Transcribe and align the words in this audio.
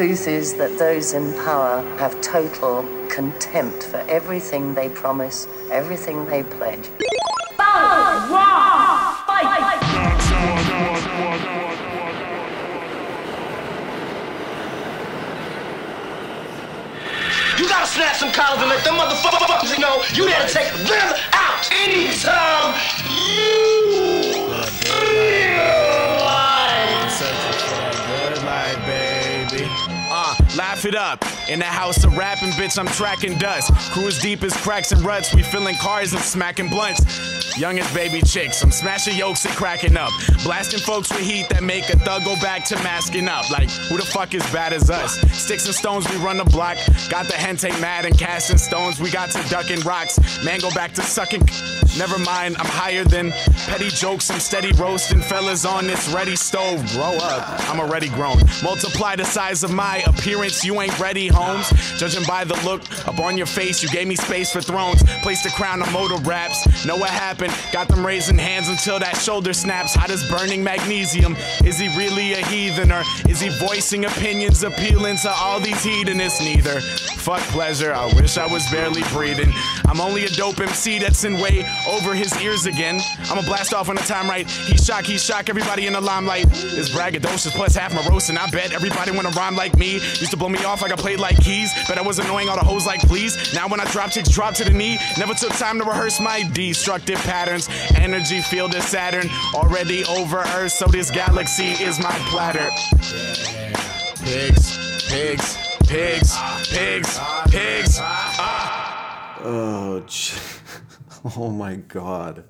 truth 0.00 0.28
is 0.28 0.54
that 0.54 0.78
those 0.78 1.12
in 1.12 1.30
power 1.44 1.82
have 1.98 2.18
total 2.22 2.82
contempt 3.10 3.84
for 3.84 3.98
everything 4.08 4.72
they 4.72 4.88
promise, 4.88 5.46
everything 5.70 6.24
they 6.24 6.42
pledge. 6.42 6.88
You 17.58 17.68
gotta 17.68 17.86
snap 17.86 18.16
some 18.16 18.32
collars 18.32 18.62
and 18.62 18.70
let 18.70 18.82
them 18.82 18.94
motherfuckers 18.94 19.78
know 19.78 20.02
you 20.14 20.30
to 20.30 20.48
take 20.48 20.72
them 20.88 21.14
out 21.34 21.70
anytime 21.72 22.74
you 23.06 23.79
It 30.82 30.94
up. 30.94 31.22
In 31.48 31.58
the 31.58 31.66
house 31.66 32.04
of 32.04 32.16
rapping, 32.16 32.50
bitch, 32.50 32.78
I'm 32.78 32.86
tracking 32.86 33.36
dust. 33.36 33.70
Crew 33.92 34.06
as 34.06 34.18
deep 34.18 34.42
as 34.42 34.56
cracks 34.56 34.92
and 34.92 35.02
ruts. 35.02 35.34
We 35.34 35.42
filling 35.42 35.74
cars 35.74 36.14
and 36.14 36.22
smacking 36.22 36.68
blunts. 36.68 37.58
Young 37.58 37.78
as 37.78 37.92
baby 37.92 38.22
chicks, 38.22 38.62
I'm 38.62 38.70
smashing 38.70 39.16
yokes 39.16 39.44
and 39.44 39.54
cracking 39.54 39.96
up. 39.96 40.10
Blasting 40.42 40.80
folks 40.80 41.10
with 41.10 41.20
heat 41.20 41.50
that 41.50 41.62
make 41.62 41.90
a 41.90 41.98
thug 41.98 42.24
go 42.24 42.34
back 42.36 42.64
to 42.66 42.76
masking 42.76 43.28
up. 43.28 43.50
Like, 43.50 43.68
who 43.68 43.98
the 43.98 44.06
fuck 44.06 44.32
is 44.32 44.42
bad 44.52 44.72
as 44.72 44.88
us? 44.88 45.20
Sticks 45.32 45.66
and 45.66 45.74
stones, 45.74 46.08
we 46.08 46.16
run 46.16 46.38
the 46.38 46.44
block. 46.44 46.78
Got 47.10 47.26
the 47.26 47.34
hente 47.34 47.68
mad 47.80 48.06
and 48.06 48.18
casting 48.18 48.56
stones. 48.56 49.00
We 49.00 49.10
got 49.10 49.30
to 49.32 49.48
ducking 49.50 49.80
rocks. 49.80 50.18
Man, 50.44 50.60
go 50.60 50.70
back 50.70 50.94
to 50.94 51.02
sucking. 51.02 51.42
Never 51.98 52.18
mind, 52.18 52.56
I'm 52.58 52.66
higher 52.66 53.04
than 53.04 53.32
petty 53.66 53.88
jokes. 53.88 54.30
I'm 54.30 54.40
steady 54.40 54.72
roasting 54.72 55.20
fellas 55.20 55.64
on 55.64 55.86
this 55.86 56.08
ready 56.08 56.36
stove. 56.36 56.84
Grow 56.92 57.16
up, 57.16 57.68
I'm 57.68 57.80
already 57.80 58.08
grown. 58.08 58.38
Multiply 58.62 59.16
the 59.16 59.24
size 59.24 59.64
of 59.64 59.72
my 59.72 59.98
appearance, 60.06 60.64
you 60.64 60.80
ain't 60.80 60.98
ready, 60.98 61.28
Holmes. 61.28 61.68
Judging 61.98 62.24
by 62.26 62.44
the 62.44 62.54
look 62.64 62.82
up 63.08 63.18
on 63.18 63.36
your 63.36 63.46
face, 63.46 63.82
you 63.82 63.88
gave 63.88 64.06
me 64.06 64.16
space 64.16 64.52
for 64.52 64.60
thrones. 64.60 65.02
Place 65.22 65.42
the 65.42 65.50
crown 65.50 65.82
on 65.82 65.92
motor 65.92 66.16
raps. 66.28 66.86
Know 66.86 66.96
what 66.96 67.10
happened? 67.10 67.52
Got 67.72 67.88
them 67.88 68.06
raising 68.06 68.38
hands 68.38 68.68
until 68.68 68.98
that 68.98 69.16
shoulder 69.16 69.52
snaps. 69.52 69.94
Hot 69.94 70.10
as 70.10 70.28
burning 70.30 70.62
magnesium. 70.62 71.36
Is 71.64 71.78
he 71.78 71.88
really 71.98 72.34
a 72.34 72.46
heathen 72.46 72.92
or 72.92 73.02
is 73.28 73.40
he 73.40 73.48
voicing 73.48 74.04
opinions 74.04 74.62
appealing 74.62 75.16
to 75.18 75.30
all 75.30 75.60
these 75.60 75.82
hedonists? 75.82 76.40
Neither. 76.40 76.80
Fuck 76.80 77.40
pleasure, 77.50 77.92
I 77.92 78.06
wish 78.14 78.38
I 78.38 78.46
was 78.46 78.68
barely 78.70 79.02
breathing. 79.12 79.52
I'm 79.86 80.00
only 80.00 80.24
a 80.24 80.28
dope 80.30 80.60
MC 80.60 80.98
that's 80.98 81.24
in 81.24 81.34
way 81.34 81.66
over 81.88 82.14
his 82.14 82.34
ears 82.40 82.66
again. 82.66 83.00
I'ma 83.30 83.42
blast 83.42 83.74
off 83.74 83.88
on 83.88 83.96
the 83.96 84.02
time 84.02 84.28
right. 84.28 84.48
He 84.48 84.76
shock, 84.76 85.04
he 85.04 85.18
shock 85.18 85.48
everybody 85.48 85.86
in 85.86 85.94
the 85.94 86.00
limelight. 86.00 86.48
This 86.50 86.90
braggadocious 86.90 87.52
plus 87.52 87.74
half 87.74 87.94
my 87.94 88.00
and 88.28 88.38
I 88.38 88.50
bet 88.50 88.72
everybody 88.72 89.10
wanna 89.12 89.30
rhyme 89.30 89.56
like 89.56 89.76
me. 89.76 89.94
Used 89.94 90.30
to 90.30 90.36
blow 90.36 90.48
me 90.48 90.62
off 90.64 90.82
like 90.82 90.92
I 90.92 90.96
played 90.96 91.20
like 91.20 91.36
keys, 91.42 91.72
but 91.88 91.98
I 91.98 92.02
was 92.02 92.18
annoying 92.18 92.48
all 92.48 92.56
the 92.56 92.64
hoes 92.64 92.86
like 92.86 93.00
please. 93.00 93.54
Now 93.54 93.68
when 93.68 93.80
I 93.80 93.84
drop 93.92 94.10
chicks, 94.10 94.28
drop 94.28 94.54
to 94.54 94.64
the 94.64 94.72
knee. 94.72 94.98
Never 95.18 95.34
took 95.34 95.52
time 95.52 95.78
to 95.78 95.84
rehearse 95.84 96.20
my 96.20 96.48
destructive 96.52 97.18
patterns. 97.20 97.68
Energy 97.94 98.40
field 98.40 98.74
is 98.74 98.84
Saturn, 98.84 99.28
already 99.54 100.04
over 100.04 100.38
Earth, 100.38 100.72
so 100.72 100.86
this 100.86 101.10
galaxy 101.10 101.70
is 101.82 101.98
my 101.98 102.12
platter. 102.30 102.68
Pigs, 104.24 105.08
pigs, 105.08 105.56
pigs, 105.86 106.36
pigs, 106.68 107.18
pigs. 107.50 107.98
Ah. 108.00 109.38
Oh, 109.42 110.04
oh 111.36 111.50
my 111.50 111.76
God. 111.76 112.44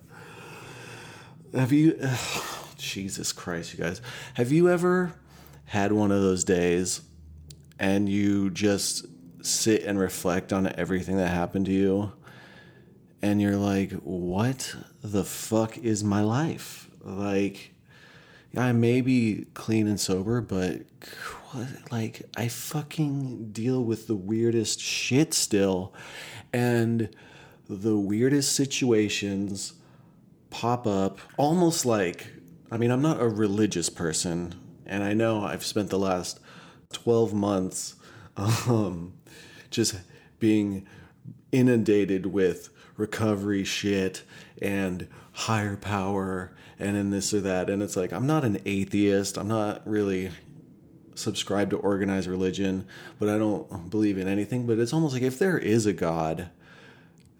Have 1.54 1.72
you, 1.72 1.98
Jesus 2.76 3.32
Christ, 3.32 3.74
you 3.74 3.82
guys, 3.82 4.00
have 4.34 4.52
you 4.52 4.68
ever 4.68 5.12
had 5.66 5.92
one 5.92 6.12
of 6.12 6.20
those 6.20 6.44
days 6.44 7.02
and 7.78 8.08
you 8.08 8.50
just 8.50 9.06
sit 9.42 9.82
and 9.84 9.98
reflect 9.98 10.52
on 10.52 10.72
everything 10.76 11.16
that 11.16 11.28
happened 11.28 11.66
to 11.66 11.72
you? 11.72 12.12
And 13.22 13.40
you're 13.42 13.56
like, 13.56 13.92
what 13.92 14.74
the 15.02 15.24
fuck 15.24 15.76
is 15.78 16.02
my 16.04 16.22
life? 16.22 16.88
Like, 17.02 17.74
I 18.56 18.72
may 18.72 19.00
be 19.00 19.46
clean 19.54 19.86
and 19.86 20.00
sober, 20.00 20.40
but 20.40 20.82
what, 21.50 21.66
like, 21.90 22.22
I 22.36 22.48
fucking 22.48 23.50
deal 23.52 23.82
with 23.82 24.06
the 24.06 24.16
weirdest 24.16 24.80
shit 24.80 25.34
still. 25.34 25.92
And 26.52 27.14
the 27.70 27.96
weirdest 27.96 28.52
situations 28.54 29.74
pop 30.50 30.88
up 30.88 31.20
almost 31.36 31.86
like, 31.86 32.26
I 32.70 32.76
mean, 32.76 32.90
I'm 32.90 33.02
not 33.02 33.20
a 33.20 33.28
religious 33.28 33.88
person. 33.88 34.54
And 34.86 35.04
I 35.04 35.14
know 35.14 35.44
I've 35.44 35.64
spent 35.64 35.88
the 35.88 35.98
last 35.98 36.40
12 36.92 37.32
months 37.32 37.94
um, 38.36 39.12
just 39.70 39.94
being 40.40 40.84
inundated 41.52 42.26
with 42.26 42.70
recovery 42.96 43.62
shit 43.62 44.24
and 44.60 45.06
higher 45.32 45.76
power 45.76 46.52
and 46.78 46.96
in 46.96 47.10
this 47.10 47.32
or 47.32 47.40
that. 47.42 47.70
And 47.70 47.82
it's 47.82 47.96
like, 47.96 48.12
I'm 48.12 48.26
not 48.26 48.44
an 48.44 48.60
atheist. 48.66 49.38
I'm 49.38 49.48
not 49.48 49.86
really 49.86 50.30
subscribed 51.14 51.70
to 51.70 51.76
organized 51.76 52.26
religion, 52.26 52.86
but 53.20 53.28
I 53.28 53.38
don't 53.38 53.90
believe 53.90 54.18
in 54.18 54.26
anything. 54.26 54.66
But 54.66 54.80
it's 54.80 54.92
almost 54.92 55.14
like 55.14 55.22
if 55.22 55.38
there 55.38 55.58
is 55.58 55.86
a 55.86 55.92
God, 55.92 56.50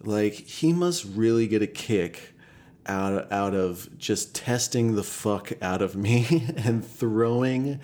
like 0.03 0.35
he 0.35 0.73
must 0.73 1.05
really 1.05 1.47
get 1.47 1.63
a 1.63 1.67
kick 1.67 2.35
out 2.87 3.31
out 3.31 3.55
of 3.55 3.89
just 3.99 4.35
testing 4.35 4.95
the 4.97 5.03
fuck 5.03 5.53
out 5.63 5.83
of 5.83 5.95
me 5.95 6.47
and 6.57 6.85
throwing 6.85 7.81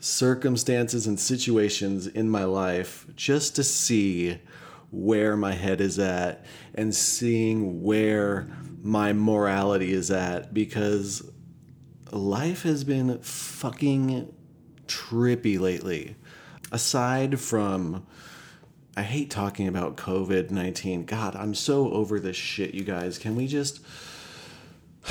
circumstances 0.00 1.06
and 1.06 1.20
situations 1.20 2.06
in 2.06 2.28
my 2.28 2.44
life 2.44 3.06
just 3.14 3.54
to 3.56 3.62
see 3.62 4.38
where 4.90 5.36
my 5.36 5.52
head 5.52 5.80
is 5.80 5.98
at 5.98 6.44
and 6.74 6.94
seeing 6.94 7.82
where 7.82 8.48
my 8.82 9.12
morality 9.12 9.92
is 9.92 10.10
at 10.10 10.52
because 10.52 11.30
life 12.10 12.62
has 12.62 12.82
been 12.82 13.18
fucking 13.20 14.32
trippy 14.86 15.60
lately. 15.60 16.16
Aside 16.72 17.38
from, 17.38 18.06
I 19.00 19.02
hate 19.02 19.30
talking 19.30 19.66
about 19.66 19.96
COVID 19.96 20.50
19. 20.50 21.06
God, 21.06 21.34
I'm 21.34 21.54
so 21.54 21.90
over 21.90 22.20
this 22.20 22.36
shit, 22.36 22.74
you 22.74 22.84
guys. 22.84 23.16
Can 23.16 23.34
we 23.34 23.46
just. 23.46 23.80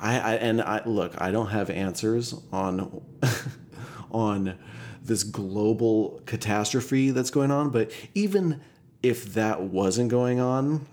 I, 0.00 0.18
I 0.18 0.34
and 0.34 0.60
I 0.60 0.84
look, 0.84 1.14
I 1.16 1.30
don't 1.30 1.50
have 1.50 1.70
answers 1.70 2.34
on 2.50 3.00
on 4.10 4.58
this 5.00 5.22
global 5.22 6.20
catastrophe 6.26 7.12
that's 7.12 7.30
going 7.30 7.52
on, 7.52 7.70
but 7.70 7.92
even 8.16 8.62
if 9.00 9.34
that 9.34 9.62
wasn't 9.62 10.10
going 10.10 10.40
on, 10.40 10.88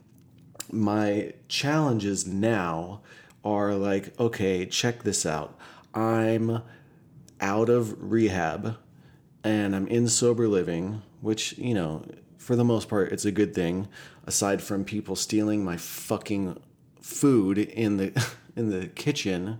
my 0.71 1.33
challenges 1.47 2.27
now 2.27 3.01
are 3.43 3.73
like, 3.73 4.13
okay, 4.19 4.67
check 4.67 5.01
this 5.01 5.25
out. 5.25 5.57
I'm 5.95 6.61
out 7.41 7.69
of 7.69 8.11
rehab 8.11 8.77
and 9.43 9.75
I'm 9.75 9.87
in 9.87 10.07
sober 10.07 10.47
living, 10.47 11.01
which, 11.21 11.57
you 11.57 11.73
know, 11.73 12.03
for 12.37 12.55
the 12.55 12.63
most 12.63 12.87
part, 12.89 13.11
it's 13.11 13.25
a 13.25 13.31
good 13.31 13.53
thing, 13.53 13.87
aside 14.25 14.61
from 14.61 14.83
people 14.83 15.15
stealing 15.15 15.63
my 15.63 15.77
fucking 15.77 16.59
food 17.01 17.57
in 17.57 17.97
the 17.97 18.27
in 18.55 18.69
the 18.69 18.87
kitchen. 18.87 19.59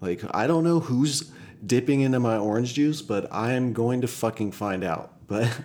Like, 0.00 0.22
I 0.32 0.46
don't 0.46 0.64
know 0.64 0.80
who's 0.80 1.32
dipping 1.64 2.00
into 2.00 2.20
my 2.20 2.36
orange 2.36 2.74
juice, 2.74 3.00
but 3.00 3.32
I 3.32 3.52
am 3.52 3.72
going 3.72 4.02
to 4.02 4.08
fucking 4.08 4.52
find 4.52 4.84
out. 4.84 5.12
But 5.26 5.58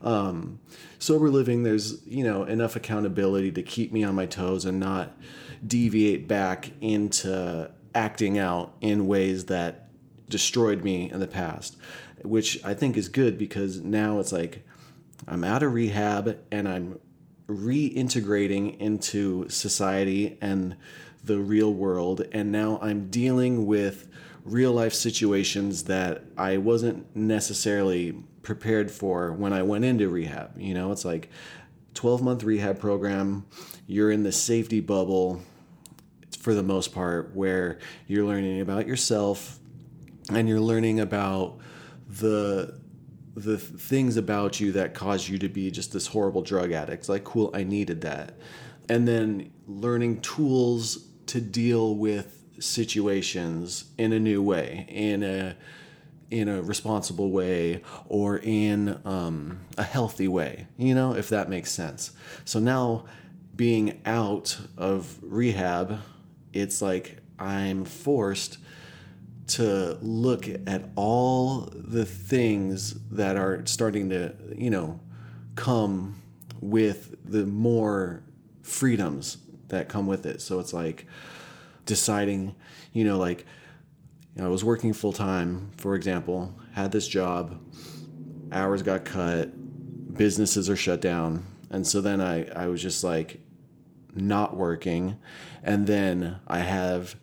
um, 0.00 0.60
sober 0.98 1.28
living, 1.28 1.62
there's 1.62 2.04
you 2.06 2.24
know 2.24 2.44
enough 2.44 2.74
accountability 2.74 3.52
to 3.52 3.62
keep 3.62 3.92
me 3.92 4.02
on 4.02 4.14
my 4.14 4.24
toes 4.24 4.64
and 4.64 4.80
not 4.80 5.14
deviate 5.66 6.26
back 6.26 6.70
into 6.80 7.70
acting 7.94 8.38
out 8.38 8.74
in 8.80 9.06
ways 9.06 9.44
that 9.46 9.88
destroyed 10.28 10.82
me 10.82 11.10
in 11.10 11.20
the 11.20 11.26
past, 11.26 11.76
which 12.22 12.64
I 12.64 12.72
think 12.72 12.96
is 12.96 13.08
good 13.08 13.36
because 13.36 13.80
now 13.80 14.20
it's 14.20 14.32
like 14.32 14.66
I'm 15.26 15.44
out 15.44 15.62
of 15.62 15.72
rehab 15.72 16.38
and 16.50 16.68
I'm 16.68 16.98
reintegrating 17.48 18.78
into 18.78 19.48
society 19.48 20.38
and 20.40 20.76
the 21.24 21.38
real 21.38 21.72
world, 21.72 22.22
and 22.32 22.52
now 22.52 22.78
I'm 22.82 23.08
dealing 23.08 23.66
with 23.66 24.08
real 24.44 24.72
life 24.72 24.92
situations 24.92 25.84
that 25.84 26.24
I 26.36 26.58
wasn't 26.58 27.16
necessarily 27.16 28.12
prepared 28.42 28.90
for 28.90 29.32
when 29.32 29.52
I 29.54 29.62
went 29.62 29.86
into 29.86 30.08
rehab. 30.10 30.58
You 30.58 30.74
know, 30.74 30.92
it's 30.92 31.04
like 31.04 31.30
12 31.94 32.22
month 32.22 32.44
rehab 32.44 32.78
program, 32.78 33.46
you're 33.86 34.10
in 34.10 34.22
the 34.22 34.32
safety 34.32 34.80
bubble 34.80 35.40
for 36.38 36.52
the 36.52 36.62
most 36.62 36.92
part 36.92 37.34
where 37.34 37.78
you're 38.06 38.26
learning 38.26 38.60
about 38.60 38.86
yourself 38.86 39.58
and 40.30 40.46
you're 40.48 40.60
learning 40.60 41.00
about 41.00 41.58
the 42.06 42.78
the 43.34 43.58
things 43.58 44.16
about 44.16 44.60
you 44.60 44.72
that 44.72 44.94
cause 44.94 45.28
you 45.28 45.38
to 45.38 45.48
be 45.48 45.70
just 45.70 45.92
this 45.92 46.08
horrible 46.08 46.42
drug 46.42 46.72
addict. 46.72 47.08
Like, 47.08 47.24
cool, 47.24 47.50
I 47.54 47.64
needed 47.64 48.00
that. 48.02 48.34
And 48.88 49.08
then 49.08 49.52
learning 49.66 50.20
tools 50.20 51.06
to 51.26 51.40
deal 51.40 51.96
with 51.96 52.42
situations 52.60 53.86
in 53.98 54.12
a 54.12 54.20
new 54.20 54.42
way, 54.42 54.86
in 54.88 55.22
a 55.22 55.56
in 56.30 56.48
a 56.48 56.62
responsible 56.62 57.30
way 57.30 57.80
or 58.08 58.38
in 58.38 58.98
um, 59.04 59.60
a 59.78 59.82
healthy 59.82 60.26
way, 60.26 60.66
you 60.76 60.94
know, 60.94 61.14
if 61.14 61.28
that 61.28 61.48
makes 61.48 61.70
sense. 61.70 62.10
So 62.44 62.58
now 62.58 63.04
being 63.54 64.00
out 64.04 64.58
of 64.76 65.16
rehab, 65.22 66.00
it's 66.52 66.82
like 66.82 67.18
I'm 67.38 67.84
forced 67.84 68.58
to 69.46 69.98
look 70.00 70.48
at 70.48 70.90
all 70.96 71.68
the 71.74 72.04
things 72.04 72.94
that 73.10 73.36
are 73.36 73.64
starting 73.66 74.08
to, 74.10 74.34
you 74.56 74.70
know, 74.70 75.00
come 75.54 76.22
with 76.60 77.16
the 77.24 77.44
more 77.44 78.22
freedoms 78.62 79.38
that 79.68 79.88
come 79.88 80.06
with 80.06 80.24
it. 80.26 80.40
So 80.40 80.60
it's 80.60 80.72
like 80.72 81.06
deciding, 81.84 82.54
you 82.92 83.04
know, 83.04 83.18
like 83.18 83.44
you 84.34 84.42
know, 84.42 84.48
I 84.48 84.50
was 84.50 84.64
working 84.64 84.92
full 84.92 85.12
time, 85.12 85.70
for 85.76 85.94
example, 85.94 86.58
had 86.72 86.90
this 86.90 87.06
job, 87.06 87.60
hours 88.50 88.82
got 88.82 89.04
cut, 89.04 89.50
businesses 90.16 90.68
are 90.68 90.76
shut 90.76 91.00
down. 91.00 91.46
And 91.70 91.86
so 91.86 92.00
then 92.00 92.20
I, 92.20 92.46
I 92.50 92.66
was 92.66 92.82
just 92.82 93.04
like 93.04 93.40
not 94.14 94.56
working. 94.56 95.18
And 95.62 95.86
then 95.86 96.40
I 96.48 96.58
have 96.58 97.16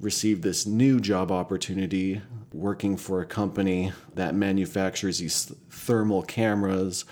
received 0.00 0.42
this 0.42 0.66
new 0.66 0.98
job 0.98 1.30
opportunity 1.30 2.22
working 2.52 2.96
for 2.96 3.20
a 3.20 3.26
company 3.26 3.92
that 4.14 4.34
manufactures 4.34 5.18
these 5.18 5.52
thermal 5.70 6.22
cameras 6.22 7.04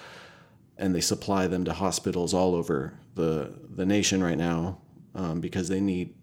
and 0.76 0.94
they 0.94 1.00
supply 1.00 1.46
them 1.46 1.64
to 1.64 1.72
hospitals 1.72 2.32
all 2.32 2.54
over 2.54 2.94
the, 3.14 3.52
the 3.74 3.84
nation 3.84 4.22
right 4.22 4.38
now 4.38 4.78
um, 5.14 5.40
because 5.40 5.68
they 5.68 5.80
need 5.80 6.14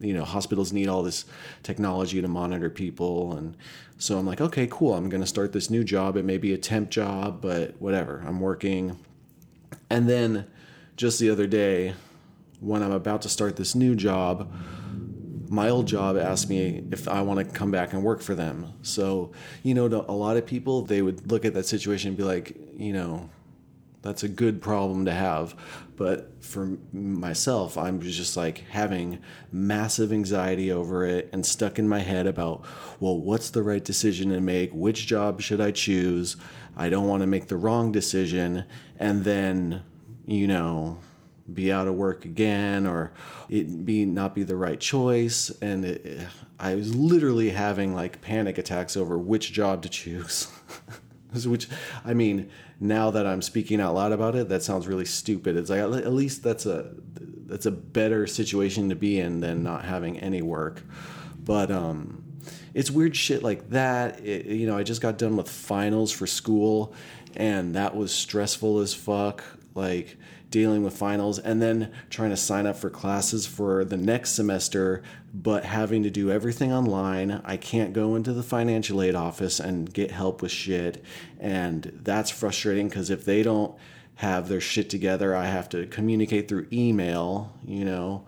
you 0.00 0.14
know 0.14 0.24
hospitals 0.24 0.72
need 0.72 0.86
all 0.86 1.02
this 1.02 1.24
technology 1.64 2.22
to 2.22 2.28
monitor 2.28 2.70
people. 2.70 3.32
And 3.32 3.56
so 3.96 4.16
i'm 4.18 4.26
like 4.26 4.40
okay 4.40 4.68
cool. 4.70 4.94
I'm 4.94 5.08
going 5.08 5.22
to 5.22 5.26
start 5.26 5.52
this 5.52 5.70
new 5.70 5.82
job. 5.82 6.16
It 6.16 6.24
may 6.24 6.38
be 6.38 6.52
a 6.54 6.58
temp 6.58 6.90
job 6.90 7.40
but 7.40 7.80
whatever. 7.80 8.22
I'm 8.26 8.40
working. 8.40 8.96
And 9.90 10.08
then 10.08 10.46
just 10.96 11.18
the 11.18 11.30
other 11.30 11.46
day 11.46 11.94
when 12.60 12.82
i'm 12.82 12.92
about 12.92 13.22
to 13.22 13.28
start 13.28 13.56
this 13.56 13.74
new 13.74 13.94
job 13.94 14.52
my 15.48 15.68
old 15.68 15.86
job 15.86 16.16
asked 16.16 16.48
me 16.48 16.84
if 16.90 17.08
I 17.08 17.22
want 17.22 17.38
to 17.40 17.44
come 17.44 17.70
back 17.70 17.92
and 17.92 18.02
work 18.02 18.20
for 18.20 18.34
them. 18.34 18.72
So, 18.82 19.32
you 19.62 19.74
know, 19.74 19.86
a 19.86 20.12
lot 20.12 20.36
of 20.36 20.46
people, 20.46 20.82
they 20.82 21.02
would 21.02 21.30
look 21.30 21.44
at 21.44 21.54
that 21.54 21.66
situation 21.66 22.08
and 22.08 22.16
be 22.16 22.24
like, 22.24 22.56
you 22.76 22.92
know, 22.92 23.30
that's 24.02 24.22
a 24.22 24.28
good 24.28 24.62
problem 24.62 25.04
to 25.06 25.12
have. 25.12 25.54
But 25.96 26.42
for 26.44 26.78
myself, 26.92 27.76
I'm 27.76 28.00
just 28.00 28.36
like 28.36 28.64
having 28.70 29.18
massive 29.50 30.12
anxiety 30.12 30.70
over 30.70 31.04
it 31.04 31.28
and 31.32 31.44
stuck 31.44 31.78
in 31.78 31.88
my 31.88 31.98
head 31.98 32.26
about, 32.26 32.64
well, 33.00 33.18
what's 33.18 33.50
the 33.50 33.62
right 33.62 33.84
decision 33.84 34.30
to 34.30 34.40
make? 34.40 34.70
Which 34.72 35.06
job 35.06 35.40
should 35.40 35.60
I 35.60 35.72
choose? 35.72 36.36
I 36.76 36.88
don't 36.88 37.08
want 37.08 37.22
to 37.22 37.26
make 37.26 37.48
the 37.48 37.56
wrong 37.56 37.90
decision. 37.90 38.64
And 38.98 39.24
then, 39.24 39.82
you 40.26 40.46
know, 40.46 40.98
be 41.52 41.72
out 41.72 41.88
of 41.88 41.94
work 41.94 42.24
again 42.24 42.86
or 42.86 43.12
it 43.48 43.84
be 43.84 44.04
not 44.04 44.34
be 44.34 44.42
the 44.42 44.56
right 44.56 44.80
choice. 44.80 45.50
And 45.62 45.84
it, 45.84 46.26
i 46.60 46.74
was 46.74 46.94
literally 46.94 47.50
having 47.50 47.94
like 47.94 48.20
panic 48.20 48.58
attacks 48.58 48.96
over 48.96 49.16
which 49.18 49.52
job 49.52 49.82
to 49.82 49.88
choose. 49.88 50.48
Which 51.44 51.68
i 52.06 52.14
mean 52.14 52.48
now 52.80 53.10
that 53.10 53.26
i'm 53.26 53.42
speaking 53.42 53.82
out 53.82 53.94
loud 53.94 54.12
about 54.12 54.34
it 54.34 54.48
that 54.48 54.62
sounds 54.62 54.86
really 54.86 55.04
stupid. 55.04 55.56
It's 55.56 55.68
like 55.68 55.80
at 55.80 56.12
least 56.12 56.42
that's 56.42 56.64
a 56.64 56.94
that's 57.46 57.66
a 57.66 57.70
better 57.70 58.26
situation 58.26 58.88
to 58.88 58.96
be 58.96 59.20
in 59.20 59.40
than 59.40 59.62
not 59.62 59.84
having 59.84 60.18
any 60.18 60.40
work. 60.40 60.82
But 61.38 61.70
um 61.70 62.24
it's 62.72 62.90
weird 62.90 63.14
shit 63.14 63.42
like 63.42 63.70
that. 63.70 64.24
It, 64.24 64.46
you 64.46 64.66
know 64.66 64.78
i 64.78 64.82
just 64.82 65.02
got 65.02 65.18
done 65.18 65.36
with 65.36 65.50
finals 65.50 66.12
for 66.12 66.26
school 66.26 66.94
and 67.36 67.74
that 67.74 67.96
was 67.96 68.12
stressful 68.12 68.78
as 68.80 68.94
fuck. 68.94 69.44
Like 69.74 70.16
dealing 70.50 70.82
with 70.82 70.96
finals 70.96 71.38
and 71.38 71.60
then 71.60 71.92
trying 72.10 72.30
to 72.30 72.36
sign 72.36 72.66
up 72.66 72.76
for 72.76 72.88
classes 72.90 73.46
for 73.46 73.84
the 73.84 73.96
next 73.96 74.32
semester, 74.32 75.02
but 75.34 75.64
having 75.64 76.02
to 76.02 76.10
do 76.10 76.30
everything 76.30 76.72
online. 76.72 77.42
I 77.44 77.56
can't 77.56 77.92
go 77.92 78.14
into 78.14 78.32
the 78.32 78.42
financial 78.42 79.02
aid 79.02 79.14
office 79.14 79.60
and 79.60 79.92
get 79.92 80.10
help 80.10 80.40
with 80.42 80.52
shit. 80.52 81.04
And 81.38 82.00
that's 82.02 82.30
frustrating 82.30 82.88
because 82.88 83.10
if 83.10 83.24
they 83.24 83.42
don't 83.42 83.74
have 84.16 84.48
their 84.48 84.60
shit 84.60 84.90
together, 84.90 85.36
I 85.36 85.46
have 85.46 85.68
to 85.70 85.86
communicate 85.86 86.48
through 86.48 86.66
email, 86.72 87.52
you 87.64 87.84
know. 87.84 88.26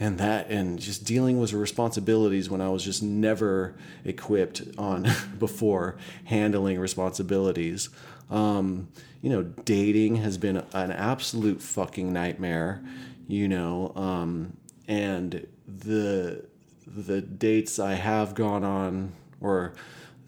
And 0.00 0.18
that, 0.18 0.48
and 0.48 0.78
just 0.78 1.04
dealing 1.04 1.40
with 1.40 1.52
responsibilities 1.52 2.48
when 2.48 2.60
I 2.60 2.68
was 2.68 2.84
just 2.84 3.02
never 3.02 3.74
equipped 4.04 4.62
on 4.78 5.08
before 5.38 5.96
handling 6.24 6.78
responsibilities. 6.78 7.90
Um, 8.30 8.88
you 9.20 9.30
know, 9.30 9.42
dating 9.42 10.16
has 10.16 10.38
been 10.38 10.58
an 10.72 10.92
absolute 10.92 11.60
fucking 11.60 12.12
nightmare, 12.12 12.82
you 13.26 13.48
know, 13.48 13.92
um, 13.96 14.56
and 14.86 15.46
the 15.66 16.44
the 16.86 17.20
dates 17.20 17.78
I 17.78 17.94
have 17.94 18.34
gone 18.34 18.64
on 18.64 19.12
or 19.40 19.74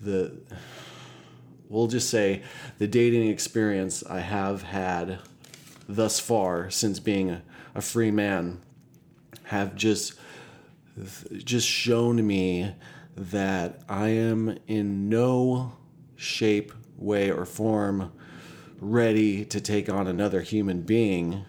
the 0.01 0.37
we'll 1.69 1.87
just 1.87 2.11
say 2.11 2.43
the 2.79 2.87
dating 2.87 3.29
experience 3.29 4.05
I 4.05 4.21
have 4.21 4.63
had 4.63 5.21
thus 5.89 6.21
far 6.21 6.69
since 6.71 7.01
being 7.01 7.31
a, 7.31 7.43
a 7.75 7.81
free 7.81 8.11
man 8.11 8.61
have 9.45 9.75
just 9.75 10.15
just 11.33 11.67
shown 11.67 12.27
me 12.27 12.75
that 13.17 13.81
I 13.89 14.09
am 14.09 14.59
in 14.67 15.09
no 15.09 15.73
shape, 16.17 16.73
way, 16.97 17.31
or 17.31 17.45
form 17.45 18.13
ready 18.81 19.44
to 19.44 19.61
take 19.61 19.88
on 19.88 20.06
another 20.06 20.41
human 20.41 20.81
being 20.81 21.44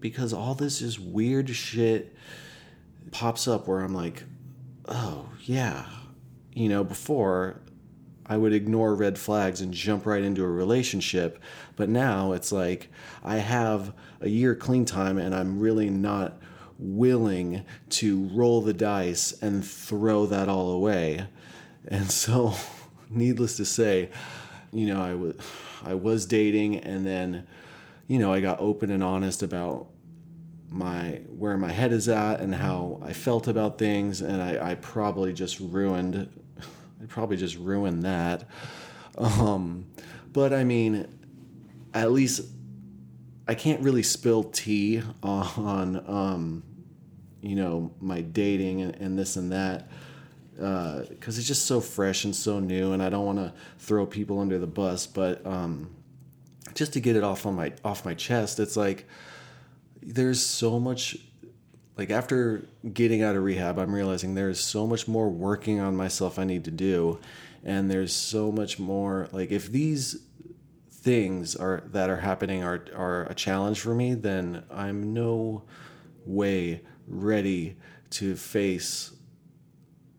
because 0.00 0.32
all 0.32 0.54
this 0.54 0.80
is 0.80 1.00
weird 1.00 1.50
shit 1.50 2.14
pops 3.10 3.48
up 3.48 3.66
where 3.66 3.80
I'm 3.80 3.94
like, 3.94 4.22
oh, 4.86 5.28
yeah. 5.42 5.86
You 6.54 6.68
know, 6.68 6.84
before 6.84 7.60
I 8.24 8.36
would 8.36 8.52
ignore 8.52 8.94
red 8.94 9.18
flags 9.18 9.60
and 9.60 9.74
jump 9.74 10.06
right 10.06 10.22
into 10.22 10.44
a 10.44 10.48
relationship, 10.48 11.42
but 11.74 11.88
now 11.88 12.32
it's 12.32 12.52
like 12.52 12.88
I 13.24 13.36
have 13.36 13.92
a 14.20 14.28
year 14.28 14.54
clean 14.54 14.84
time 14.84 15.18
and 15.18 15.34
I'm 15.34 15.58
really 15.58 15.90
not 15.90 16.40
willing 16.78 17.64
to 17.88 18.28
roll 18.32 18.60
the 18.60 18.74
dice 18.74 19.32
and 19.42 19.64
throw 19.64 20.26
that 20.26 20.48
all 20.48 20.70
away. 20.70 21.26
And 21.88 22.10
so, 22.10 22.54
needless 23.10 23.56
to 23.56 23.64
say, 23.64 24.10
you 24.76 24.92
know, 24.92 25.00
I 25.00 25.14
was 25.14 25.34
I 25.84 25.94
was 25.94 26.26
dating, 26.26 26.78
and 26.78 27.06
then, 27.06 27.46
you 28.06 28.18
know, 28.18 28.32
I 28.32 28.40
got 28.40 28.60
open 28.60 28.90
and 28.90 29.02
honest 29.02 29.42
about 29.42 29.86
my 30.68 31.20
where 31.28 31.56
my 31.56 31.72
head 31.72 31.92
is 31.92 32.08
at 32.08 32.40
and 32.40 32.54
how 32.54 33.00
I 33.02 33.12
felt 33.12 33.48
about 33.48 33.78
things, 33.78 34.20
and 34.20 34.42
I, 34.42 34.72
I 34.72 34.74
probably 34.76 35.32
just 35.32 35.60
ruined, 35.60 36.28
I 37.02 37.06
probably 37.06 37.36
just 37.36 37.56
ruined 37.56 38.02
that. 38.02 38.44
Um, 39.16 39.86
but 40.32 40.52
I 40.52 40.64
mean, 40.64 41.08
at 41.94 42.12
least 42.12 42.42
I 43.48 43.54
can't 43.54 43.80
really 43.80 44.02
spill 44.02 44.44
tea 44.44 45.02
on, 45.22 46.04
um, 46.06 46.62
you 47.40 47.56
know, 47.56 47.92
my 48.00 48.20
dating 48.20 48.82
and, 48.82 48.94
and 48.96 49.18
this 49.18 49.36
and 49.36 49.52
that 49.52 49.88
because 50.56 51.36
uh, 51.36 51.38
it's 51.38 51.46
just 51.46 51.66
so 51.66 51.80
fresh 51.80 52.24
and 52.24 52.34
so 52.34 52.60
new, 52.60 52.92
and 52.92 53.02
I 53.02 53.10
don't 53.10 53.26
want 53.26 53.38
to 53.38 53.52
throw 53.78 54.06
people 54.06 54.40
under 54.40 54.58
the 54.58 54.66
bus. 54.66 55.06
But 55.06 55.44
um, 55.46 55.90
just 56.74 56.94
to 56.94 57.00
get 57.00 57.14
it 57.14 57.22
off 57.22 57.44
on 57.44 57.54
my 57.54 57.72
off 57.84 58.04
my 58.04 58.14
chest, 58.14 58.58
it's 58.58 58.76
like 58.76 59.06
there's 60.02 60.44
so 60.44 60.80
much. 60.80 61.16
Like 61.98 62.10
after 62.10 62.66
getting 62.92 63.22
out 63.22 63.36
of 63.36 63.42
rehab, 63.42 63.78
I'm 63.78 63.94
realizing 63.94 64.34
there's 64.34 64.60
so 64.60 64.86
much 64.86 65.08
more 65.08 65.30
working 65.30 65.80
on 65.80 65.96
myself 65.96 66.38
I 66.38 66.44
need 66.44 66.64
to 66.64 66.70
do, 66.70 67.18
and 67.64 67.90
there's 67.90 68.14
so 68.14 68.50
much 68.52 68.78
more. 68.78 69.28
Like 69.32 69.50
if 69.50 69.70
these 69.70 70.22
things 70.90 71.54
are 71.54 71.82
that 71.92 72.10
are 72.10 72.18
happening 72.18 72.64
are 72.64 72.84
are 72.94 73.24
a 73.24 73.34
challenge 73.34 73.80
for 73.80 73.94
me, 73.94 74.14
then 74.14 74.64
I'm 74.70 75.12
no 75.14 75.64
way 76.26 76.82
ready 77.06 77.76
to 78.10 78.36
face 78.36 79.15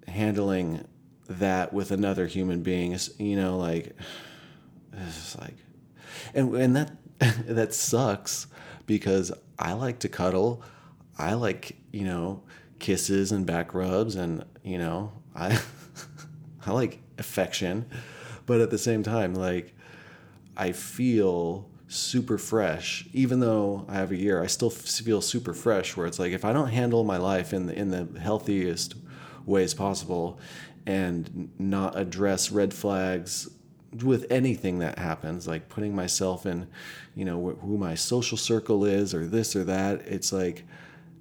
handling 0.08 0.86
that 1.30 1.74
with 1.74 1.92
another 1.92 2.26
human 2.26 2.64
being 2.64 2.94
is 2.94 3.14
you 3.20 3.36
know 3.36 3.58
like 3.58 3.96
it's 4.94 5.38
like 5.38 5.56
and 6.34 6.54
and 6.56 6.76
that 6.76 6.92
that 7.20 7.74
sucks 7.74 8.48
because 8.86 9.32
I 9.60 9.74
like 9.74 10.00
to 10.00 10.10
cuddle. 10.10 10.64
I 11.18 11.34
like 11.34 11.76
you 11.92 12.06
know 12.06 12.44
kisses 12.80 13.32
and 13.32 13.46
back 13.46 13.74
rubs 13.74 14.16
and 14.16 14.46
you 14.64 14.78
know 14.78 15.12
I 15.36 15.60
I 16.66 16.72
like 16.72 17.00
affection. 17.18 17.86
But 18.46 18.62
at 18.62 18.70
the 18.70 18.78
same 18.78 19.04
time 19.04 19.34
like 19.34 19.76
I 20.56 20.72
feel 20.72 21.70
super 21.90 22.38
fresh 22.38 23.08
even 23.14 23.40
though 23.40 23.86
I 23.88 23.96
have 23.96 24.12
a 24.12 24.16
year 24.16 24.44
I 24.44 24.48
still 24.48 24.70
feel 24.70 25.22
super 25.22 25.54
fresh 25.54 25.96
where 25.96 26.06
it's 26.06 26.20
like 26.20 26.34
if 26.34 26.44
I 26.44 26.52
don't 26.52 26.68
handle 26.68 27.04
my 27.06 27.18
life 27.18 27.54
in 27.54 27.68
the 27.68 27.74
in 27.74 27.90
the 27.90 28.20
healthiest 28.20 28.96
ways 29.48 29.74
possible 29.74 30.40
and 30.86 31.50
not 31.58 31.98
address 31.98 32.52
red 32.52 32.74
flags 32.74 33.50
with 34.04 34.26
anything 34.30 34.80
that 34.80 35.00
happens 35.00 35.48
like 35.48 35.70
putting 35.70 35.96
myself 35.96 36.46
in 36.46 36.68
you 37.16 37.26
know 37.26 37.40
wh- 37.40 37.66
who 37.66 37.78
my 37.78 37.96
social 37.96 38.38
circle 38.38 38.86
is 38.86 39.14
or 39.14 39.26
this 39.26 39.56
or 39.56 39.64
that. 39.64 40.02
It's 40.02 40.32
like 40.32 40.64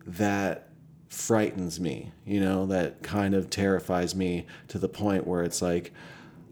that 0.07 0.69
frightens 1.09 1.81
me 1.81 2.13
you 2.27 2.41
know 2.41 2.67
that 2.67 3.03
kind 3.03 3.35
of 3.35 3.49
terrifies 3.49 4.15
me 4.15 4.45
to 4.69 4.79
the 4.79 4.89
point 4.89 5.27
where 5.27 5.45
it's 5.45 5.63
like 5.63 5.93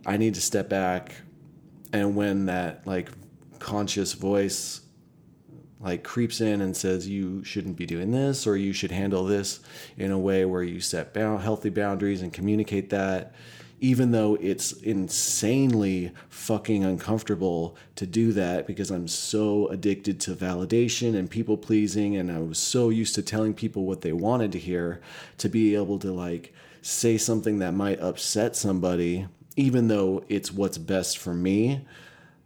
i 0.07 0.17
need 0.17 0.35
to 0.35 0.41
step 0.41 0.69
back. 0.69 1.17
And 1.93 2.17
when 2.17 2.47
that 2.47 2.87
like 2.87 3.11
conscious 3.59 4.15
voice 4.15 4.81
like 5.85 6.03
creeps 6.03 6.41
in 6.41 6.61
and 6.63 6.77
says 6.77 7.07
you 7.07 7.45
shouldn't 7.45 7.77
be 7.77 7.87
doing 7.87 8.11
this 8.11 8.47
or 8.47 8.57
you 8.57 8.73
should 8.73 8.91
handle 8.91 9.25
this 9.25 9.61
in 9.99 10.11
a 10.11 10.19
way 10.19 10.45
where 10.45 10.63
you 10.63 10.81
set 10.81 11.13
bound, 11.13 11.43
healthy 11.43 11.69
boundaries 11.69 12.23
and 12.23 12.33
communicate 12.33 12.91
that 12.91 13.35
even 13.81 14.13
though 14.13 14.39
it's 14.41 14.73
insanely 14.73 16.11
fucking 16.31 16.85
uncomfortable 16.85 17.77
to 17.97 18.07
do 18.07 18.33
that 18.33 18.67
because 18.67 18.91
I'm 18.91 19.07
so 19.07 19.69
addicted 19.69 20.21
to 20.21 20.35
validation 20.35 21.15
and 21.15 21.31
people 21.31 21.59
pleasing 21.59 22.17
and 22.17 22.33
I 22.33 22.39
was 22.39 22.59
so 22.59 22.89
used 22.89 23.15
to 23.17 23.23
telling 23.23 23.53
people 23.53 23.85
what 23.85 24.01
they 24.01 24.13
wanted 24.13 24.53
to 24.53 24.59
hear 24.59 25.03
to 25.37 25.51
be 25.51 25.75
able 25.75 25.99
to 25.99 26.13
like 26.13 26.55
say 26.81 27.19
something 27.19 27.59
that 27.59 27.75
might 27.75 28.01
upset 28.01 28.57
somebody 28.57 29.27
even 29.57 29.89
though 29.89 30.25
it's 30.29 30.51
what's 30.51 30.79
best 30.79 31.19
for 31.19 31.35
me 31.35 31.85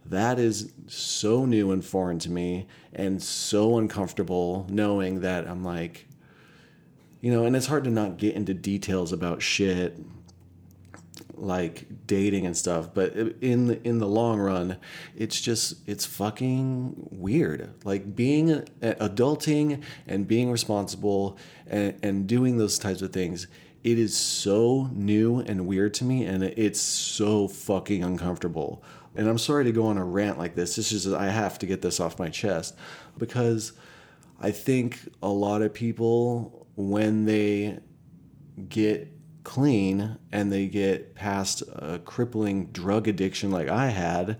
that 0.05 0.39
is 0.39 0.71
so 0.87 1.45
new 1.45 1.71
and 1.71 1.85
foreign 1.85 2.19
to 2.19 2.31
me 2.31 2.67
and 2.93 3.21
so 3.21 3.77
uncomfortable 3.77 4.65
knowing 4.69 5.21
that 5.21 5.47
I'm 5.47 5.63
like, 5.63 6.07
you 7.21 7.31
know, 7.31 7.45
and 7.45 7.55
it's 7.55 7.67
hard 7.67 7.83
to 7.83 7.89
not 7.89 8.17
get 8.17 8.35
into 8.35 8.53
details 8.53 9.11
about 9.11 9.41
shit 9.41 9.97
like 11.35 11.85
dating 12.05 12.45
and 12.45 12.57
stuff 12.57 12.93
but 12.93 13.15
in 13.15 13.67
the, 13.67 13.87
in 13.87 13.99
the 13.99 14.07
long 14.07 14.39
run 14.39 14.75
it's 15.15 15.39
just 15.39 15.75
it's 15.87 16.05
fucking 16.05 16.93
weird. 17.11 17.73
Like 17.85 18.15
being 18.15 18.51
uh, 18.51 18.63
adulting 18.81 19.81
and 20.05 20.27
being 20.27 20.51
responsible 20.51 21.37
and, 21.65 21.97
and 22.03 22.27
doing 22.27 22.57
those 22.57 22.77
types 22.77 23.01
of 23.01 23.13
things 23.13 23.47
it 23.83 23.97
is 23.97 24.15
so 24.15 24.89
new 24.91 25.39
and 25.39 25.65
weird 25.65 25.93
to 25.95 26.03
me 26.03 26.25
and 26.25 26.43
it's 26.43 26.81
so 26.81 27.47
fucking 27.47 28.03
uncomfortable 28.03 28.83
and 29.15 29.27
I'm 29.27 29.37
sorry 29.37 29.63
to 29.65 29.71
go 29.71 29.87
on 29.87 29.97
a 29.97 30.05
rant 30.05 30.37
like 30.37 30.55
this. 30.55 30.75
This 30.75 30.91
is 30.91 31.11
I 31.11 31.27
have 31.27 31.59
to 31.59 31.65
get 31.65 31.81
this 31.81 31.99
off 31.99 32.19
my 32.19 32.29
chest 32.29 32.75
because 33.17 33.73
I 34.39 34.51
think 34.51 34.99
a 35.21 35.29
lot 35.29 35.61
of 35.61 35.73
people 35.73 36.67
when 36.75 37.25
they 37.25 37.79
get 38.67 39.11
clean 39.43 40.17
and 40.31 40.51
they 40.51 40.67
get 40.67 41.15
past 41.15 41.63
a 41.75 41.99
crippling 41.99 42.67
drug 42.67 43.07
addiction 43.07 43.51
like 43.51 43.67
I 43.67 43.87
had, 43.87 44.37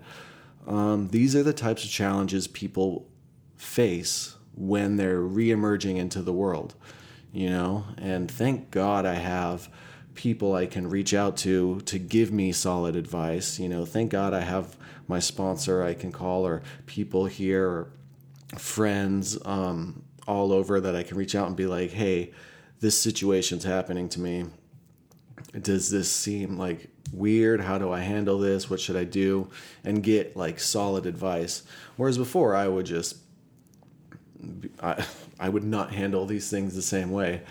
um, 0.66 1.08
these 1.08 1.34
are 1.34 1.42
the 1.42 1.52
types 1.52 1.84
of 1.84 1.90
challenges 1.90 2.46
people 2.46 3.08
face 3.56 4.36
when 4.54 4.96
they're 4.96 5.20
reemerging 5.20 5.96
into 5.96 6.22
the 6.22 6.32
world, 6.32 6.74
you 7.32 7.50
know. 7.50 7.84
And 7.98 8.30
thank 8.30 8.70
God 8.70 9.04
I 9.04 9.14
have 9.14 9.68
people 10.14 10.54
I 10.54 10.66
can 10.66 10.88
reach 10.88 11.14
out 11.14 11.36
to 11.38 11.80
to 11.82 11.98
give 11.98 12.32
me 12.32 12.52
solid 12.52 12.96
advice. 12.96 13.58
You 13.58 13.68
know, 13.68 13.84
thank 13.84 14.10
God 14.10 14.34
I 14.34 14.40
have 14.40 14.76
my 15.08 15.18
sponsor 15.18 15.82
I 15.82 15.94
can 15.94 16.12
call 16.12 16.46
or 16.46 16.62
people 16.86 17.26
here 17.26 17.66
or 17.66 17.92
friends 18.58 19.38
um, 19.44 20.04
all 20.26 20.52
over 20.52 20.80
that 20.80 20.94
I 20.94 21.02
can 21.02 21.16
reach 21.16 21.34
out 21.34 21.48
and 21.48 21.56
be 21.56 21.66
like, 21.66 21.90
hey, 21.90 22.32
this 22.80 22.98
situation's 22.98 23.64
happening 23.64 24.08
to 24.10 24.20
me. 24.20 24.46
Does 25.60 25.90
this 25.90 26.10
seem 26.10 26.56
like 26.56 26.90
weird? 27.12 27.60
How 27.60 27.78
do 27.78 27.92
I 27.92 28.00
handle 28.00 28.38
this? 28.38 28.70
What 28.70 28.80
should 28.80 28.96
I 28.96 29.04
do? 29.04 29.48
And 29.84 30.02
get 30.02 30.36
like 30.36 30.60
solid 30.60 31.06
advice. 31.06 31.62
Whereas 31.96 32.18
before, 32.18 32.54
I 32.54 32.68
would 32.68 32.86
just, 32.86 33.16
I, 34.80 35.04
I 35.38 35.48
would 35.48 35.64
not 35.64 35.92
handle 35.92 36.26
these 36.26 36.48
things 36.50 36.74
the 36.74 36.82
same 36.82 37.10
way. 37.10 37.42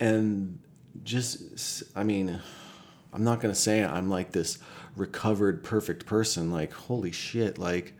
And 0.00 0.58
just 1.02 1.82
I 1.94 2.02
mean, 2.04 2.40
I'm 3.12 3.24
not 3.24 3.40
gonna 3.40 3.54
say 3.54 3.84
I'm 3.84 4.08
like 4.08 4.32
this 4.32 4.58
recovered 4.96 5.62
perfect 5.64 6.06
person. 6.06 6.50
Like 6.50 6.72
holy 6.72 7.12
shit, 7.12 7.58
like 7.58 7.94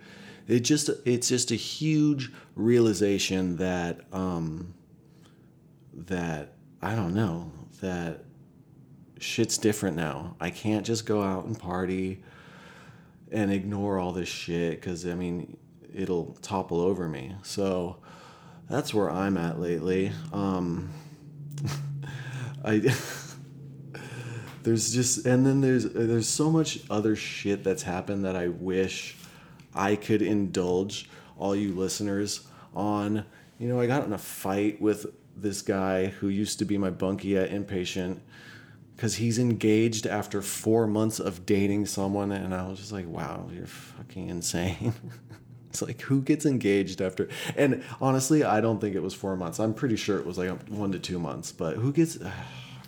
it 0.48 0.60
just 0.60 0.90
it's 1.04 1.28
just 1.28 1.50
a 1.50 1.56
huge 1.56 2.30
realization 2.54 3.56
that 3.56 4.00
um 4.12 4.74
that 5.94 6.54
I 6.80 6.94
don't 6.94 7.14
know 7.14 7.52
that 7.80 8.24
shit's 9.18 9.58
different 9.58 9.96
now. 9.96 10.36
I 10.40 10.50
can't 10.50 10.84
just 10.84 11.06
go 11.06 11.22
out 11.22 11.44
and 11.44 11.58
party 11.58 12.22
and 13.30 13.52
ignore 13.52 13.98
all 13.98 14.12
this 14.12 14.28
shit 14.28 14.80
because 14.80 15.06
I 15.06 15.14
mean 15.14 15.56
it'll 15.94 16.36
topple 16.42 16.80
over 16.80 17.08
me. 17.08 17.34
So 17.42 17.98
that's 18.68 18.94
where 18.94 19.10
I'm 19.10 19.36
at 19.36 19.60
lately. 19.60 20.12
Um, 20.32 20.90
I 22.64 22.78
there's 24.62 24.92
just 24.92 25.26
and 25.26 25.44
then 25.44 25.60
there's 25.60 25.84
there's 25.84 26.28
so 26.28 26.50
much 26.50 26.80
other 26.90 27.16
shit 27.16 27.64
that's 27.64 27.82
happened 27.82 28.24
that 28.24 28.36
I 28.36 28.48
wish 28.48 29.16
I 29.74 29.96
could 29.96 30.22
indulge 30.22 31.08
all 31.38 31.56
you 31.56 31.74
listeners 31.74 32.46
on. 32.74 33.24
You 33.58 33.68
know, 33.68 33.80
I 33.80 33.86
got 33.86 34.04
in 34.04 34.12
a 34.12 34.18
fight 34.18 34.80
with 34.80 35.06
this 35.36 35.62
guy 35.62 36.06
who 36.06 36.28
used 36.28 36.58
to 36.58 36.64
be 36.64 36.78
my 36.78 36.90
bunkie 36.90 37.36
at 37.36 37.50
inpatient 37.50 38.20
because 38.96 39.16
he's 39.16 39.38
engaged 39.38 40.06
after 40.06 40.42
four 40.42 40.86
months 40.86 41.18
of 41.18 41.46
dating 41.46 41.86
someone, 41.86 42.30
and 42.30 42.54
I 42.54 42.68
was 42.68 42.78
just 42.78 42.92
like, 42.92 43.06
wow, 43.06 43.48
you're 43.52 43.66
fucking 43.66 44.28
insane. 44.28 44.94
it's 45.72 45.80
like 45.80 46.02
who 46.02 46.20
gets 46.20 46.44
engaged 46.44 47.00
after? 47.00 47.30
And 47.56 47.82
honestly, 47.98 48.44
I 48.44 48.60
don't 48.60 48.78
think 48.78 48.94
it 48.94 49.02
was 49.02 49.14
four 49.14 49.36
months. 49.36 49.58
I'm 49.58 49.72
pretty 49.72 49.96
sure 49.96 50.18
it 50.18 50.26
was 50.26 50.36
like 50.36 50.50
one 50.68 50.92
to 50.92 50.98
two 50.98 51.18
months. 51.18 51.50
But 51.50 51.76
who 51.76 51.94
gets? 51.94 52.18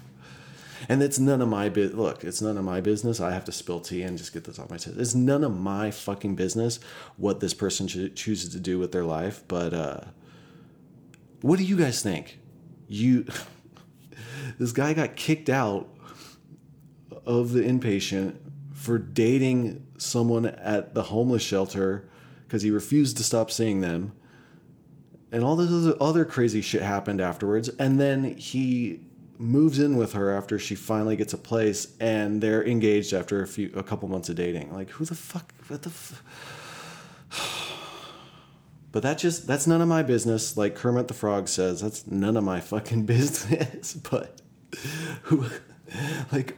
and 0.88 1.02
it's 1.02 1.18
none 1.18 1.40
of 1.40 1.48
my 1.48 1.70
bit. 1.70 1.96
Look, 1.96 2.24
it's 2.24 2.42
none 2.42 2.58
of 2.58 2.64
my 2.64 2.82
business. 2.82 3.20
I 3.20 3.32
have 3.32 3.46
to 3.46 3.52
spill 3.52 3.80
tea 3.80 4.02
and 4.02 4.18
just 4.18 4.34
get 4.34 4.44
this 4.44 4.58
off 4.58 4.68
my 4.68 4.76
chest. 4.76 4.98
It's 4.98 5.14
none 5.14 5.44
of 5.44 5.58
my 5.58 5.90
fucking 5.90 6.34
business 6.34 6.78
what 7.16 7.40
this 7.40 7.54
person 7.54 7.88
cho- 7.88 8.08
chooses 8.08 8.52
to 8.52 8.60
do 8.60 8.78
with 8.78 8.92
their 8.92 9.04
life. 9.04 9.42
But 9.48 9.72
uh, 9.72 10.00
what 11.40 11.58
do 11.58 11.64
you 11.64 11.78
guys 11.78 12.02
think? 12.02 12.38
You, 12.86 13.24
this 14.58 14.72
guy 14.72 14.92
got 14.92 15.16
kicked 15.16 15.48
out 15.48 15.88
of 17.24 17.52
the 17.52 17.62
inpatient 17.62 18.36
for 18.74 18.98
dating 18.98 19.86
someone 19.96 20.44
at 20.44 20.92
the 20.92 21.04
homeless 21.04 21.42
shelter 21.42 22.10
because 22.46 22.62
he 22.62 22.70
refused 22.70 23.16
to 23.16 23.24
stop 23.24 23.50
seeing 23.50 23.80
them. 23.80 24.12
And 25.32 25.42
all 25.42 25.56
this 25.56 25.94
other 26.00 26.24
crazy 26.24 26.60
shit 26.60 26.82
happened 26.82 27.20
afterwards. 27.20 27.68
And 27.68 27.98
then 27.98 28.36
he 28.36 29.00
moves 29.38 29.78
in 29.78 29.96
with 29.96 30.12
her 30.12 30.30
after 30.30 30.58
she 30.58 30.74
finally 30.74 31.16
gets 31.16 31.32
a 31.32 31.38
place 31.38 31.94
and 31.98 32.40
they're 32.40 32.64
engaged 32.64 33.12
after 33.12 33.42
a 33.42 33.46
few 33.46 33.70
a 33.74 33.82
couple 33.82 34.08
months 34.08 34.28
of 34.28 34.36
dating 34.36 34.72
like 34.72 34.90
who 34.90 35.04
the 35.04 35.14
fuck 35.14 35.52
what 35.66 35.82
the 35.82 35.92
but 38.92 39.02
that 39.02 39.18
just 39.18 39.46
that's 39.46 39.66
none 39.66 39.80
of 39.80 39.88
my 39.88 40.02
business 40.02 40.56
like 40.56 40.76
kermit 40.76 41.08
the 41.08 41.14
frog 41.14 41.48
says 41.48 41.80
that's 41.80 42.06
none 42.06 42.36
of 42.36 42.44
my 42.44 42.60
fucking 42.60 43.04
business 43.06 43.94
but 43.94 44.40
who 45.22 45.44
like 46.30 46.56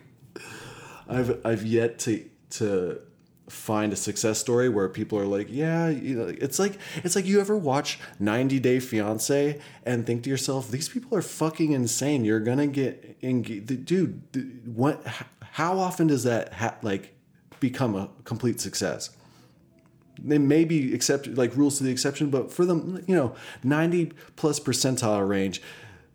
i've 1.09 1.40
i've 1.47 1.64
yet 1.64 1.99
to 1.99 2.28
to 2.50 3.00
find 3.48 3.92
a 3.92 3.96
success 3.96 4.38
story 4.38 4.68
where 4.68 4.88
people 4.88 5.18
are 5.18 5.26
like, 5.26 5.48
yeah, 5.50 5.88
you 5.88 6.16
know, 6.16 6.26
it's 6.26 6.58
like 6.58 6.78
it's 7.04 7.14
like 7.14 7.26
you 7.26 7.40
ever 7.40 7.56
watch 7.56 7.98
90 8.18 8.58
Day 8.60 8.80
Fiance 8.80 9.60
and 9.84 10.06
think 10.06 10.24
to 10.24 10.30
yourself, 10.30 10.70
these 10.70 10.88
people 10.88 11.16
are 11.16 11.22
fucking 11.22 11.72
insane. 11.72 12.24
You're 12.24 12.40
gonna 12.40 12.66
get 12.66 13.16
engaged, 13.22 13.86
dude. 13.86 14.62
What? 14.66 15.04
How 15.52 15.78
often 15.78 16.06
does 16.08 16.24
that 16.24 16.52
ha- 16.52 16.76
like 16.82 17.14
become 17.60 17.94
a 17.94 18.10
complete 18.24 18.60
success? 18.60 19.10
They 20.18 20.38
may 20.38 20.64
be 20.64 20.94
accept 20.94 21.28
like 21.28 21.56
rules 21.56 21.78
to 21.78 21.84
the 21.84 21.90
exception, 21.90 22.30
but 22.30 22.50
for 22.50 22.64
them, 22.64 23.04
you 23.06 23.14
know, 23.14 23.34
90 23.62 24.12
plus 24.34 24.58
percentile 24.58 25.28
range, 25.28 25.62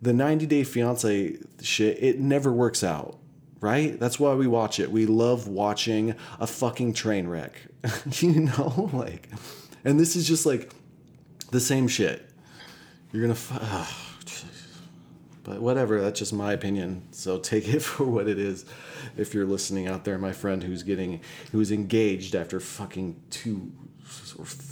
the 0.00 0.12
90 0.12 0.46
Day 0.46 0.64
Fiance 0.64 1.38
shit, 1.60 2.02
it 2.02 2.18
never 2.18 2.52
works 2.52 2.82
out 2.82 3.18
right? 3.62 3.98
That's 3.98 4.20
why 4.20 4.34
we 4.34 4.46
watch 4.46 4.80
it. 4.80 4.90
We 4.90 5.06
love 5.06 5.48
watching 5.48 6.14
a 6.38 6.46
fucking 6.46 6.92
train 6.92 7.28
wreck, 7.28 7.54
you 8.16 8.40
know? 8.40 8.90
Like, 8.92 9.30
and 9.84 9.98
this 9.98 10.16
is 10.16 10.28
just 10.28 10.44
like 10.44 10.70
the 11.50 11.60
same 11.60 11.88
shit. 11.88 12.28
You're 13.12 13.22
gonna, 13.22 13.38
oh, 13.52 13.98
but 15.44 15.60
whatever, 15.60 16.00
that's 16.00 16.18
just 16.18 16.32
my 16.32 16.52
opinion. 16.52 17.06
So 17.12 17.38
take 17.38 17.68
it 17.68 17.80
for 17.82 18.04
what 18.04 18.28
it 18.28 18.38
is. 18.38 18.66
If 19.16 19.32
you're 19.32 19.46
listening 19.46 19.86
out 19.86 20.04
there, 20.04 20.18
my 20.18 20.32
friend 20.32 20.62
who's 20.62 20.82
getting, 20.82 21.20
who's 21.52 21.70
engaged 21.70 22.34
after 22.34 22.58
fucking 22.58 23.20
two 23.30 23.72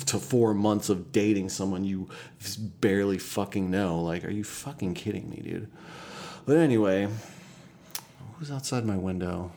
to 0.06 0.18
four 0.18 0.52
months 0.52 0.88
of 0.88 1.12
dating 1.12 1.48
someone 1.48 1.84
you 1.84 2.08
barely 2.80 3.18
fucking 3.18 3.70
know. 3.70 4.00
Like, 4.00 4.24
are 4.24 4.30
you 4.30 4.44
fucking 4.44 4.94
kidding 4.94 5.30
me, 5.30 5.40
dude? 5.42 5.70
But 6.44 6.56
anyway, 6.56 7.08
Who's 8.40 8.50
outside 8.50 8.86
my 8.86 8.96
window? 8.96 9.52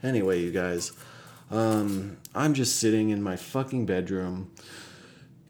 Anyway, 0.00 0.40
you 0.40 0.52
guys, 0.52 0.92
um, 1.50 2.18
I'm 2.32 2.54
just 2.54 2.76
sitting 2.76 3.10
in 3.10 3.20
my 3.20 3.34
fucking 3.34 3.84
bedroom 3.84 4.52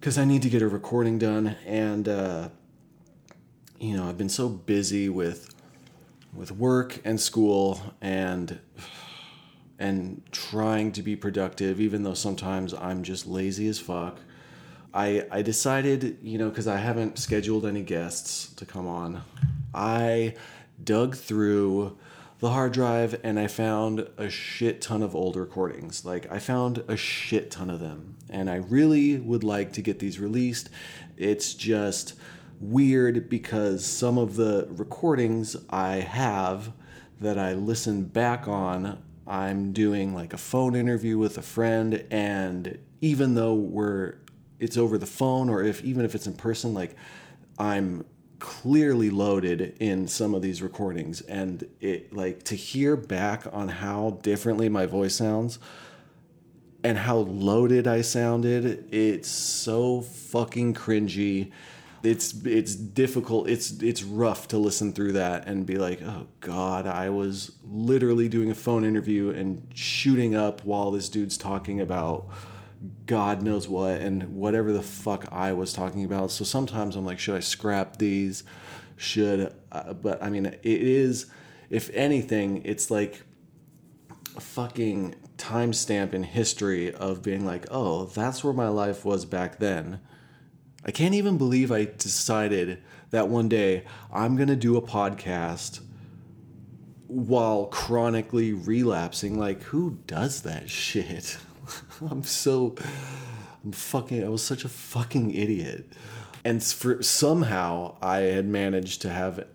because 0.00 0.17
I 0.17 0.25
need 0.25 0.41
to 0.41 0.49
get 0.49 0.62
a 0.62 0.69
recording 0.69 1.19
done, 1.19 1.57
and 1.67 2.09
uh, 2.09 2.49
you 3.79 3.95
know 3.95 4.09
I've 4.09 4.17
been 4.17 4.31
so 4.31 4.49
busy 4.49 5.11
with 5.11 5.55
with 6.33 6.50
work 6.50 6.99
and 7.05 7.21
school 7.21 7.79
and 8.00 8.59
and 9.79 10.23
trying 10.33 10.93
to 10.93 11.02
be 11.02 11.14
productive, 11.14 11.79
even 11.79 12.05
though 12.05 12.14
sometimes 12.14 12.73
I'm 12.73 13.02
just 13.02 13.26
lazy 13.26 13.69
as 13.69 13.79
fuck. 13.79 14.19
I 14.94 15.26
I 15.30 15.42
decided, 15.42 16.18
you 16.22 16.38
know, 16.38 16.49
because 16.49 16.66
I 16.66 16.76
haven't 16.78 17.18
scheduled 17.18 17.66
any 17.66 17.82
guests 17.82 18.52
to 18.54 18.66
come 18.66 18.87
on, 18.87 19.22
I 19.75 20.34
dug 20.82 21.16
through 21.16 21.96
the 22.42 22.50
hard 22.50 22.72
drive 22.72 23.20
and 23.22 23.38
I 23.38 23.46
found 23.46 24.08
a 24.16 24.28
shit 24.28 24.80
ton 24.80 25.00
of 25.00 25.14
old 25.14 25.37
recordings. 25.37 26.04
Like, 26.04 26.30
I 26.30 26.40
found 26.40 26.82
a 26.88 26.96
shit 26.96 27.52
ton 27.52 27.70
of 27.70 27.78
them. 27.78 28.16
And 28.28 28.50
I 28.50 28.56
really 28.56 29.16
would 29.16 29.44
like 29.44 29.72
to 29.75 29.80
get 29.80 30.00
these 30.00 30.18
released. 30.18 30.68
It's 31.16 31.54
just 31.54 32.14
weird 32.61 33.28
because 33.28 33.87
some 33.87 34.18
of 34.18 34.34
the 34.34 34.66
recordings 34.70 35.56
I 35.70 35.96
have 35.96 36.72
that 37.20 37.38
I 37.38 37.52
listen 37.54 38.06
back 38.06 38.49
on, 38.49 39.00
I'm 39.25 39.72
doing 39.72 40.12
like 40.12 40.32
a 40.32 40.38
phone 40.38 40.75
interview 40.75 41.18
with 41.18 41.38
a 41.38 41.42
friend. 41.42 42.04
And 42.11 42.76
even 43.00 43.37
though 43.37 43.54
we're, 43.54 44.16
it's 44.62 44.76
over 44.76 44.97
the 44.97 45.07
phone 45.07 45.50
or 45.50 45.62
if 45.62 45.83
even 45.85 46.04
if 46.04 46.14
it's 46.14 46.26
in 46.26 46.35
person, 46.35 46.73
like, 46.73 46.95
I'm 47.59 48.04
clearly 48.38 49.11
loaded 49.11 49.76
in 49.78 50.09
some 50.09 50.35
of 50.35 50.42
these 50.42 50.62
recordings. 50.62 51.21
And 51.23 51.69
it 51.81 52.12
like 52.12 52.45
to 52.45 52.54
hear 52.54 52.97
back 52.97 53.45
on 53.52 53.69
how 53.69 54.19
differently 54.23 54.69
my 54.69 54.87
voice 54.87 55.16
sounds 55.16 55.59
and 56.85 56.99
how 56.99 57.19
loaded 57.19 57.87
I 57.87 58.00
sounded 58.00 58.92
it's 58.92 59.28
so 59.28 60.00
fucking 60.00 60.75
cringy. 60.75 61.52
It's 62.02 62.35
it's 62.45 62.75
difficult. 62.75 63.49
It's 63.49 63.81
it's 63.81 64.02
rough 64.02 64.49
to 64.49 64.59
listen 64.59 64.92
through 64.92 65.12
that 65.12 65.47
and 65.47 65.64
be 65.64 65.76
like 65.76 66.02
oh 66.02 66.26
god 66.40 66.88
I 66.88 67.11
was 67.11 67.52
literally 67.64 68.28
doing 68.28 68.50
a 68.50 68.57
phone 68.57 68.85
interview 68.85 69.31
and 69.31 69.69
shooting 69.73 70.35
up 70.35 70.64
while 70.64 70.90
this 70.90 71.09
dude's 71.09 71.38
talking 71.38 71.81
about 71.81 72.26
God 73.07 73.43
knows 73.43 73.69
what 73.69 74.01
and 74.01 74.35
whatever 74.35 74.73
the 74.73 74.83
fuck 74.83 75.27
I 75.31 75.53
was 75.53 75.73
talking 75.73 76.05
about. 76.05 76.31
So 76.31 76.45
sometimes 76.45 76.97
I'm 76.97 77.05
like, 77.05 77.19
should 77.19 77.37
I 77.37 77.41
scrap 77.41 77.97
these? 77.97 78.45
Should, 78.97 79.55
uh, 79.71 79.93
but 79.95 80.23
I 80.23 80.31
mean, 80.31 80.47
it 80.47 80.59
is, 80.62 81.27
if 81.71 81.91
anything, 81.95 82.62
it's 82.65 82.91
like 82.91 83.23
a 84.37 84.41
fucking 84.41 85.15
timestamp 85.39 86.15
in 86.15 86.23
history 86.23 86.93
of 86.95 87.23
being 87.23 87.45
like, 87.45 87.67
oh, 87.71 88.07
that's 88.07 88.43
where 88.43 88.53
my 88.53 88.69
life 88.69 89.05
was 89.05 89.25
back 89.25 89.59
then. 89.59 90.01
I 90.85 90.91
can't 90.91 91.15
even 91.15 91.39
believe 91.39 91.71
I 91.71 91.85
decided 91.85 92.83
that 93.11 93.29
one 93.29 93.49
day 93.49 93.85
I'm 94.12 94.37
going 94.37 94.49
to 94.49 94.57
do 94.57 94.77
a 94.77 94.83
podcast 94.83 95.81
while 97.07 97.67
chronically 97.67 98.53
relapsing. 98.53 99.39
Like, 99.39 99.62
who 99.65 99.99
does 100.07 100.43
that 100.43 100.69
shit? 100.69 101.39
I'm 102.11 102.25
so 102.25 102.75
I'm 103.64 103.73
fucking 103.73 104.25
I 104.25 104.28
was 104.28 104.42
such 104.42 104.64
a 104.64 104.69
fucking 104.69 105.35
idiot. 105.35 105.87
And 106.45 106.62
for 106.62 107.02
somehow 107.02 107.97
I 108.02 108.19
had 108.19 108.47
managed 108.47 109.02
to 109.02 109.11
have 109.11 109.47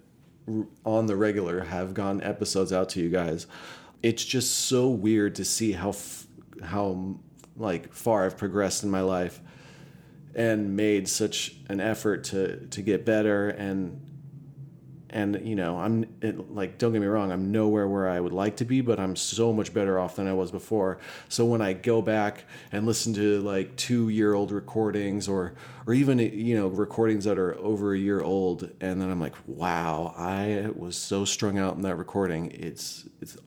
on 0.85 1.07
the 1.07 1.15
regular 1.15 1.65
have 1.65 1.93
gone 1.93 2.21
episodes 2.23 2.71
out 2.71 2.89
to 2.89 3.01
you 3.01 3.09
guys. 3.09 3.47
It's 4.01 4.23
just 4.23 4.53
so 4.53 4.87
weird 4.89 5.35
to 5.35 5.45
see 5.45 5.73
how 5.73 5.93
how 6.63 7.17
like 7.55 7.93
far 7.93 8.25
I've 8.25 8.37
progressed 8.37 8.83
in 8.83 8.89
my 8.89 9.01
life 9.01 9.41
and 10.35 10.75
made 10.75 11.07
such 11.07 11.55
an 11.67 11.79
effort 11.79 12.23
to 12.25 12.67
to 12.67 12.81
get 12.81 13.05
better 13.05 13.49
and 13.49 14.06
and 15.09 15.39
you 15.47 15.55
know 15.55 15.77
i'm 15.77 16.05
it, 16.21 16.53
like 16.53 16.77
don't 16.77 16.91
get 16.91 17.01
me 17.01 17.07
wrong 17.07 17.31
i'm 17.31 17.51
nowhere 17.51 17.87
where 17.87 18.09
i 18.09 18.19
would 18.19 18.33
like 18.33 18.57
to 18.57 18.65
be 18.65 18.81
but 18.81 18.99
i'm 18.99 19.15
so 19.15 19.53
much 19.53 19.73
better 19.73 19.97
off 19.99 20.15
than 20.17 20.27
i 20.27 20.33
was 20.33 20.51
before. 20.51 20.99
So 21.29 21.45
when 21.45 21.61
i 21.61 21.73
go 21.73 22.01
back 22.01 22.45
and 22.71 22.85
listen 22.85 23.13
to 23.15 23.41
like 23.41 23.75
two 23.75 24.09
year 24.09 24.33
old 24.33 24.51
recordings 24.51 25.27
or 25.27 25.53
or 25.85 25.93
even 25.93 26.19
you 26.19 26.55
know 26.55 26.67
recordings 26.67 27.25
that 27.25 27.37
are 27.37 27.57
over 27.57 27.93
a 27.93 27.97
year 27.97 28.21
old 28.21 28.69
and 28.81 29.01
then 29.01 29.09
i'm 29.09 29.19
like 29.19 29.35
wow 29.45 30.13
i 30.17 30.69
was 30.75 30.95
so 30.97 31.25
strung 31.25 31.57
out 31.57 31.75
in 31.75 31.81
that 31.83 31.95
recording 31.95 32.51
it's 32.51 33.07
it's 33.21 33.37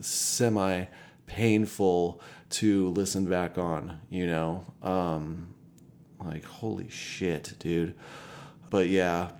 semi 0.00 0.84
painful 1.26 2.20
to 2.50 2.88
listen 2.90 3.24
back 3.26 3.56
on 3.56 4.00
you 4.10 4.26
know? 4.26 4.66
Um 4.82 5.54
like 6.22 6.44
holy 6.44 6.88
shit 6.90 7.54
dude. 7.58 7.94
But 8.68 8.88
yeah 8.88 9.30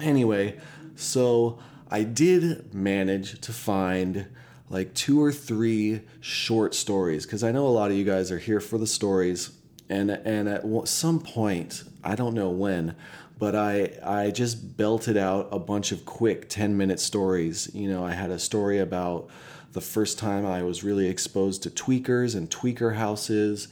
Anyway, 0.00 0.58
so 0.96 1.58
I 1.90 2.04
did 2.04 2.74
manage 2.74 3.40
to 3.42 3.52
find 3.52 4.26
like 4.70 4.94
two 4.94 5.22
or 5.22 5.30
three 5.30 6.00
short 6.20 6.74
stories 6.74 7.26
because 7.26 7.44
I 7.44 7.52
know 7.52 7.66
a 7.66 7.68
lot 7.68 7.90
of 7.90 7.96
you 7.96 8.04
guys 8.04 8.32
are 8.32 8.38
here 8.38 8.60
for 8.60 8.78
the 8.78 8.86
stories, 8.86 9.50
and 9.88 10.10
and 10.10 10.48
at 10.48 10.64
some 10.88 11.20
point 11.20 11.84
I 12.02 12.14
don't 12.14 12.34
know 12.34 12.50
when, 12.50 12.96
but 13.38 13.54
I 13.54 13.98
I 14.02 14.30
just 14.30 14.76
belted 14.76 15.18
out 15.18 15.48
a 15.52 15.58
bunch 15.58 15.92
of 15.92 16.06
quick 16.06 16.48
ten 16.48 16.76
minute 16.76 17.00
stories. 17.00 17.70
You 17.74 17.88
know, 17.88 18.04
I 18.04 18.12
had 18.12 18.30
a 18.30 18.38
story 18.38 18.78
about 18.78 19.28
the 19.72 19.82
first 19.82 20.18
time 20.18 20.46
I 20.46 20.62
was 20.62 20.82
really 20.82 21.08
exposed 21.08 21.62
to 21.64 21.70
tweakers 21.70 22.34
and 22.34 22.48
tweaker 22.48 22.96
houses. 22.96 23.68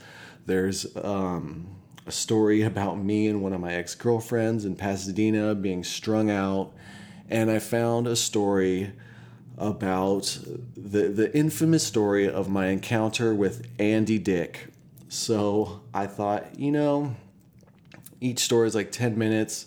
There's 0.46 0.94
um, 0.96 1.79
a 2.06 2.12
story 2.12 2.62
about 2.62 2.98
me 2.98 3.28
and 3.28 3.42
one 3.42 3.52
of 3.52 3.60
my 3.60 3.72
ex 3.72 3.94
girlfriends 3.94 4.64
in 4.64 4.76
Pasadena 4.76 5.54
being 5.54 5.84
strung 5.84 6.30
out, 6.30 6.72
and 7.28 7.50
I 7.50 7.58
found 7.58 8.06
a 8.06 8.16
story 8.16 8.92
about 9.58 10.38
the 10.76 11.08
the 11.08 11.36
infamous 11.36 11.86
story 11.86 12.28
of 12.28 12.48
my 12.48 12.68
encounter 12.68 13.34
with 13.34 13.66
Andy 13.78 14.18
Dick. 14.18 14.68
So 15.08 15.82
I 15.92 16.06
thought, 16.06 16.58
you 16.58 16.72
know, 16.72 17.14
each 18.20 18.40
story 18.40 18.66
is 18.68 18.74
like 18.74 18.90
ten 18.92 19.18
minutes. 19.18 19.66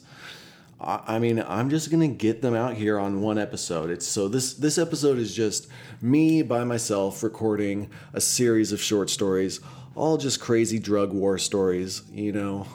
I 0.86 1.17
mean, 1.17 1.41
I'm 1.48 1.69
just 1.69 1.91
gonna 1.91 2.10
get 2.10 2.41
them 2.41 2.56
out 2.56 2.74
here 2.74 3.00
on 3.00 3.22
one 3.22 3.38
episode. 3.38 3.89
It's 3.89 4.06
so 4.06 4.28
this 4.28 4.54
this 4.56 4.78
episode 4.78 5.17
is 5.17 5.34
just 5.34 5.67
me 6.02 6.41
by 6.41 6.65
myself 6.65 7.24
recording 7.24 7.89
a 8.13 8.19
series 8.19 8.74
of 8.74 8.82
short 8.82 9.10
stories 9.10 9.62
all 9.95 10.17
just 10.17 10.39
crazy 10.39 10.79
drug 10.79 11.13
war 11.13 11.38
stories, 11.38 12.03
you 12.12 12.32
know, 12.32 12.67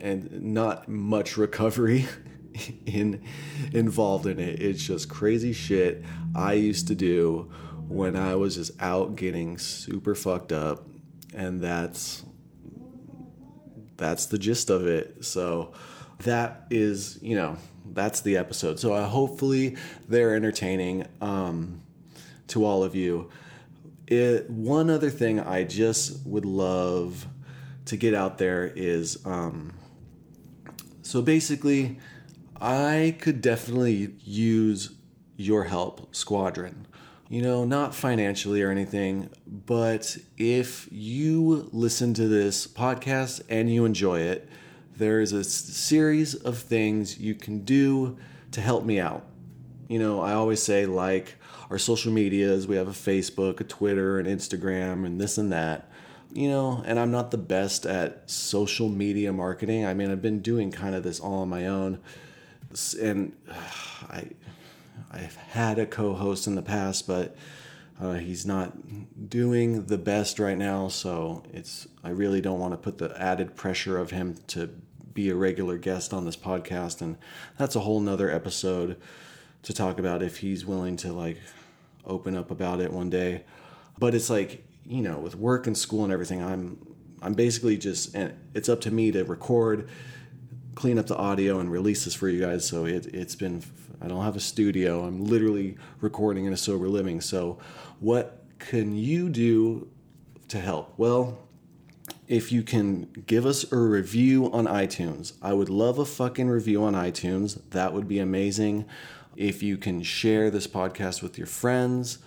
and 0.00 0.42
not 0.42 0.88
much 0.88 1.36
recovery 1.36 2.06
in 2.86 3.22
involved 3.72 4.26
in 4.26 4.38
it. 4.38 4.60
It's 4.60 4.82
just 4.82 5.08
crazy 5.08 5.52
shit 5.52 6.04
I 6.34 6.54
used 6.54 6.88
to 6.88 6.94
do 6.94 7.50
when 7.88 8.16
I 8.16 8.34
was 8.34 8.56
just 8.56 8.72
out 8.80 9.16
getting 9.16 9.58
super 9.58 10.14
fucked 10.14 10.52
up 10.52 10.86
and 11.34 11.60
that's 11.60 12.24
that's 13.96 14.26
the 14.26 14.38
gist 14.38 14.70
of 14.70 14.86
it. 14.86 15.24
So 15.24 15.72
that 16.20 16.66
is, 16.70 17.18
you 17.22 17.36
know, 17.36 17.56
that's 17.92 18.20
the 18.20 18.36
episode. 18.36 18.78
So 18.78 18.94
hopefully 19.04 19.76
they're 20.08 20.34
entertaining 20.34 21.06
um, 21.20 21.82
to 22.48 22.64
all 22.64 22.82
of 22.82 22.94
you. 22.94 23.30
It, 24.06 24.48
one 24.48 24.90
other 24.90 25.10
thing 25.10 25.40
I 25.40 25.64
just 25.64 26.24
would 26.26 26.44
love 26.44 27.26
to 27.86 27.96
get 27.96 28.14
out 28.14 28.38
there 28.38 28.72
is 28.74 29.24
um, 29.24 29.72
so 31.06 31.22
basically, 31.22 32.00
I 32.60 33.14
could 33.20 33.40
definitely 33.40 34.16
use 34.24 34.90
your 35.36 35.62
help, 35.62 36.12
Squadron. 36.12 36.88
You 37.28 37.42
know, 37.42 37.64
not 37.64 37.94
financially 37.94 38.60
or 38.60 38.72
anything, 38.72 39.30
but 39.46 40.16
if 40.36 40.88
you 40.90 41.68
listen 41.72 42.12
to 42.14 42.26
this 42.26 42.66
podcast 42.66 43.40
and 43.48 43.72
you 43.72 43.84
enjoy 43.84 44.18
it, 44.18 44.48
there's 44.96 45.32
a 45.32 45.44
series 45.44 46.34
of 46.34 46.58
things 46.58 47.20
you 47.20 47.36
can 47.36 47.60
do 47.60 48.18
to 48.50 48.60
help 48.60 48.84
me 48.84 48.98
out. 48.98 49.24
You 49.86 50.00
know, 50.00 50.20
I 50.20 50.32
always 50.32 50.60
say, 50.60 50.86
like, 50.86 51.36
our 51.70 51.78
social 51.78 52.12
medias. 52.12 52.66
We 52.66 52.76
have 52.76 52.88
a 52.88 52.92
Facebook, 52.92 53.60
a 53.60 53.64
Twitter, 53.64 54.18
an 54.18 54.26
Instagram, 54.26 55.04
and 55.04 55.20
this 55.20 55.38
and 55.38 55.52
that. 55.52 55.90
You 56.32 56.50
know, 56.50 56.82
and 56.84 56.98
I'm 56.98 57.10
not 57.10 57.30
the 57.30 57.38
best 57.38 57.86
at 57.86 58.30
social 58.30 58.88
media 58.88 59.32
marketing. 59.32 59.86
I 59.86 59.94
mean, 59.94 60.10
I've 60.10 60.22
been 60.22 60.40
doing 60.40 60.70
kind 60.70 60.94
of 60.94 61.02
this 61.02 61.20
all 61.20 61.40
on 61.40 61.48
my 61.48 61.66
own, 61.66 61.98
and 63.00 63.32
I, 64.10 64.30
I've 65.10 65.36
had 65.36 65.78
a 65.78 65.86
co-host 65.86 66.46
in 66.46 66.54
the 66.54 66.62
past, 66.62 67.06
but 67.06 67.36
uh, 68.00 68.14
he's 68.14 68.44
not 68.44 69.30
doing 69.30 69.86
the 69.86 69.98
best 69.98 70.38
right 70.38 70.58
now. 70.58 70.88
So 70.88 71.42
it's 71.52 71.86
I 72.04 72.10
really 72.10 72.40
don't 72.40 72.58
want 72.58 72.72
to 72.72 72.78
put 72.78 72.98
the 72.98 73.18
added 73.20 73.56
pressure 73.56 73.96
of 73.96 74.10
him 74.10 74.36
to 74.48 74.68
be 75.14 75.30
a 75.30 75.34
regular 75.34 75.78
guest 75.78 76.12
on 76.12 76.26
this 76.26 76.36
podcast, 76.36 77.00
and 77.00 77.16
that's 77.56 77.74
a 77.74 77.80
whole 77.80 78.00
nother 78.00 78.30
episode 78.30 79.00
to 79.62 79.72
talk 79.72 79.98
about 79.98 80.22
if 80.22 80.38
he's 80.38 80.66
willing 80.66 80.96
to 80.96 81.12
like 81.12 81.40
open 82.06 82.36
up 82.36 82.50
about 82.50 82.80
it 82.80 82.92
one 82.92 83.10
day. 83.10 83.44
But 83.98 84.14
it's 84.14 84.30
like, 84.30 84.64
you 84.84 85.02
know, 85.02 85.18
with 85.18 85.34
work 85.34 85.66
and 85.66 85.76
school 85.76 86.04
and 86.04 86.12
everything, 86.12 86.42
I'm 86.42 86.78
I'm 87.22 87.34
basically 87.34 87.76
just 87.76 88.14
and 88.14 88.34
it's 88.54 88.68
up 88.68 88.80
to 88.82 88.90
me 88.90 89.10
to 89.12 89.24
record, 89.24 89.88
clean 90.74 90.98
up 90.98 91.06
the 91.06 91.16
audio 91.16 91.58
and 91.60 91.70
release 91.70 92.04
this 92.04 92.14
for 92.14 92.28
you 92.28 92.40
guys. 92.40 92.66
So 92.66 92.84
it 92.84 93.06
it's 93.06 93.34
been 93.34 93.62
I 94.00 94.08
don't 94.08 94.24
have 94.24 94.36
a 94.36 94.40
studio. 94.40 95.04
I'm 95.04 95.24
literally 95.24 95.76
recording 96.00 96.44
in 96.44 96.52
a 96.52 96.56
sober 96.56 96.88
living. 96.88 97.20
So 97.20 97.58
what 98.00 98.44
can 98.58 98.96
you 98.96 99.28
do 99.28 99.88
to 100.48 100.60
help? 100.60 100.94
Well, 100.96 101.38
if 102.28 102.50
you 102.50 102.62
can 102.62 103.08
give 103.26 103.46
us 103.46 103.70
a 103.72 103.76
review 103.76 104.50
on 104.52 104.66
iTunes. 104.66 105.34
I 105.40 105.52
would 105.52 105.68
love 105.68 105.98
a 105.98 106.04
fucking 106.04 106.48
review 106.48 106.82
on 106.82 106.94
iTunes. 106.94 107.60
That 107.70 107.92
would 107.92 108.08
be 108.08 108.18
amazing. 108.18 108.84
If 109.36 109.62
you 109.62 109.76
can 109.76 110.02
share 110.02 110.50
this 110.50 110.66
podcast 110.66 111.22
with 111.22 111.36
your 111.36 111.46
friends, 111.46 112.18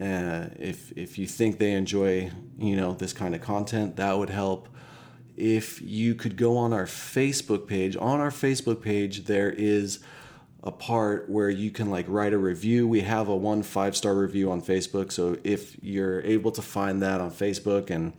uh, 0.00 0.46
if 0.58 0.92
if 0.96 1.18
you 1.18 1.26
think 1.26 1.58
they 1.58 1.72
enjoy, 1.72 2.30
you 2.58 2.76
know, 2.76 2.94
this 2.94 3.12
kind 3.12 3.34
of 3.34 3.40
content, 3.40 3.96
that 3.96 4.16
would 4.16 4.30
help. 4.30 4.68
If 5.36 5.82
you 5.82 6.14
could 6.14 6.36
go 6.36 6.56
on 6.56 6.72
our 6.72 6.86
Facebook 6.86 7.66
page, 7.66 7.96
on 7.96 8.20
our 8.20 8.30
Facebook 8.30 8.80
page 8.82 9.24
there 9.24 9.50
is 9.50 9.98
a 10.62 10.70
part 10.70 11.28
where 11.28 11.50
you 11.50 11.70
can 11.70 11.90
like 11.90 12.06
write 12.08 12.32
a 12.32 12.38
review. 12.38 12.88
We 12.88 13.00
have 13.02 13.28
a 13.28 13.36
one 13.36 13.62
five 13.62 13.96
star 13.96 14.14
review 14.14 14.50
on 14.50 14.62
Facebook, 14.62 15.12
so 15.12 15.36
if 15.44 15.76
you're 15.82 16.22
able 16.22 16.52
to 16.52 16.62
find 16.62 17.02
that 17.02 17.20
on 17.20 17.30
Facebook 17.30 17.90
and 17.90 18.14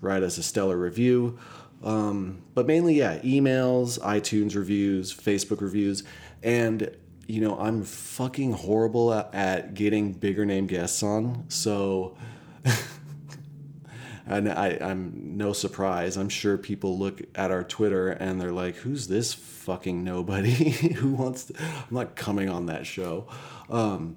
write 0.00 0.22
us 0.22 0.38
a 0.38 0.42
stellar 0.42 0.76
review. 0.76 1.38
Um, 1.82 2.42
but 2.54 2.66
mainly, 2.66 2.94
yeah, 2.94 3.18
emails, 3.20 3.98
iTunes 4.00 4.54
reviews, 4.54 5.12
Facebook 5.12 5.60
reviews, 5.60 6.04
and 6.42 6.90
you 7.26 7.40
know, 7.40 7.58
I'm 7.58 7.82
fucking 7.82 8.52
horrible 8.52 9.12
at, 9.12 9.34
at 9.34 9.74
getting 9.74 10.12
bigger 10.12 10.44
name 10.44 10.66
guests 10.66 11.02
on. 11.02 11.44
So, 11.48 12.16
and 14.26 14.48
I, 14.48 14.78
I'm 14.80 15.36
no 15.36 15.52
surprise. 15.52 16.16
I'm 16.16 16.28
sure 16.28 16.58
people 16.58 16.98
look 16.98 17.22
at 17.34 17.50
our 17.50 17.64
Twitter 17.64 18.10
and 18.10 18.40
they're 18.40 18.52
like, 18.52 18.76
"Who's 18.76 19.08
this 19.08 19.32
fucking 19.32 20.02
nobody 20.02 20.50
who 20.70 21.12
wants?" 21.12 21.44
To... 21.44 21.54
I'm 21.62 21.94
not 21.94 22.16
coming 22.16 22.48
on 22.48 22.66
that 22.66 22.86
show. 22.86 23.28
Um, 23.70 24.16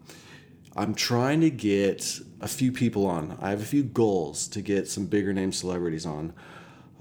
I'm 0.75 0.93
trying 0.93 1.41
to 1.41 1.49
get 1.49 2.19
a 2.41 2.47
few 2.47 2.71
people 2.71 3.05
on. 3.05 3.37
I 3.41 3.49
have 3.51 3.61
a 3.61 3.65
few 3.65 3.83
goals 3.83 4.47
to 4.49 4.61
get 4.61 4.89
some 4.89 5.05
bigger 5.05 5.31
name 5.31 5.53
celebrities 5.53 6.05
on. 6.05 6.33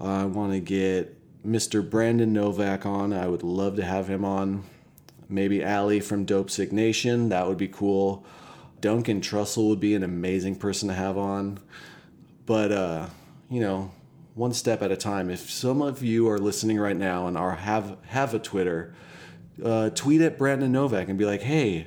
I 0.00 0.24
want 0.26 0.52
to 0.52 0.60
get 0.60 1.18
Mr. 1.44 1.88
Brandon 1.88 2.32
Novak 2.32 2.86
on. 2.86 3.12
I 3.12 3.26
would 3.26 3.42
love 3.42 3.76
to 3.76 3.84
have 3.84 4.08
him 4.08 4.24
on. 4.24 4.64
Maybe 5.28 5.64
Ali 5.64 6.00
from 6.00 6.24
Dope 6.24 6.50
Sick 6.50 6.72
Nation. 6.72 7.28
That 7.28 7.46
would 7.46 7.58
be 7.58 7.68
cool. 7.68 8.24
Duncan 8.80 9.20
Trussell 9.20 9.68
would 9.70 9.80
be 9.80 9.94
an 9.94 10.02
amazing 10.02 10.56
person 10.56 10.88
to 10.88 10.94
have 10.94 11.16
on. 11.16 11.58
But, 12.46 12.72
uh, 12.72 13.06
you 13.48 13.60
know, 13.60 13.92
one 14.34 14.52
step 14.52 14.82
at 14.82 14.92
a 14.92 14.96
time. 14.96 15.30
If 15.30 15.50
some 15.50 15.80
of 15.80 16.02
you 16.02 16.28
are 16.28 16.38
listening 16.38 16.78
right 16.78 16.96
now 16.96 17.26
and 17.26 17.38
are 17.38 17.54
have 17.54 17.96
have 18.06 18.34
a 18.34 18.38
Twitter, 18.38 18.94
uh, 19.64 19.90
tweet 19.90 20.20
at 20.20 20.37
Brandon 20.37 20.70
Novak 20.70 21.08
and 21.08 21.16
be 21.16 21.24
like, 21.24 21.42
"Hey, 21.42 21.87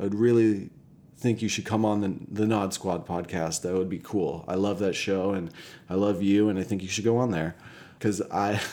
I'd 0.00 0.14
really 0.14 0.70
think 1.16 1.40
you 1.40 1.48
should 1.48 1.64
come 1.64 1.84
on 1.84 2.00
the, 2.00 2.16
the 2.28 2.46
Nod 2.46 2.74
Squad 2.74 3.06
podcast. 3.06 3.62
That 3.62 3.74
would 3.74 3.88
be 3.88 4.00
cool. 4.02 4.44
I 4.48 4.56
love 4.56 4.80
that 4.80 4.94
show 4.94 5.30
and 5.30 5.50
I 5.88 5.94
love 5.94 6.22
you, 6.22 6.48
and 6.48 6.58
I 6.58 6.64
think 6.64 6.82
you 6.82 6.88
should 6.88 7.04
go 7.04 7.18
on 7.18 7.30
there 7.30 7.54
because 7.98 8.20
I. 8.30 8.60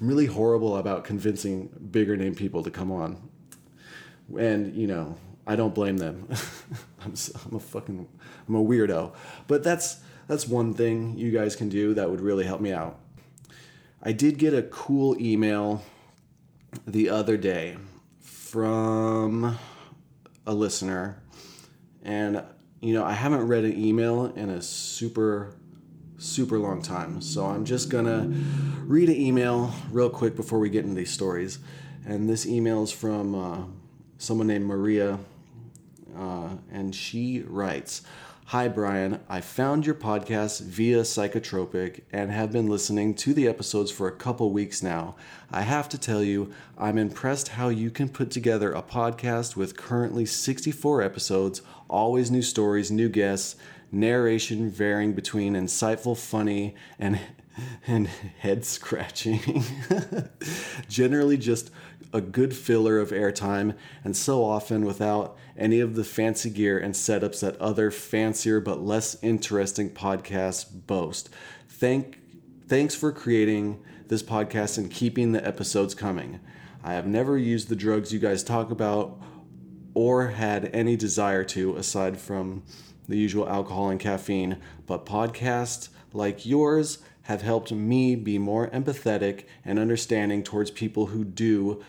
I'm 0.00 0.08
really 0.08 0.26
horrible 0.26 0.76
about 0.76 1.04
convincing 1.04 1.68
bigger 1.90 2.16
name 2.16 2.34
people 2.34 2.62
to 2.62 2.70
come 2.70 2.90
on. 2.90 3.28
And, 4.38 4.74
you 4.74 4.86
know, 4.86 5.16
I 5.46 5.56
don't 5.56 5.74
blame 5.74 5.96
them. 5.96 6.28
I'm, 7.00 7.14
I'm 7.46 7.56
a 7.56 7.60
fucking, 7.60 8.08
I'm 8.48 8.54
a 8.54 8.62
weirdo. 8.62 9.14
But 9.46 9.62
that's, 9.62 10.00
that's 10.26 10.46
one 10.46 10.74
thing 10.74 11.16
you 11.16 11.30
guys 11.30 11.56
can 11.56 11.68
do 11.68 11.94
that 11.94 12.10
would 12.10 12.20
really 12.20 12.44
help 12.44 12.60
me 12.60 12.72
out. 12.72 12.98
I 14.02 14.12
did 14.12 14.38
get 14.38 14.54
a 14.54 14.62
cool 14.62 15.20
email 15.20 15.82
the 16.86 17.08
other 17.08 17.36
day 17.36 17.76
from 18.20 19.58
a 20.46 20.54
listener 20.54 21.22
and, 22.06 22.44
you 22.80 22.94
know, 22.94 23.04
I 23.04 23.14
haven't 23.14 23.48
read 23.48 23.64
an 23.64 23.76
email 23.76 24.26
in 24.26 24.48
a 24.48 24.62
super, 24.62 25.56
super 26.18 26.58
long 26.58 26.82
time. 26.82 27.20
So 27.20 27.46
I'm 27.46 27.64
just 27.64 27.90
to 28.06 28.32
read 28.84 29.08
an 29.08 29.16
email 29.16 29.72
real 29.90 30.10
quick 30.10 30.36
before 30.36 30.58
we 30.58 30.70
get 30.70 30.84
into 30.84 30.96
these 30.96 31.10
stories. 31.10 31.58
And 32.06 32.28
this 32.28 32.46
email 32.46 32.82
is 32.82 32.92
from 32.92 33.34
uh, 33.34 33.64
someone 34.18 34.46
named 34.46 34.66
Maria. 34.66 35.18
Uh, 36.16 36.50
and 36.72 36.94
she 36.94 37.42
writes, 37.46 38.02
Hi, 38.50 38.68
Brian. 38.68 39.18
I 39.28 39.40
found 39.40 39.86
your 39.86 39.96
podcast 39.96 40.62
via 40.62 40.98
Psychotropic 40.98 42.02
and 42.12 42.30
have 42.30 42.52
been 42.52 42.68
listening 42.68 43.14
to 43.14 43.34
the 43.34 43.48
episodes 43.48 43.90
for 43.90 44.06
a 44.06 44.12
couple 44.12 44.52
weeks 44.52 44.84
now. 44.84 45.16
I 45.50 45.62
have 45.62 45.88
to 45.88 45.98
tell 45.98 46.22
you, 46.22 46.52
I'm 46.78 46.96
impressed 46.96 47.48
how 47.48 47.70
you 47.70 47.90
can 47.90 48.08
put 48.08 48.30
together 48.30 48.72
a 48.72 48.82
podcast 48.82 49.56
with 49.56 49.76
currently 49.76 50.26
64 50.26 51.02
episodes, 51.02 51.60
always 51.90 52.30
new 52.30 52.40
stories, 52.40 52.88
new 52.88 53.08
guests, 53.08 53.56
narration 53.92 54.70
varying 54.70 55.12
between 55.12 55.54
insightful, 55.54 56.16
funny, 56.16 56.74
and 56.98 57.18
and 57.86 58.06
head 58.06 58.64
scratching. 58.64 59.64
Generally, 60.88 61.38
just 61.38 61.70
a 62.12 62.20
good 62.20 62.54
filler 62.54 62.98
of 62.98 63.10
airtime, 63.10 63.74
and 64.04 64.16
so 64.16 64.44
often 64.44 64.84
without 64.84 65.36
any 65.56 65.80
of 65.80 65.94
the 65.94 66.04
fancy 66.04 66.50
gear 66.50 66.78
and 66.78 66.94
setups 66.94 67.40
that 67.40 67.56
other 67.60 67.90
fancier 67.90 68.60
but 68.60 68.82
less 68.82 69.16
interesting 69.22 69.90
podcasts 69.90 70.66
boast. 70.86 71.30
Thank, 71.68 72.18
thanks 72.68 72.94
for 72.94 73.12
creating 73.12 73.82
this 74.08 74.22
podcast 74.22 74.78
and 74.78 74.90
keeping 74.90 75.32
the 75.32 75.46
episodes 75.46 75.94
coming. 75.94 76.40
I 76.84 76.92
have 76.92 77.06
never 77.06 77.36
used 77.36 77.68
the 77.68 77.76
drugs 77.76 78.12
you 78.12 78.18
guys 78.18 78.44
talk 78.44 78.70
about 78.70 79.18
or 79.94 80.28
had 80.28 80.70
any 80.72 80.94
desire 80.94 81.42
to, 81.42 81.74
aside 81.76 82.18
from 82.18 82.62
the 83.08 83.16
usual 83.16 83.48
alcohol 83.48 83.90
and 83.90 84.00
caffeine, 84.00 84.58
but 84.86 85.06
podcasts 85.06 85.88
like 86.12 86.46
yours 86.46 86.98
have 87.22 87.42
helped 87.42 87.72
me 87.72 88.14
be 88.14 88.38
more 88.38 88.68
empathetic 88.68 89.44
and 89.64 89.78
understanding 89.78 90.42
towards 90.42 90.70
people 90.70 91.06
who 91.06 91.24
do 91.24 91.82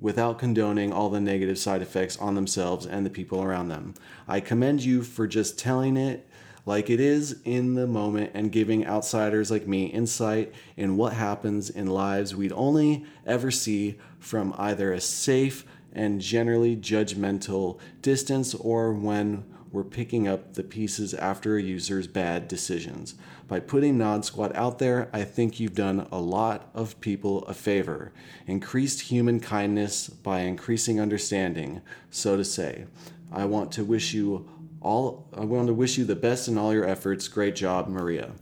without 0.00 0.38
condoning 0.38 0.92
all 0.92 1.10
the 1.10 1.20
negative 1.20 1.58
side 1.58 1.82
effects 1.82 2.16
on 2.18 2.34
themselves 2.34 2.86
and 2.86 3.04
the 3.04 3.10
people 3.10 3.42
around 3.42 3.68
them. 3.68 3.94
I 4.26 4.40
commend 4.40 4.82
you 4.82 5.02
for 5.02 5.26
just 5.26 5.58
telling 5.58 5.96
it 5.96 6.26
like 6.66 6.90
it 6.90 7.00
is 7.00 7.40
in 7.44 7.74
the 7.74 7.86
moment 7.86 8.30
and 8.34 8.52
giving 8.52 8.86
outsiders 8.86 9.50
like 9.50 9.66
me 9.66 9.86
insight 9.86 10.52
in 10.76 10.96
what 10.96 11.12
happens 11.12 11.70
in 11.70 11.86
lives 11.86 12.34
we'd 12.34 12.52
only 12.52 13.04
ever 13.26 13.50
see 13.50 13.98
from 14.18 14.54
either 14.58 14.92
a 14.92 15.00
safe 15.00 15.64
and 15.92 16.20
generally 16.20 16.76
judgmental 16.76 17.78
distance 18.02 18.54
or 18.54 18.92
when 18.92 19.44
we're 19.72 19.84
picking 19.84 20.26
up 20.26 20.54
the 20.54 20.62
pieces 20.62 21.14
after 21.14 21.56
a 21.56 21.62
user's 21.62 22.06
bad 22.06 22.48
decisions. 22.48 23.14
By 23.46 23.60
putting 23.60 23.98
Nod 23.98 24.24
Squad 24.24 24.52
out 24.54 24.78
there, 24.78 25.08
I 25.12 25.22
think 25.22 25.60
you've 25.60 25.74
done 25.74 26.08
a 26.10 26.18
lot 26.18 26.70
of 26.74 27.00
people 27.00 27.44
a 27.44 27.54
favor. 27.54 28.12
Increased 28.46 29.02
human 29.02 29.38
kindness 29.38 30.08
by 30.08 30.40
increasing 30.40 31.00
understanding, 31.00 31.82
so 32.10 32.36
to 32.36 32.44
say. 32.44 32.86
I 33.32 33.44
want 33.44 33.70
to 33.72 33.84
wish 33.84 34.12
you 34.12 34.48
all 34.80 35.28
I 35.36 35.44
want 35.44 35.66
to 35.68 35.74
wish 35.74 35.98
you 35.98 36.04
the 36.04 36.16
best 36.16 36.48
in 36.48 36.56
all 36.58 36.72
your 36.72 36.86
efforts. 36.86 37.28
Great 37.28 37.54
job, 37.54 37.88
Maria. 37.88 38.32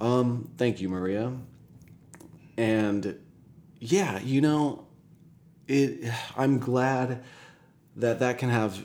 Um, 0.00 0.50
thank 0.58 0.80
you, 0.80 0.88
Maria. 0.88 1.32
And 2.58 3.18
yeah, 3.78 4.18
you 4.20 4.40
know, 4.40 4.86
it 5.68 6.12
I'm 6.36 6.58
glad 6.58 7.22
that 7.96 8.18
that 8.18 8.38
can 8.38 8.50
have 8.50 8.84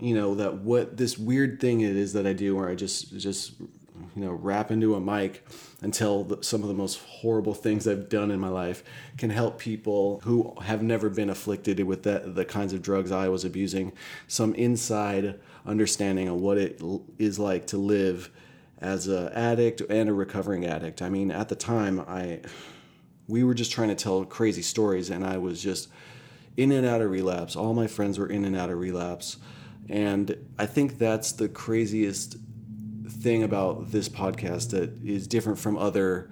you 0.00 0.14
know 0.14 0.34
that 0.34 0.58
what 0.58 0.96
this 0.96 1.18
weird 1.18 1.60
thing 1.60 1.80
it 1.80 1.96
is 1.96 2.12
that 2.12 2.26
I 2.26 2.32
do 2.32 2.56
where 2.56 2.68
I 2.68 2.74
just 2.74 3.16
just 3.18 3.52
you 3.60 4.24
know 4.24 4.32
rap 4.32 4.70
into 4.70 4.94
a 4.94 5.00
mic 5.00 5.46
the, 5.80 6.38
some 6.40 6.62
of 6.62 6.68
the 6.68 6.74
most 6.74 7.00
horrible 7.00 7.54
things 7.54 7.86
I've 7.86 8.08
done 8.08 8.30
in 8.30 8.40
my 8.40 8.48
life 8.48 8.82
can 9.18 9.30
help 9.30 9.58
people 9.58 10.20
who 10.24 10.54
have 10.62 10.82
never 10.82 11.08
been 11.08 11.30
afflicted 11.30 11.80
with 11.84 12.02
the 12.02 12.44
kinds 12.48 12.72
of 12.72 12.82
drugs 12.82 13.12
I 13.12 13.28
was 13.28 13.44
abusing 13.44 13.92
some 14.26 14.54
inside 14.54 15.38
understanding 15.64 16.28
of 16.28 16.36
what 16.36 16.58
it 16.58 16.80
is 17.18 17.38
like 17.38 17.66
to 17.68 17.78
live 17.78 18.30
as 18.78 19.08
a 19.08 19.32
addict 19.36 19.80
and 19.88 20.08
a 20.08 20.12
recovering 20.12 20.66
addict. 20.66 21.02
I 21.02 21.08
mean, 21.08 21.30
at 21.30 21.48
the 21.48 21.56
time 21.56 22.00
I 22.00 22.40
we 23.28 23.42
were 23.42 23.54
just 23.54 23.72
trying 23.72 23.88
to 23.88 23.94
tell 23.94 24.24
crazy 24.24 24.62
stories 24.62 25.10
and 25.10 25.24
I 25.24 25.38
was 25.38 25.62
just 25.62 25.88
in 26.56 26.72
and 26.72 26.86
out 26.86 27.00
of 27.00 27.10
relapse. 27.10 27.56
All 27.56 27.74
my 27.74 27.86
friends 27.86 28.18
were 28.18 28.28
in 28.28 28.44
and 28.44 28.56
out 28.56 28.70
of 28.70 28.78
relapse 28.78 29.36
and 29.88 30.36
I 30.58 30.66
think 30.66 30.98
that's 30.98 31.32
the 31.32 31.48
craziest 31.48 32.36
thing 33.08 33.42
about 33.42 33.92
this 33.92 34.08
podcast 34.08 34.70
that 34.70 35.02
is 35.04 35.26
different 35.26 35.58
from 35.58 35.78
other, 35.78 36.30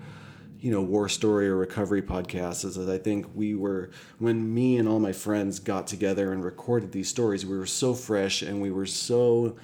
you 0.58 0.70
know 0.70 0.80
war 0.80 1.10
story 1.10 1.46
or 1.46 1.56
recovery 1.56 2.00
podcasts 2.00 2.64
is 2.64 2.76
that 2.76 2.88
I 2.88 2.96
think 2.96 3.26
we 3.34 3.54
were 3.54 3.90
when 4.18 4.54
me 4.54 4.78
and 4.78 4.88
all 4.88 4.98
my 4.98 5.12
friends 5.12 5.58
got 5.58 5.86
together 5.86 6.32
and 6.32 6.42
recorded 6.42 6.90
these 6.90 7.06
stories 7.06 7.44
we 7.44 7.58
were 7.58 7.66
so 7.66 7.92
fresh 7.92 8.40
and 8.40 8.62
we 8.62 8.70
were 8.70 8.86
so 8.86 9.56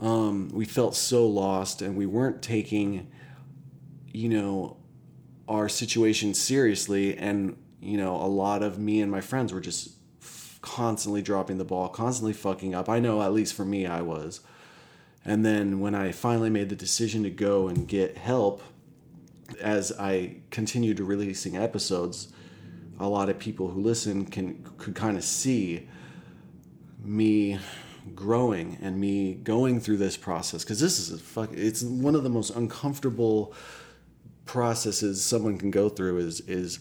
um, 0.00 0.48
we 0.52 0.64
felt 0.64 0.94
so 0.94 1.26
lost 1.26 1.82
and 1.82 1.96
we 1.96 2.06
weren't 2.06 2.40
taking 2.40 3.10
you 4.12 4.28
know 4.28 4.76
our 5.48 5.68
situation 5.68 6.34
seriously. 6.34 7.16
And 7.16 7.56
you 7.80 7.96
know 7.96 8.16
a 8.16 8.26
lot 8.26 8.62
of 8.62 8.78
me 8.78 9.00
and 9.00 9.10
my 9.10 9.20
friends 9.20 9.52
were 9.52 9.60
just 9.60 9.90
constantly 10.60 11.22
dropping 11.22 11.58
the 11.58 11.64
ball 11.64 11.88
constantly 11.88 12.32
fucking 12.32 12.74
up. 12.74 12.88
I 12.88 12.98
know 12.98 13.22
at 13.22 13.32
least 13.32 13.54
for 13.54 13.64
me 13.64 13.86
i 13.86 14.00
was. 14.00 14.40
And 15.24 15.44
then 15.44 15.80
when 15.80 15.94
i 15.94 16.12
finally 16.12 16.50
made 16.50 16.68
the 16.68 16.76
decision 16.76 17.22
to 17.22 17.30
go 17.30 17.68
and 17.68 17.86
get 17.86 18.16
help 18.16 18.62
as 19.60 19.92
i 19.98 20.36
continued 20.50 21.00
releasing 21.00 21.56
episodes 21.56 22.28
a 23.00 23.08
lot 23.08 23.28
of 23.28 23.38
people 23.38 23.68
who 23.68 23.80
listen 23.80 24.24
can 24.26 24.64
could 24.78 24.94
kind 24.94 25.16
of 25.16 25.24
see 25.24 25.88
me 27.02 27.58
growing 28.14 28.78
and 28.80 28.98
me 28.98 29.34
going 29.34 29.80
through 29.80 29.98
this 29.98 30.16
process. 30.16 30.64
Because 30.64 30.80
this 30.80 30.98
is 30.98 31.12
a 31.12 31.18
fuck 31.18 31.52
it's 31.52 31.82
one 31.82 32.14
of 32.14 32.22
the 32.22 32.30
most 32.30 32.50
uncomfortable 32.50 33.54
processes 34.44 35.22
someone 35.22 35.58
can 35.58 35.70
go 35.70 35.88
through 35.88 36.18
is 36.18 36.40
is 36.42 36.80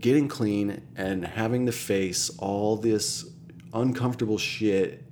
getting 0.00 0.28
clean 0.28 0.82
and 0.96 1.24
having 1.24 1.66
to 1.66 1.72
face 1.72 2.30
all 2.38 2.76
this 2.76 3.28
uncomfortable 3.72 4.38
shit 4.38 5.04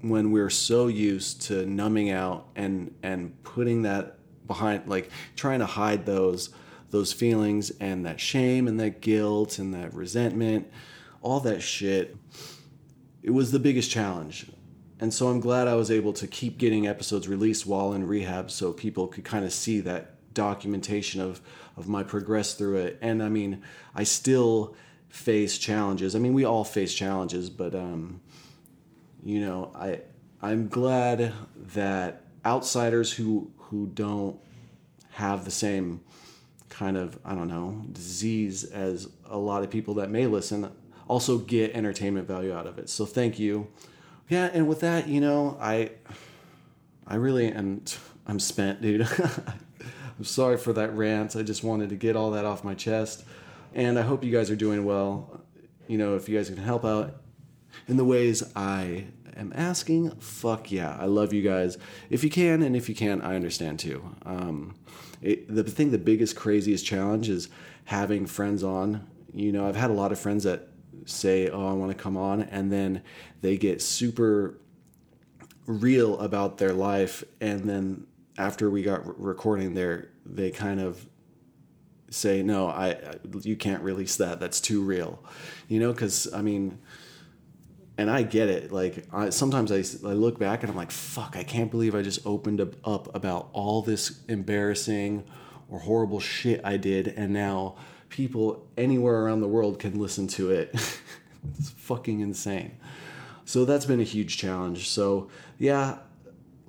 when 0.00 0.30
we're 0.30 0.50
so 0.50 0.86
used 0.86 1.42
to 1.42 1.66
numbing 1.66 2.10
out 2.10 2.46
and 2.54 2.94
and 3.02 3.42
putting 3.42 3.82
that 3.82 4.18
behind 4.46 4.86
like 4.86 5.10
trying 5.34 5.58
to 5.58 5.66
hide 5.66 6.06
those 6.06 6.50
those 6.90 7.12
feelings 7.12 7.70
and 7.80 8.06
that 8.06 8.20
shame 8.20 8.68
and 8.68 8.78
that 8.78 9.00
guilt 9.00 9.58
and 9.58 9.74
that 9.74 9.92
resentment 9.92 10.70
all 11.20 11.40
that 11.40 11.60
shit 11.60 12.16
it 13.22 13.30
was 13.30 13.50
the 13.50 13.58
biggest 13.58 13.90
challenge. 13.90 14.46
And 15.00 15.12
so 15.14 15.28
i'm 15.28 15.38
glad 15.38 15.68
i 15.68 15.74
was 15.74 15.92
able 15.92 16.12
to 16.14 16.26
keep 16.26 16.58
getting 16.58 16.86
episodes 16.88 17.28
released 17.28 17.66
while 17.66 17.92
in 17.92 18.06
rehab 18.06 18.50
so 18.50 18.72
people 18.72 19.06
could 19.06 19.24
kind 19.24 19.44
of 19.44 19.52
see 19.52 19.80
that 19.80 20.14
documentation 20.34 21.20
of 21.20 21.40
of 21.78 21.88
my 21.88 22.02
progress 22.02 22.54
through 22.54 22.76
it. 22.76 22.98
And 23.00 23.22
i 23.22 23.28
mean 23.28 23.62
i 23.94 24.04
still 24.04 24.74
face 25.08 25.56
challenges. 25.56 26.14
I 26.14 26.18
mean 26.18 26.34
we 26.34 26.44
all 26.44 26.64
face 26.64 26.94
challenges 26.94 27.50
but 27.50 27.74
um 27.74 28.20
you 29.22 29.40
know 29.40 29.72
i 29.74 30.00
i'm 30.42 30.68
glad 30.68 31.32
that 31.74 32.22
outsiders 32.44 33.12
who 33.12 33.50
who 33.56 33.86
don't 33.86 34.38
have 35.10 35.44
the 35.44 35.50
same 35.50 36.00
kind 36.68 36.96
of 36.96 37.18
i 37.24 37.34
don't 37.34 37.48
know 37.48 37.82
disease 37.92 38.64
as 38.64 39.08
a 39.26 39.36
lot 39.36 39.64
of 39.64 39.70
people 39.70 39.94
that 39.94 40.10
may 40.10 40.26
listen 40.26 40.70
also 41.08 41.38
get 41.38 41.74
entertainment 41.74 42.28
value 42.28 42.52
out 42.52 42.66
of 42.66 42.78
it. 42.78 42.88
So 42.90 43.06
thank 43.06 43.38
you. 43.38 43.68
Yeah 44.28 44.50
and 44.52 44.68
with 44.68 44.80
that 44.80 45.08
you 45.08 45.22
know 45.22 45.56
i 45.58 45.90
i 47.06 47.14
really 47.14 47.50
am 47.50 47.82
i'm 48.26 48.38
spent 48.38 48.82
dude 48.82 49.08
I'm 50.18 50.24
sorry 50.24 50.58
for 50.58 50.72
that 50.72 50.94
rant. 50.94 51.36
I 51.36 51.42
just 51.42 51.62
wanted 51.62 51.90
to 51.90 51.96
get 51.96 52.16
all 52.16 52.32
that 52.32 52.44
off 52.44 52.64
my 52.64 52.74
chest. 52.74 53.24
And 53.74 53.98
I 53.98 54.02
hope 54.02 54.24
you 54.24 54.32
guys 54.32 54.50
are 54.50 54.56
doing 54.56 54.84
well. 54.84 55.42
You 55.86 55.96
know, 55.96 56.16
if 56.16 56.28
you 56.28 56.36
guys 56.36 56.48
can 56.48 56.58
help 56.58 56.84
out 56.84 57.22
in 57.86 57.96
the 57.96 58.04
ways 58.04 58.42
I 58.56 59.06
am 59.36 59.52
asking, 59.54 60.10
fuck 60.18 60.72
yeah. 60.72 60.96
I 60.98 61.04
love 61.04 61.32
you 61.32 61.42
guys. 61.42 61.78
If 62.10 62.24
you 62.24 62.30
can, 62.30 62.62
and 62.62 62.74
if 62.74 62.88
you 62.88 62.94
can't, 62.94 63.22
I 63.22 63.36
understand 63.36 63.78
too. 63.78 64.16
Um, 64.26 64.74
it, 65.22 65.54
the 65.54 65.62
thing, 65.62 65.92
the 65.92 65.98
biggest, 65.98 66.34
craziest 66.34 66.84
challenge 66.84 67.28
is 67.28 67.48
having 67.84 68.26
friends 68.26 68.64
on. 68.64 69.06
You 69.32 69.52
know, 69.52 69.68
I've 69.68 69.76
had 69.76 69.90
a 69.90 69.94
lot 69.94 70.10
of 70.10 70.18
friends 70.18 70.42
that 70.44 70.68
say, 71.04 71.48
oh, 71.48 71.68
I 71.68 71.72
want 71.74 71.96
to 71.96 72.02
come 72.02 72.16
on, 72.16 72.42
and 72.42 72.72
then 72.72 73.02
they 73.40 73.56
get 73.56 73.80
super 73.80 74.58
real 75.66 76.18
about 76.18 76.58
their 76.58 76.72
life, 76.72 77.22
and 77.40 77.68
then 77.68 78.07
after 78.38 78.70
we 78.70 78.82
got 78.82 79.20
recording 79.20 79.74
there, 79.74 80.08
they 80.24 80.50
kind 80.50 80.80
of 80.80 81.06
say, 82.10 82.42
no, 82.42 82.68
I, 82.68 82.96
you 83.42 83.56
can't 83.56 83.82
release 83.82 84.16
that. 84.16 84.40
That's 84.40 84.60
too 84.60 84.82
real, 84.82 85.22
you 85.66 85.80
know? 85.80 85.92
Cause 85.92 86.32
I 86.32 86.40
mean, 86.40 86.78
and 87.98 88.08
I 88.08 88.22
get 88.22 88.48
it. 88.48 88.72
Like 88.72 89.04
I, 89.12 89.30
sometimes 89.30 89.72
I, 89.72 89.78
I 90.08 90.12
look 90.12 90.38
back 90.38 90.62
and 90.62 90.70
I'm 90.70 90.76
like, 90.76 90.92
fuck, 90.92 91.36
I 91.36 91.42
can't 91.42 91.70
believe 91.70 91.94
I 91.94 92.02
just 92.02 92.24
opened 92.24 92.60
up 92.60 93.14
about 93.14 93.50
all 93.52 93.82
this 93.82 94.22
embarrassing 94.28 95.24
or 95.68 95.80
horrible 95.80 96.20
shit 96.20 96.60
I 96.64 96.76
did. 96.76 97.08
And 97.08 97.32
now 97.32 97.76
people 98.08 98.68
anywhere 98.76 99.24
around 99.24 99.40
the 99.40 99.48
world 99.48 99.80
can 99.80 99.98
listen 99.98 100.28
to 100.28 100.52
it. 100.52 100.70
it's 101.58 101.70
fucking 101.70 102.20
insane. 102.20 102.78
So 103.44 103.64
that's 103.64 103.84
been 103.84 104.00
a 104.00 104.04
huge 104.04 104.38
challenge. 104.38 104.88
So 104.88 105.28
yeah, 105.58 105.98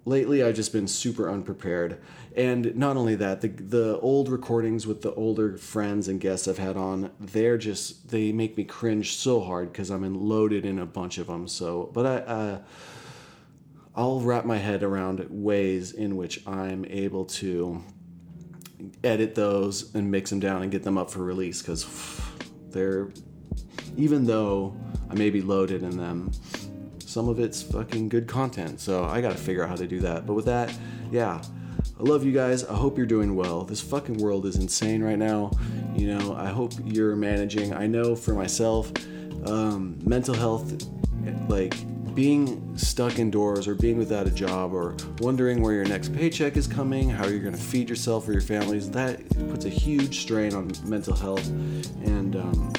lately 0.05 0.43
I've 0.43 0.55
just 0.55 0.73
been 0.73 0.87
super 0.87 1.29
unprepared. 1.29 2.01
And 2.35 2.75
not 2.75 2.95
only 2.97 3.15
that, 3.15 3.41
the 3.41 3.47
the 3.47 3.99
old 3.99 4.29
recordings 4.29 4.85
with 4.87 5.01
the 5.01 5.13
older 5.13 5.57
friends 5.57 6.07
and 6.07 6.19
guests 6.19 6.47
I've 6.47 6.57
had 6.57 6.77
on, 6.77 7.11
they're 7.19 7.57
just 7.57 8.09
they 8.09 8.31
make 8.31 8.55
me 8.57 8.63
cringe 8.63 9.15
so 9.15 9.41
hard 9.41 9.71
because 9.71 9.89
I'm 9.89 10.13
loaded 10.13 10.65
in 10.65 10.79
a 10.79 10.85
bunch 10.85 11.17
of 11.17 11.27
them. 11.27 11.47
So, 11.47 11.89
but 11.93 12.05
I. 12.05 12.15
Uh, 12.17 12.59
I'll 13.95 14.21
wrap 14.21 14.45
my 14.45 14.55
head 14.55 14.81
around 14.81 15.25
ways 15.29 15.91
in 15.91 16.15
which 16.15 16.47
I'm 16.47 16.85
able 16.85 17.25
to 17.25 17.83
edit 19.03 19.35
those 19.35 19.93
and 19.93 20.09
mix 20.09 20.29
them 20.29 20.39
down 20.39 20.61
and 20.61 20.71
get 20.71 20.83
them 20.83 20.97
up 20.97 21.11
for 21.11 21.19
release 21.19 21.61
because 21.61 21.85
they're 22.69 23.09
even 23.97 24.25
though 24.25 24.77
I 25.09 25.15
may 25.15 25.29
be 25.29 25.41
loaded 25.41 25.83
in 25.83 25.97
them, 25.97 26.31
some 27.09 27.27
of 27.27 27.39
it's 27.39 27.63
fucking 27.63 28.07
good 28.07 28.27
content. 28.27 28.79
So 28.79 29.03
I 29.03 29.19
gotta 29.19 29.35
figure 29.35 29.63
out 29.63 29.69
how 29.69 29.75
to 29.75 29.87
do 29.87 29.99
that. 30.01 30.27
But 30.27 30.35
with 30.35 30.45
that, 30.45 30.71
yeah. 31.11 31.41
I 31.99 32.03
love 32.03 32.23
you 32.23 32.31
guys. 32.31 32.63
I 32.63 32.75
hope 32.75 32.97
you're 32.97 33.07
doing 33.07 33.35
well. 33.35 33.63
This 33.63 33.81
fucking 33.81 34.19
world 34.19 34.45
is 34.45 34.57
insane 34.57 35.01
right 35.01 35.17
now. 35.17 35.51
You 35.95 36.15
know, 36.15 36.35
I 36.35 36.47
hope 36.47 36.73
you're 36.85 37.15
managing. 37.15 37.73
I 37.73 37.87
know 37.87 38.15
for 38.15 38.33
myself, 38.33 38.91
um, 39.45 39.97
mental 40.05 40.35
health, 40.35 40.87
like 41.49 41.75
being 42.15 42.77
stuck 42.77 43.17
indoors 43.17 43.67
or 43.67 43.75
being 43.75 43.97
without 43.97 44.27
a 44.27 44.31
job 44.31 44.73
or 44.73 44.95
wondering 45.19 45.61
where 45.61 45.73
your 45.73 45.85
next 45.85 46.13
paycheck 46.13 46.57
is 46.57 46.67
coming, 46.67 47.09
how 47.09 47.27
you're 47.27 47.39
going 47.39 47.55
to 47.55 47.59
feed 47.59 47.89
yourself 47.89 48.27
or 48.27 48.33
your 48.33 48.41
families, 48.41 48.89
that 48.91 49.27
puts 49.49 49.65
a 49.65 49.69
huge 49.69 50.21
strain 50.21 50.53
on 50.53 50.71
mental 50.85 51.15
health. 51.15 51.47
And, 51.47 52.35
um, 52.35 52.73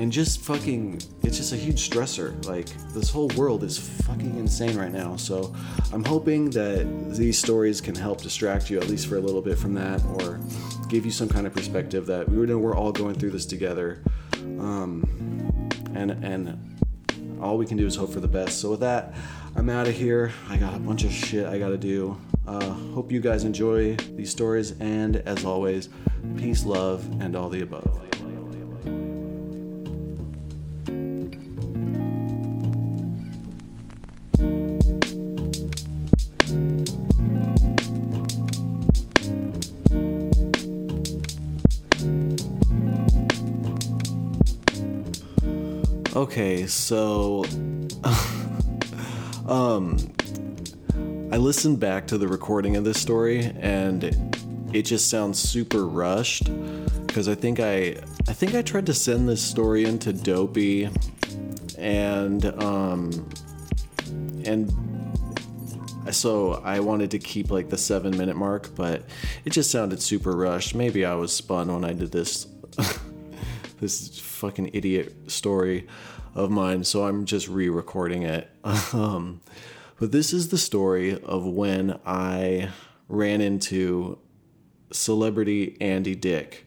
and 0.00 0.10
just 0.10 0.40
fucking 0.40 0.94
it's 1.22 1.36
just 1.36 1.52
a 1.52 1.56
huge 1.56 1.90
stressor. 1.90 2.42
Like 2.46 2.68
this 2.94 3.10
whole 3.10 3.28
world 3.36 3.62
is 3.62 3.78
fucking 3.78 4.38
insane 4.38 4.76
right 4.76 4.90
now. 4.90 5.16
So 5.16 5.54
i'm 5.92 6.04
hoping 6.04 6.48
that 6.50 7.14
these 7.14 7.38
stories 7.38 7.82
can 7.82 7.94
help 7.94 8.22
distract 8.22 8.70
you 8.70 8.80
at 8.80 8.88
least 8.88 9.08
for 9.08 9.16
a 9.16 9.20
little 9.20 9.42
bit 9.42 9.58
from 9.58 9.74
that 9.74 10.02
or 10.06 10.40
give 10.88 11.04
you 11.04 11.10
some 11.10 11.28
kind 11.28 11.46
of 11.46 11.52
perspective 11.52 12.06
that 12.06 12.28
we 12.28 12.46
know 12.46 12.56
we're 12.56 12.74
all 12.74 12.92
going 12.92 13.14
through 13.14 13.30
this 13.30 13.44
together. 13.44 14.02
Um, 14.58 15.04
and 15.94 16.12
and 16.24 16.78
all 17.42 17.58
we 17.58 17.66
can 17.66 17.76
do 17.76 17.86
is 17.86 17.94
hope 17.94 18.10
for 18.10 18.20
the 18.20 18.28
best. 18.28 18.58
So 18.58 18.70
with 18.70 18.80
that 18.80 19.12
i'm 19.54 19.68
out 19.68 19.86
of 19.86 19.94
here. 19.94 20.32
I 20.48 20.56
got 20.56 20.74
a 20.74 20.78
bunch 20.78 21.04
of 21.04 21.12
shit 21.12 21.46
i 21.46 21.58
gotta 21.58 21.78
do. 21.78 22.18
Uh, 22.46 22.70
hope 22.94 23.12
you 23.12 23.20
guys 23.20 23.44
enjoy 23.44 23.96
these 24.16 24.30
stories. 24.30 24.72
And 24.80 25.16
as 25.16 25.44
always 25.44 25.90
peace 26.38 26.64
love 26.64 27.06
and 27.20 27.36
all 27.36 27.50
the 27.50 27.60
above 27.60 28.09
Okay, 46.16 46.66
so 46.66 47.44
um 49.46 49.96
I 51.32 51.36
listened 51.36 51.78
back 51.78 52.08
to 52.08 52.18
the 52.18 52.26
recording 52.26 52.74
of 52.74 52.82
this 52.82 53.00
story 53.00 53.44
and 53.60 54.02
it 54.72 54.82
just 54.82 55.08
sounds 55.08 55.38
super 55.38 55.86
rushed 55.86 56.50
because 57.06 57.28
I 57.28 57.36
think 57.36 57.60
I 57.60 57.96
I 58.26 58.32
think 58.32 58.56
I 58.56 58.62
tried 58.62 58.86
to 58.86 58.94
send 58.94 59.28
this 59.28 59.40
story 59.40 59.84
into 59.84 60.12
Dopey 60.12 60.90
and 61.78 62.44
um 62.60 63.30
and 64.44 64.72
so 66.10 66.54
I 66.64 66.80
wanted 66.80 67.12
to 67.12 67.20
keep 67.20 67.52
like 67.52 67.68
the 67.68 67.78
7 67.78 68.16
minute 68.16 68.34
mark, 68.34 68.74
but 68.74 69.04
it 69.44 69.50
just 69.50 69.70
sounded 69.70 70.02
super 70.02 70.32
rushed. 70.32 70.74
Maybe 70.74 71.04
I 71.04 71.14
was 71.14 71.32
spun 71.32 71.72
when 71.72 71.84
I 71.84 71.92
did 71.92 72.10
this 72.10 72.48
this 73.80 74.18
fucking 74.40 74.70
idiot 74.72 75.30
story 75.30 75.86
of 76.34 76.50
mine, 76.50 76.82
so 76.84 77.04
I'm 77.04 77.26
just 77.26 77.46
re-recording 77.48 78.22
it. 78.22 78.50
Um, 78.92 79.40
but 79.98 80.12
this 80.12 80.32
is 80.32 80.48
the 80.48 80.56
story 80.56 81.20
of 81.22 81.44
when 81.44 82.00
I 82.06 82.70
ran 83.06 83.42
into 83.42 84.18
celebrity 84.90 85.76
Andy 85.78 86.14
Dick. 86.14 86.66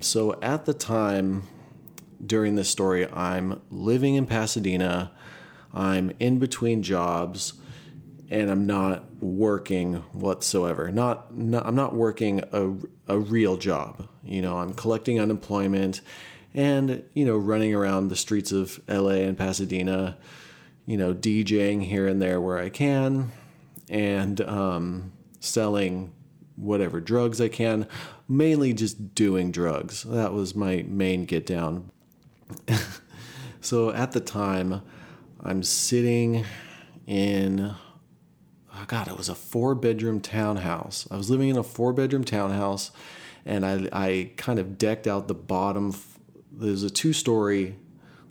So 0.00 0.36
at 0.42 0.64
the 0.64 0.74
time 0.74 1.44
during 2.24 2.56
this 2.56 2.68
story, 2.68 3.08
I'm 3.12 3.62
living 3.70 4.16
in 4.16 4.26
Pasadena. 4.26 5.12
I'm 5.72 6.12
in 6.18 6.40
between 6.40 6.82
jobs 6.82 7.52
and 8.30 8.50
I'm 8.50 8.66
not 8.66 9.22
working 9.22 9.94
whatsoever. 10.12 10.90
Not, 10.90 11.36
not 11.36 11.66
I'm 11.66 11.76
not 11.76 11.94
working 11.94 12.42
a, 12.52 12.74
a 13.06 13.18
real 13.18 13.56
job. 13.56 14.08
You 14.24 14.42
know, 14.42 14.58
I'm 14.58 14.74
collecting 14.74 15.20
unemployment 15.20 16.00
and, 16.56 17.04
you 17.12 17.24
know, 17.26 17.36
running 17.36 17.74
around 17.74 18.08
the 18.08 18.16
streets 18.16 18.50
of 18.50 18.80
LA 18.88 19.20
and 19.20 19.36
Pasadena, 19.36 20.16
you 20.86 20.96
know, 20.96 21.14
DJing 21.14 21.84
here 21.84 22.08
and 22.08 22.20
there 22.20 22.40
where 22.40 22.58
I 22.58 22.70
can 22.70 23.30
and 23.90 24.40
um, 24.40 25.12
selling 25.38 26.12
whatever 26.56 26.98
drugs 26.98 27.40
I 27.40 27.48
can, 27.48 27.86
mainly 28.26 28.72
just 28.72 29.14
doing 29.14 29.52
drugs. 29.52 30.02
That 30.04 30.32
was 30.32 30.54
my 30.54 30.84
main 30.88 31.26
get 31.26 31.44
down. 31.44 31.90
so 33.60 33.90
at 33.90 34.12
the 34.12 34.20
time, 34.20 34.80
I'm 35.40 35.62
sitting 35.62 36.46
in, 37.06 37.74
oh 38.74 38.84
God, 38.86 39.08
it 39.08 39.18
was 39.18 39.28
a 39.28 39.34
four 39.34 39.74
bedroom 39.74 40.20
townhouse. 40.20 41.06
I 41.10 41.16
was 41.16 41.28
living 41.28 41.50
in 41.50 41.58
a 41.58 41.62
four 41.62 41.92
bedroom 41.92 42.24
townhouse 42.24 42.90
and 43.44 43.64
I, 43.64 43.88
I 43.92 44.30
kind 44.38 44.58
of 44.58 44.78
decked 44.78 45.06
out 45.06 45.28
the 45.28 45.34
bottom. 45.34 45.94
There's 46.56 46.82
a 46.82 46.90
two 46.90 47.12
story 47.12 47.76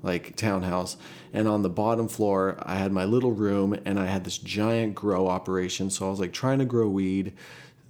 like 0.05 0.35
townhouse 0.35 0.97
and 1.33 1.47
on 1.47 1.63
the 1.63 1.69
bottom 1.69 2.07
floor 2.07 2.55
i 2.61 2.75
had 2.75 2.91
my 2.91 3.03
little 3.03 3.31
room 3.31 3.77
and 3.85 3.99
i 3.99 4.05
had 4.05 4.23
this 4.23 4.37
giant 4.37 4.95
grow 4.95 5.27
operation. 5.27 5.89
So 5.89 6.07
i 6.07 6.09
was 6.09 6.19
like 6.19 6.31
trying 6.31 6.59
to 6.59 6.65
grow 6.65 6.87
weed 6.87 7.33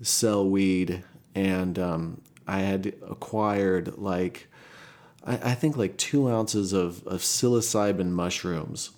sell 0.02 0.48
weed 0.48 1.04
and 1.36 1.78
um, 1.78 2.21
i 2.48 2.60
had 2.62 2.93
acquired 3.08 3.98
like 3.98 4.48
I, 5.26 5.52
I, 5.52 5.54
think 5.56 5.76
like 5.76 5.98
two 5.98 6.30
ounces 6.30 6.71
of, 6.71 7.06
of 7.08 7.21
psilocybin 7.21 8.10
mushrooms. 8.10 8.91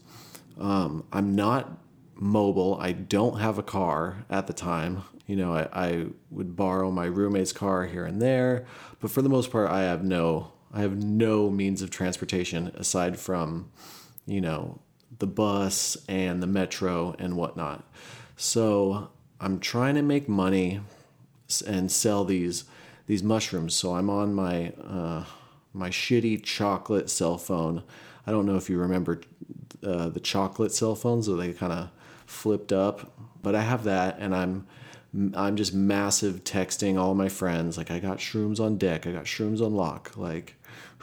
Um, 0.59 1.03
i'm 1.11 1.35
not 1.35 1.77
mobile. 2.15 2.77
I 2.79 2.91
don't 2.93 3.39
have 3.39 3.57
a 3.57 3.63
car 3.63 4.25
at 4.29 4.47
the 4.47 4.53
time. 4.53 5.03
You 5.27 5.35
know 5.35 5.53
I, 5.53 5.67
I 5.73 6.05
would 6.29 6.55
borrow 6.55 6.91
my 6.91 7.05
roommate's 7.05 7.51
car 7.51 7.85
here 7.85 8.05
and 8.05 8.21
there 8.21 8.65
but 8.99 9.11
for 9.11 9.21
the 9.21 9.29
most 9.29 9.51
part 9.51 9.69
i 9.69 9.81
have 9.81 10.03
no 10.03 10.51
I 10.77 10.81
have 10.81 11.03
no 11.03 11.49
means 11.49 11.81
of 11.81 11.89
transportation 11.89 12.67
aside 12.75 13.17
from, 13.19 13.71
you 14.27 14.39
know, 14.39 14.77
the 15.17 15.25
bus 15.25 15.97
and 16.07 16.41
the 16.41 16.45
metro 16.45 17.15
and 17.17 17.35
whatnot. 17.35 17.83
So 18.35 19.09
I'm 19.41 19.59
trying 19.59 19.95
to 19.95 20.03
make 20.03 20.29
money 20.29 20.81
and 21.65 21.91
sell 21.91 22.25
these 22.25 22.65
these 23.07 23.23
mushrooms. 23.23 23.73
So 23.73 23.95
I'm 23.95 24.07
on 24.11 24.35
my 24.35 24.71
uh, 24.87 25.23
my 25.73 25.89
shitty 25.89 26.43
chocolate 26.43 27.09
cell 27.09 27.39
phone. 27.39 27.81
I 28.27 28.31
don't 28.31 28.45
know 28.45 28.57
if 28.57 28.69
you 28.69 28.77
remember 28.77 29.21
uh, 29.83 30.09
the 30.09 30.19
chocolate 30.19 30.71
cell 30.71 30.93
phones, 30.93 31.27
or 31.27 31.37
they 31.37 31.53
kind 31.53 31.73
of 31.73 31.89
flipped 32.27 32.71
up, 32.71 33.17
but 33.41 33.55
I 33.55 33.61
have 33.61 33.83
that, 33.85 34.17
and 34.19 34.35
I'm 34.35 34.67
I'm 35.35 35.55
just 35.55 35.73
massive 35.73 36.43
texting 36.43 36.99
all 36.99 37.15
my 37.15 37.29
friends 37.29 37.77
like 37.77 37.89
I 37.89 37.99
got 37.99 38.17
shrooms 38.17 38.59
on 38.59 38.77
deck, 38.77 39.07
I 39.07 39.11
got 39.11 39.25
shrooms 39.25 39.65
on 39.65 39.73
lock, 39.73 40.15
like 40.17 40.55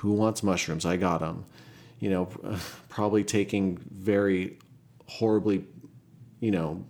who 0.04 0.12
wants 0.12 0.42
mushrooms? 0.42 0.84
I 0.84 0.98
got 0.98 1.20
them. 1.20 1.46
You 1.98 2.10
know, 2.10 2.26
probably 2.90 3.24
taking 3.24 3.78
very 3.90 4.58
horribly, 5.06 5.64
you 6.40 6.50
know, 6.50 6.84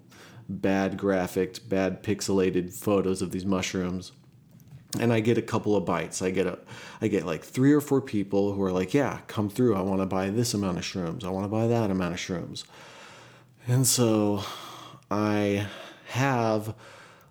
bad 0.48 0.96
graphic, 0.96 1.68
bad 1.68 2.03
pixelated 2.03 2.72
photos 2.72 3.22
of 3.22 3.31
these 3.31 3.46
mushrooms. 3.46 4.11
And 4.98 5.12
I 5.12 5.20
get 5.20 5.38
a 5.38 5.42
couple 5.42 5.77
of 5.77 5.85
bites. 5.85 6.22
I 6.22 6.31
get 6.31 6.46
a 6.46 6.59
I 7.00 7.07
get 7.07 7.24
like 7.24 7.44
three 7.44 7.72
or 7.72 7.81
four 7.81 8.00
people 8.00 8.53
who 8.53 8.62
are 8.62 8.72
like, 8.72 8.94
"Yeah, 8.94 9.20
come 9.29 9.48
through. 9.48 9.77
I 9.77 9.81
want 9.81 10.00
to 10.00 10.07
buy 10.07 10.31
this 10.31 10.55
amount 10.55 10.79
of 10.79 10.85
shrooms. 10.85 11.24
I 11.24 11.31
want 11.31 11.44
to 11.44 11.48
buy 11.48 11.66
that 11.68 11.90
amount 11.90 12.14
of 12.14 12.20
shrooms." 12.20 12.64
And 13.66 13.87
so 13.87 14.44
I 15.11 15.66
have 16.09 16.74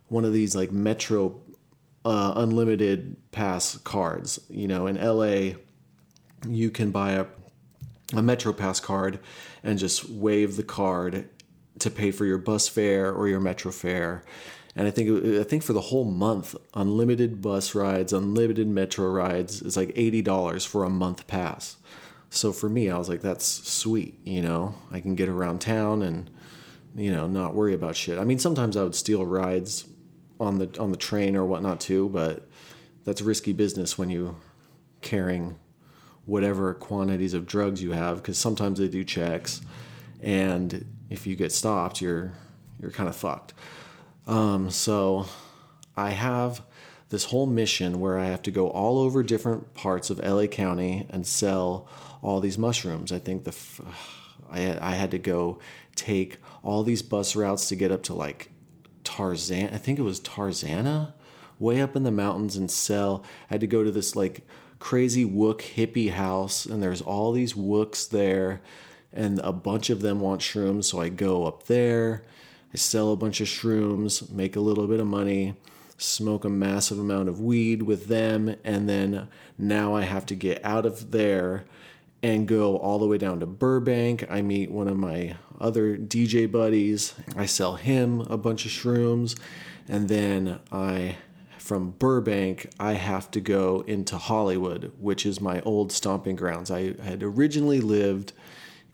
one 0.08 0.26
of 0.26 0.34
these 0.34 0.56
like 0.56 0.72
Metro 0.72 1.42
uh, 2.06 2.34
unlimited 2.36 3.16
pass 3.32 3.78
cards. 3.80 4.39
You 4.50 4.68
know, 4.68 4.88
in 4.88 4.96
LA, 4.96 5.58
you 6.48 6.70
can 6.70 6.92
buy 6.92 7.12
a, 7.12 7.26
a 8.16 8.22
Metro 8.22 8.54
Pass 8.54 8.80
card 8.80 9.20
and 9.63 9.80
just 9.80 10.10
wave 10.10 10.58
the 10.58 10.63
card 10.63 11.30
to 11.80 11.89
pay 11.89 12.12
for 12.12 12.26
your 12.26 12.38
bus 12.38 12.68
fare 12.68 13.12
or 13.12 13.28
your 13.28 13.39
Metro 13.39 13.72
fare. 13.72 14.24
And 14.76 14.88
I 14.88 14.92
think 14.92 15.39
I 15.39 15.44
think 15.44 15.62
for 15.62 15.74
the 15.74 15.82
whole 15.82 16.06
month, 16.06 16.56
unlimited 16.74 17.42
bus 17.42 17.76
rides, 17.76 18.12
unlimited 18.12 18.68
metro 18.68 19.08
rides 19.08 19.62
is 19.62 19.78
like 19.78 19.92
eighty 19.96 20.24
dollars 20.24 20.66
for 20.66 20.84
a 20.84 20.89
month 20.89 21.28
pass. 21.28 21.78
So 22.32 22.52
for 22.52 22.68
me, 22.68 22.89
I 22.89 22.98
was 22.98 23.08
like, 23.08 23.22
that's 23.22 23.46
sweet. 23.46 24.20
You 24.24 24.42
know, 24.42 24.74
I 24.92 25.00
can 25.00 25.13
get 25.13 25.30
around 25.30 25.62
town 25.62 26.02
and 26.02 26.28
you 26.96 27.12
know 27.12 27.28
not 27.28 27.54
worry 27.54 27.76
about 27.76 27.96
shit. 27.96 28.18
I 28.18 28.24
mean, 28.24 28.39
sometimes 28.39 28.76
I 28.76 28.82
would 28.82 28.96
steal 28.96 29.24
rides 29.24 29.86
on 30.39 30.60
the 30.60 30.69
on 30.80 30.91
the 30.91 30.98
train 30.98 31.36
or 31.36 31.46
whatnot 31.46 31.80
too, 31.80 32.10
but 32.10 32.48
that's 33.04 33.22
risky 33.22 33.54
business 33.54 33.98
when 33.98 34.10
you 34.10 34.38
carrying 35.02 35.58
whatever 36.26 36.74
quantities 36.74 37.34
of 37.34 37.46
drugs 37.46 37.84
you 37.84 37.91
have 37.91 38.17
because 38.17 38.38
sometimes 38.38 38.80
they 38.80 38.88
do 38.88 39.04
checks 39.04 39.60
and 40.22 40.86
if 41.10 41.28
you 41.28 41.36
get 41.36 41.52
stopped 41.52 42.00
you're 42.00 42.32
you're 42.82 42.91
kind 42.91 43.10
of 43.10 43.15
fucked. 43.15 43.54
Um, 44.26 44.69
so 44.69 45.26
i 45.98 46.12
have 46.12 46.62
this 47.10 47.26
whole 47.26 47.46
mission 47.46 48.00
where 48.00 48.17
i 48.17 48.28
have 48.28 48.41
to 48.41 48.52
go 48.52 48.69
all 48.69 49.00
over 49.00 49.22
different 49.22 49.74
parts 49.74 50.10
of 50.10 50.17
la 50.19 50.46
county 50.46 51.06
and 51.10 51.28
sell 51.28 51.89
all 52.24 52.39
these 52.39 52.58
mushrooms. 52.58 53.12
I 53.12 53.19
think 53.19 53.43
the 53.43 53.56
I, 54.50 54.60
had, 54.60 54.80
I 54.80 54.91
had 54.91 55.12
to 55.12 55.19
go 55.19 55.60
take 55.96 56.38
all 56.63 56.84
these 56.84 57.02
bus 57.02 57.36
routes 57.36 57.67
to 57.69 57.76
get 57.76 57.91
up 57.91 58.04
to 58.04 58.13
like 58.13 58.50
tarzan 59.04 59.70
i 59.74 59.78
think 59.78 60.00
it 60.00 60.04
was 60.04 60.20
tarzana 60.20 61.13
way 61.60 61.82
up 61.82 61.96
in 61.96 62.04
the 62.04 62.12
mountains 62.12 62.56
and 62.56 62.70
sell 62.70 63.24
i 63.50 63.54
had 63.54 63.62
to 63.62 63.68
go 63.68 63.84
to 63.84 63.92
this 63.92 64.16
like 64.16 64.46
crazy 64.84 65.24
wook 65.26 65.62
hippie 65.62 66.12
house, 66.12 66.66
and 66.66 66.84
there's 66.84 67.02
all 67.02 67.32
these 67.32 67.56
wooks 67.56 68.06
there, 68.06 68.62
and 69.13 69.39
a 69.39 69.54
bunch 69.54 69.89
of 69.89 70.02
them 70.02 70.20
want 70.20 70.42
shrooms. 70.42 70.84
So 70.84 71.00
I 71.00 71.08
go 71.08 71.46
up 71.46 71.68
there, 71.68 72.24
I 72.74 72.78
sell 72.78 73.13
a 73.13 73.16
bunch 73.16 73.39
of 73.39 73.48
shrooms, 73.48 74.30
make 74.30 74.58
a 74.58 74.60
little 74.60 74.86
bit 74.86 75.00
of 75.00 75.08
money, 75.08 75.56
smoke 75.98 76.44
a 76.44 76.50
massive 76.50 77.00
amount 77.00 77.30
of 77.30 77.39
weed 77.39 77.84
with 77.84 78.08
them, 78.08 78.58
and 78.66 78.89
then 78.89 79.30
now 79.58 79.96
I 79.96 80.02
have 80.02 80.26
to 80.26 80.36
get 80.36 80.60
out 80.66 80.86
of 80.86 81.12
there 81.12 81.63
and 82.24 82.48
go 82.48 82.78
all 82.78 82.98
the 82.98 83.06
way 83.06 83.18
down 83.18 83.42
to 83.42 83.46
Burbank. 83.46 84.26
I 84.32 84.42
meet 84.42 84.72
one 84.72 84.88
of 84.88 84.98
my 84.98 85.36
other 85.60 85.98
DJ 85.98 86.50
buddies. 86.50 87.14
I 87.36 87.46
sell 87.46 87.76
him 87.76 88.22
a 88.22 88.38
bunch 88.38 88.66
of 88.66 88.72
shrooms, 88.72 89.38
and 89.88 90.08
then 90.08 90.60
I 90.72 91.18
from 91.64 91.92
Burbank, 91.92 92.70
I 92.78 92.94
have 92.94 93.32
to 93.32 93.40
go 93.40 93.86
into 93.88 94.18
Hollywood, 94.18 94.92
which 95.00 95.26
is 95.26 95.40
my 95.40 95.62
old 95.62 95.94
stomping 95.94 96.36
grounds. 96.36 96.70
I 96.70 97.02
had 97.02 97.24
originally 97.24 97.80
lived 97.80 98.34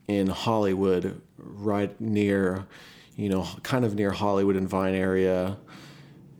in 0.07 0.27
Hollywood, 0.27 1.19
right 1.39 1.99
near, 1.99 2.67
you 3.15 3.27
know, 3.27 3.47
kind 3.63 3.85
of 3.85 3.95
near 3.95 4.11
Hollywood 4.11 4.55
and 4.55 4.69
Vine 4.69 4.93
area. 4.93 5.57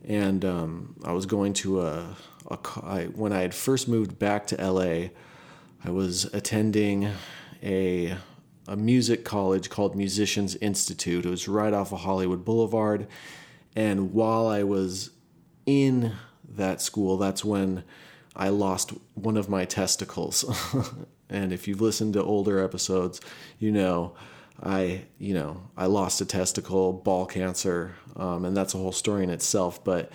And 0.04 0.44
um, 0.44 0.94
I 1.04 1.12
was 1.12 1.26
going 1.26 1.52
to 1.54 1.80
a, 1.80 2.16
a 2.48 2.58
I, 2.80 3.04
when 3.06 3.32
I 3.32 3.40
had 3.40 3.52
first 3.52 3.88
moved 3.88 4.16
back 4.16 4.46
to 4.48 4.56
LA, 4.56 5.08
I 5.84 5.90
was 5.90 6.26
attending 6.26 7.10
a 7.62 8.16
a 8.68 8.76
music 8.76 9.24
college 9.24 9.68
called 9.68 9.96
Musicians 9.96 10.54
Institute. 10.56 11.26
It 11.26 11.30
was 11.30 11.48
right 11.48 11.72
off 11.72 11.92
of 11.92 12.00
Hollywood 12.00 12.44
Boulevard. 12.44 13.08
And 13.74 14.12
while 14.12 14.46
I 14.46 14.62
was 14.62 15.10
in 15.66 16.12
that 16.48 16.80
school, 16.80 17.16
that's 17.16 17.44
when 17.44 17.82
I 18.36 18.50
lost 18.50 18.92
one 19.14 19.36
of 19.36 19.48
my 19.48 19.64
testicles. 19.64 20.44
and 21.30 21.52
if 21.52 21.66
you've 21.66 21.80
listened 21.80 22.12
to 22.14 22.22
older 22.22 22.62
episodes, 22.62 23.20
you 23.58 23.72
know 23.72 24.14
I, 24.62 25.06
you 25.18 25.32
know, 25.32 25.62
I 25.76 25.86
lost 25.86 26.20
a 26.20 26.26
testicle, 26.26 26.92
ball 26.92 27.24
cancer, 27.24 27.94
um, 28.16 28.44
and 28.44 28.54
that's 28.54 28.74
a 28.74 28.78
whole 28.78 28.92
story 28.92 29.24
in 29.24 29.30
itself. 29.30 29.82
But 29.82 30.12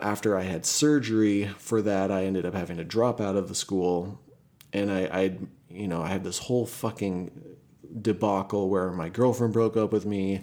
after 0.00 0.36
I 0.38 0.42
had 0.42 0.64
surgery 0.64 1.46
for 1.58 1.82
that, 1.82 2.10
I 2.12 2.24
ended 2.24 2.46
up 2.46 2.54
having 2.54 2.76
to 2.76 2.84
drop 2.84 3.20
out 3.20 3.34
of 3.34 3.48
the 3.48 3.54
school, 3.54 4.20
and 4.72 4.90
I, 4.90 5.00
I, 5.12 5.38
you 5.68 5.88
know, 5.88 6.02
I 6.02 6.08
had 6.08 6.24
this 6.24 6.38
whole 6.38 6.66
fucking 6.66 7.30
debacle 8.00 8.68
where 8.68 8.90
my 8.90 9.08
girlfriend 9.08 9.52
broke 9.52 9.76
up 9.76 9.92
with 9.92 10.06
me, 10.06 10.42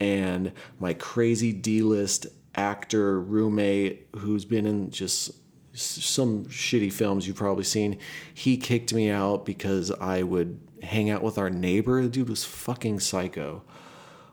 and 0.00 0.52
my 0.78 0.94
crazy 0.94 1.52
D-list 1.52 2.26
actor 2.54 3.20
roommate 3.20 4.08
who's 4.16 4.44
been 4.44 4.66
in 4.66 4.90
just 4.90 5.32
some 5.72 6.44
shitty 6.46 6.92
films 6.92 7.26
you've 7.26 7.36
probably 7.36 7.64
seen. 7.64 7.98
He 8.34 8.56
kicked 8.56 8.92
me 8.92 9.10
out 9.10 9.46
because 9.46 9.92
I 9.92 10.22
would 10.22 10.58
hang 10.82 11.10
out 11.10 11.22
with 11.22 11.38
our 11.38 11.50
neighbor. 11.50 12.02
The 12.02 12.08
dude 12.08 12.28
was 12.28 12.44
fucking 12.44 13.00
psycho. 13.00 13.62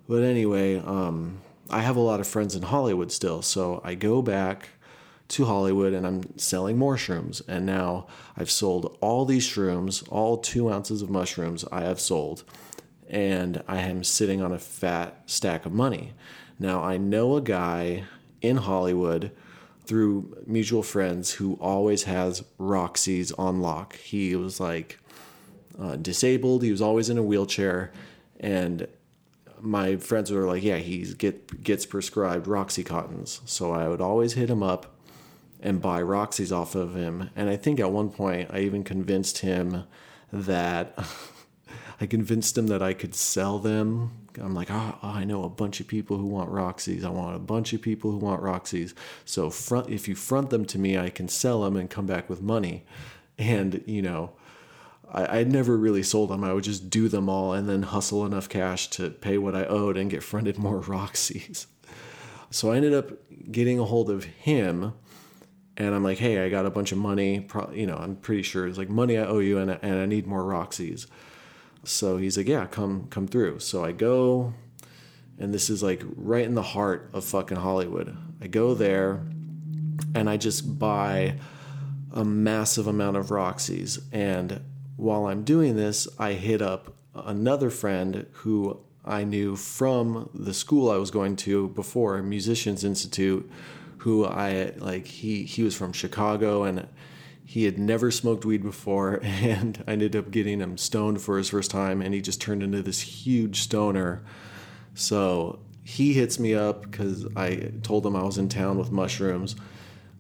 But 0.08 0.24
anyway, 0.24 0.78
um, 0.78 1.42
I 1.70 1.82
have 1.82 1.96
a 1.96 2.02
lot 2.02 2.20
of 2.20 2.28
friends 2.28 2.56
in 2.56 2.64
Hollywood 2.64 3.12
still, 3.12 3.42
so 3.42 3.82
I 3.84 3.96
go 3.96 4.22
back 4.22 4.70
to 5.28 5.46
Hollywood 5.46 5.94
and 5.94 6.06
I'm 6.06 6.38
selling 6.38 6.78
more 6.78 6.96
shrooms. 6.96 7.42
And 7.48 7.66
now 7.66 8.08
I've 8.38 8.52
sold 8.52 8.98
all 9.02 9.26
these 9.26 9.48
shrooms, 9.48 10.08
all 10.10 10.38
two 10.38 10.72
ounces 10.72 11.02
of 11.02 11.10
mushrooms 11.10 11.66
I 11.72 11.82
have 11.82 12.00
sold. 12.00 12.44
And 13.10 13.64
I 13.68 13.82
am 13.82 14.04
sitting 14.04 14.42
on 14.42 14.52
a 14.52 14.60
fat 14.60 15.24
stack 15.26 15.66
of 15.66 15.74
money. 15.74 16.14
Now 16.60 16.84
I 16.84 16.98
know 16.98 17.36
a 17.36 17.42
guy 17.42 18.06
in 18.42 18.58
Hollywood 18.58 19.32
through 19.86 20.44
mutual 20.48 20.84
friends 20.84 21.34
who 21.34 21.56
always 21.56 22.04
has 22.04 22.44
Roxy's 22.58 23.32
on 23.34 23.62
lock. 23.62 23.96
He 23.98 24.36
was 24.36 24.60
like 24.60 25.00
uh, 25.80 25.96
disabled, 25.98 26.64
he 26.64 26.72
was 26.72 26.82
always 26.82 27.10
in 27.10 27.18
a 27.18 27.24
wheelchair. 27.24 27.92
And 28.40 28.88
my 29.62 29.98
friends 29.98 30.32
were 30.32 30.46
like, 30.46 30.64
yeah, 30.64 30.78
he 30.78 31.14
get 31.14 31.64
gets 31.64 31.86
prescribed 31.86 32.48
Roxycontins. 32.48 33.42
So 33.48 33.72
I 33.72 33.88
would 33.88 34.02
always 34.02 34.34
hit 34.34 34.50
him 34.50 34.64
up 34.64 34.95
and 35.66 35.82
buy 35.82 36.00
Roxy's 36.00 36.52
off 36.52 36.76
of 36.76 36.96
him. 36.96 37.32
And 37.36 37.50
I 37.50 37.58
think 37.58 37.80
at 37.80 37.92
one 37.92 38.10
point 38.10 38.52
I 38.54 38.60
even 38.60 38.84
convinced 38.84 39.40
him 39.40 39.84
that 40.32 40.98
I 42.00 42.06
convinced 42.06 42.58
him 42.58 42.68
that 42.68 42.84
I 42.84 42.94
could 42.94 43.16
sell 43.16 43.58
them. 43.58 44.12
I'm 44.40 44.54
like, 44.54 44.70
oh, 44.70 45.00
I 45.02 45.24
know 45.24 45.44
a 45.44 45.50
bunch 45.50 45.80
of 45.80 45.88
people 45.88 46.18
who 46.18 46.28
want 46.28 46.52
Roxy's. 46.52 47.04
I 47.04 47.10
want 47.10 47.36
a 47.36 47.40
bunch 47.40 47.74
of 47.74 47.82
people 47.82 48.12
who 48.12 48.18
want 48.18 48.44
Roxy's. 48.44 48.94
So 49.24 49.50
front, 49.50 49.90
if 49.90 50.08
you 50.08 50.14
front 50.14 50.52
them 50.52 50.66
to 50.66 50.78
me, 50.78 51.00
I 51.00 51.10
can 51.10 51.28
sell 51.28 51.64
them 51.64 51.76
and 51.76 51.90
come 51.90 52.06
back 52.06 52.30
with 52.30 52.42
money. 52.42 52.86
And 53.40 53.84
you 53.88 54.04
know, 54.04 54.34
I, 55.12 55.40
I'd 55.40 55.52
never 55.52 55.76
really 55.76 56.04
sold 56.04 56.30
them. 56.30 56.44
I 56.44 56.54
would 56.54 56.66
just 56.66 56.92
do 56.92 57.10
them 57.10 57.28
all 57.28 57.54
and 57.54 57.68
then 57.68 57.84
hustle 57.84 58.24
enough 58.24 58.50
cash 58.50 58.88
to 58.92 59.10
pay 59.10 59.40
what 59.40 59.56
I 59.56 59.66
owed 59.66 59.98
and 59.98 60.12
get 60.12 60.22
fronted 60.32 60.60
more 60.60 60.80
Roxy's. 60.80 61.66
So 62.52 62.72
I 62.72 62.76
ended 62.78 62.94
up 62.94 63.12
getting 63.52 63.80
a 63.80 63.86
hold 63.86 64.12
of 64.12 64.26
him 64.26 64.94
and 65.78 65.94
I'm 65.94 66.04
like, 66.04 66.18
hey, 66.18 66.46
I 66.46 66.50
got 66.50 66.66
a 66.66 66.70
bunch 66.70 66.92
of 66.92 66.98
money. 66.98 67.42
Pro- 67.42 67.72
you 67.72 67.86
know, 67.86 67.98
I'm 67.98 68.16
pretty 68.16 68.44
sure 68.44 68.68
it's 68.68 68.78
like 68.78 68.90
money 68.90 69.18
I 69.18 69.26
owe 69.26 69.40
you, 69.40 69.58
and, 69.58 69.72
and 69.82 70.00
I 70.00 70.06
need 70.06 70.26
more 70.26 70.44
Roxy's. 70.44 71.08
So 71.84 72.18
he's 72.18 72.38
like, 72.38 72.48
yeah, 72.48 72.66
come 72.66 73.08
come 73.10 73.28
through. 73.28 73.60
So 73.60 73.84
I 73.84 73.92
go, 73.92 74.54
and 75.38 75.54
this 75.54 75.70
is 75.70 75.84
like 75.84 76.04
right 76.16 76.46
in 76.46 76.56
the 76.56 76.62
heart 76.62 77.10
of 77.14 77.26
fucking 77.26 77.58
Hollywood. 77.58 78.16
I 78.42 78.48
go 78.48 78.74
there, 78.74 79.26
and 80.14 80.30
I 80.30 80.38
just 80.38 80.80
buy 80.80 81.38
a 82.14 82.24
massive 82.24 82.88
amount 82.88 83.18
of 83.18 83.30
Roxy's. 83.30 84.00
And 84.12 84.62
while 84.96 85.26
I'm 85.28 85.44
doing 85.44 85.76
this, 85.76 86.08
I 86.18 86.34
hit 86.34 86.62
up 86.62 86.94
another 87.14 87.70
friend 87.70 88.26
who 88.32 88.80
I 89.04 89.24
knew 89.24 89.56
from 89.56 90.30
the 90.34 90.54
school 90.54 90.90
I 90.90 90.98
was 90.98 91.12
going 91.12 91.36
to 91.38 91.68
before, 91.70 92.22
Musicians 92.24 92.84
Institute 92.84 93.50
who 94.06 94.24
I 94.24 94.72
like 94.78 95.08
he 95.08 95.46
he 95.46 95.64
was 95.64 95.74
from 95.74 95.92
Chicago 95.92 96.62
and 96.62 96.88
he 97.44 97.64
had 97.64 97.80
never 97.80 98.12
smoked 98.12 98.46
weed 98.46 98.62
before 98.62 99.20
and 99.24 99.84
I 99.88 99.94
ended 99.94 100.16
up 100.16 100.30
getting 100.30 100.60
him 100.60 100.78
stoned 100.78 101.24
for 101.24 101.40
his 101.40 101.50
first 101.50 101.72
time 101.72 102.04
and 102.04 102.14
he 102.14 102.22
just 102.22 102.40
turned 102.40 102.62
into 102.62 102.84
this 102.84 103.02
huge 103.02 103.62
stoner. 103.62 104.24
So 104.94 105.58
he 105.84 106.14
hits 106.14 106.38
me 106.38 106.54
up 106.54 106.92
cuz 106.92 107.26
I 107.36 107.72
told 107.82 108.06
him 108.06 108.16
I 108.16 108.22
was 108.22 108.38
in 108.38 108.48
town 108.48 108.78
with 108.78 108.92
mushrooms. 108.92 109.56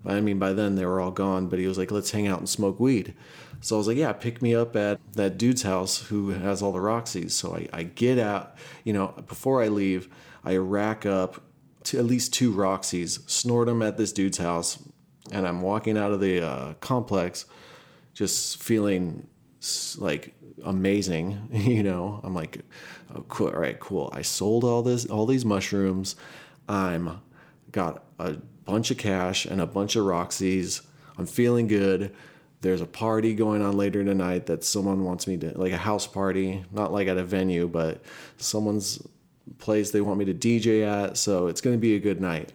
I 0.03 0.19
mean 0.19 0.39
by 0.39 0.53
then 0.53 0.73
they 0.73 0.86
were 0.88 0.99
all 0.99 1.11
gone, 1.11 1.47
but 1.47 1.59
he 1.59 1.67
was 1.67 1.77
like 1.77 1.91
let's 1.91 2.09
hang 2.09 2.25
out 2.25 2.39
and 2.39 2.49
smoke 2.49 2.79
weed. 2.79 3.13
So 3.61 3.75
I 3.75 3.77
was 3.77 3.88
like, 3.88 3.97
yeah, 3.97 4.13
pick 4.13 4.41
me 4.41 4.55
up 4.55 4.75
at 4.75 4.99
that 5.13 5.38
dude's 5.38 5.61
house 5.61 5.99
who 6.07 6.31
has 6.31 6.63
all 6.63 6.71
the 6.71 6.81
Roxy's. 6.81 7.36
So 7.36 7.55
I, 7.55 7.69
I 7.71 7.83
get 7.83 8.17
out, 8.17 8.55
you 8.83 8.93
know, 8.93 9.13
before 9.27 9.61
I 9.61 9.67
leave, 9.67 10.09
I 10.43 10.57
rack 10.57 11.05
up 11.05 11.39
to 11.86 11.99
at 11.99 12.05
least 12.05 12.33
two 12.33 12.51
Roxy's, 12.51 13.19
snort 13.27 13.67
them 13.67 13.81
at 13.81 13.97
this 13.97 14.11
dude's 14.11 14.38
house, 14.38 14.77
and 15.31 15.47
I'm 15.47 15.61
walking 15.61 15.97
out 15.97 16.11
of 16.11 16.19
the 16.19 16.41
uh, 16.41 16.73
complex, 16.75 17.45
just 18.13 18.61
feeling 18.61 19.27
like 19.97 20.33
amazing. 20.63 21.49
You 21.51 21.83
know, 21.83 22.19
I'm 22.23 22.36
like, 22.36 22.59
oh, 23.13 23.25
cool. 23.27 23.47
All 23.47 23.59
right, 23.59 23.79
cool. 23.79 24.09
I 24.13 24.21
sold 24.21 24.63
all 24.63 24.83
this, 24.83 25.05
all 25.05 25.25
these 25.25 25.45
mushrooms. 25.45 26.15
I'm 26.67 27.21
got 27.71 28.03
a 28.19 28.33
bunch 28.65 28.91
of 28.91 28.97
cash 28.97 29.45
and 29.45 29.61
a 29.61 29.65
bunch 29.65 29.95
of 29.95 30.05
Roxy's. 30.05 30.81
I'm 31.17 31.25
feeling 31.25 31.67
good. 31.67 32.13
There's 32.61 32.81
a 32.81 32.86
party 32.88 33.36
going 33.36 33.61
on 33.61 33.77
later 33.77 34.03
tonight 34.03 34.47
that 34.47 34.63
someone 34.63 35.03
wants 35.03 35.27
me 35.27 35.38
to, 35.38 35.57
like 35.57 35.71
a 35.71 35.77
house 35.77 36.07
party, 36.07 36.63
not 36.71 36.91
like 36.91 37.07
at 37.07 37.17
a 37.17 37.23
venue, 37.23 37.67
but 37.67 38.01
someone's 38.38 39.05
place 39.57 39.91
they 39.91 40.01
want 40.01 40.19
me 40.19 40.25
to 40.25 40.33
DJ 40.33 40.85
at. 40.85 41.17
So 41.17 41.47
it's 41.47 41.61
going 41.61 41.75
to 41.75 41.79
be 41.79 41.95
a 41.95 41.99
good 41.99 42.21
night. 42.21 42.53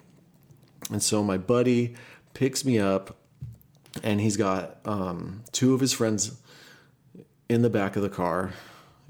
And 0.91 1.03
so 1.03 1.23
my 1.23 1.39
buddy 1.39 1.95
picks 2.35 2.65
me 2.65 2.79
up, 2.79 3.17
and 4.03 4.21
he's 4.21 4.37
got 4.37 4.79
um, 4.85 5.43
two 5.53 5.75
of 5.75 5.81
his 5.81 5.93
friends 5.93 6.41
in 7.49 7.63
the 7.63 7.71
back 7.71 7.97
of 7.97 8.03
the 8.03 8.09
car. 8.09 8.53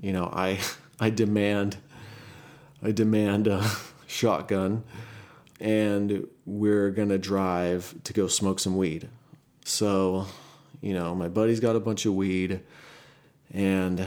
You 0.00 0.12
know, 0.12 0.30
I 0.32 0.58
I 1.00 1.10
demand 1.10 1.78
I 2.82 2.92
demand 2.92 3.46
a 3.46 3.70
shotgun, 4.06 4.84
and 5.60 6.26
we're 6.46 6.90
gonna 6.90 7.18
drive 7.18 7.94
to 8.04 8.12
go 8.12 8.26
smoke 8.26 8.60
some 8.60 8.76
weed. 8.76 9.08
So, 9.64 10.26
you 10.80 10.94
know, 10.94 11.14
my 11.14 11.28
buddy's 11.28 11.60
got 11.60 11.76
a 11.76 11.80
bunch 11.80 12.06
of 12.06 12.14
weed, 12.14 12.60
and 13.52 14.06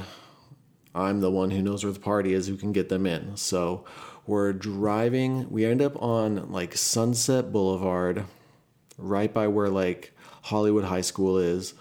I'm 0.96 1.22
the 1.22 1.32
one 1.32 1.52
who 1.52 1.62
knows 1.62 1.84
where 1.84 1.94
the 1.94 2.00
party 2.00 2.34
is 2.34 2.48
who 2.48 2.58
can 2.58 2.72
get 2.72 2.90
them 2.90 3.06
in. 3.06 3.36
So 3.38 3.86
we're 4.28 4.54
driving, 4.54 5.50
we 5.50 5.66
end 5.66 5.82
up 5.82 6.02
on 6.02 6.52
like 6.52 6.78
Sunset 6.78 7.52
Boulevard, 7.52 8.26
right 8.98 9.34
by 9.34 9.48
where 9.48 9.70
like 9.70 10.14
Hollywood 10.44 10.86
High 10.86 11.02
School 11.02 11.38
is. 11.38 11.74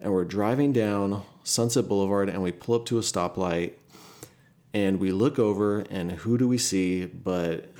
And 0.00 0.12
we're 0.12 0.24
driving 0.24 0.72
down 0.72 1.22
Sunset 1.44 1.86
Boulevard 1.86 2.28
and 2.28 2.42
we 2.42 2.52
pull 2.52 2.76
up 2.76 2.86
to 2.86 2.98
a 2.98 3.02
stoplight 3.02 3.72
and 4.72 4.98
we 4.98 5.12
look 5.12 5.38
over 5.38 5.80
and 5.90 6.12
who 6.12 6.38
do 6.38 6.48
we 6.48 6.58
see 6.58 7.04
but 7.04 7.70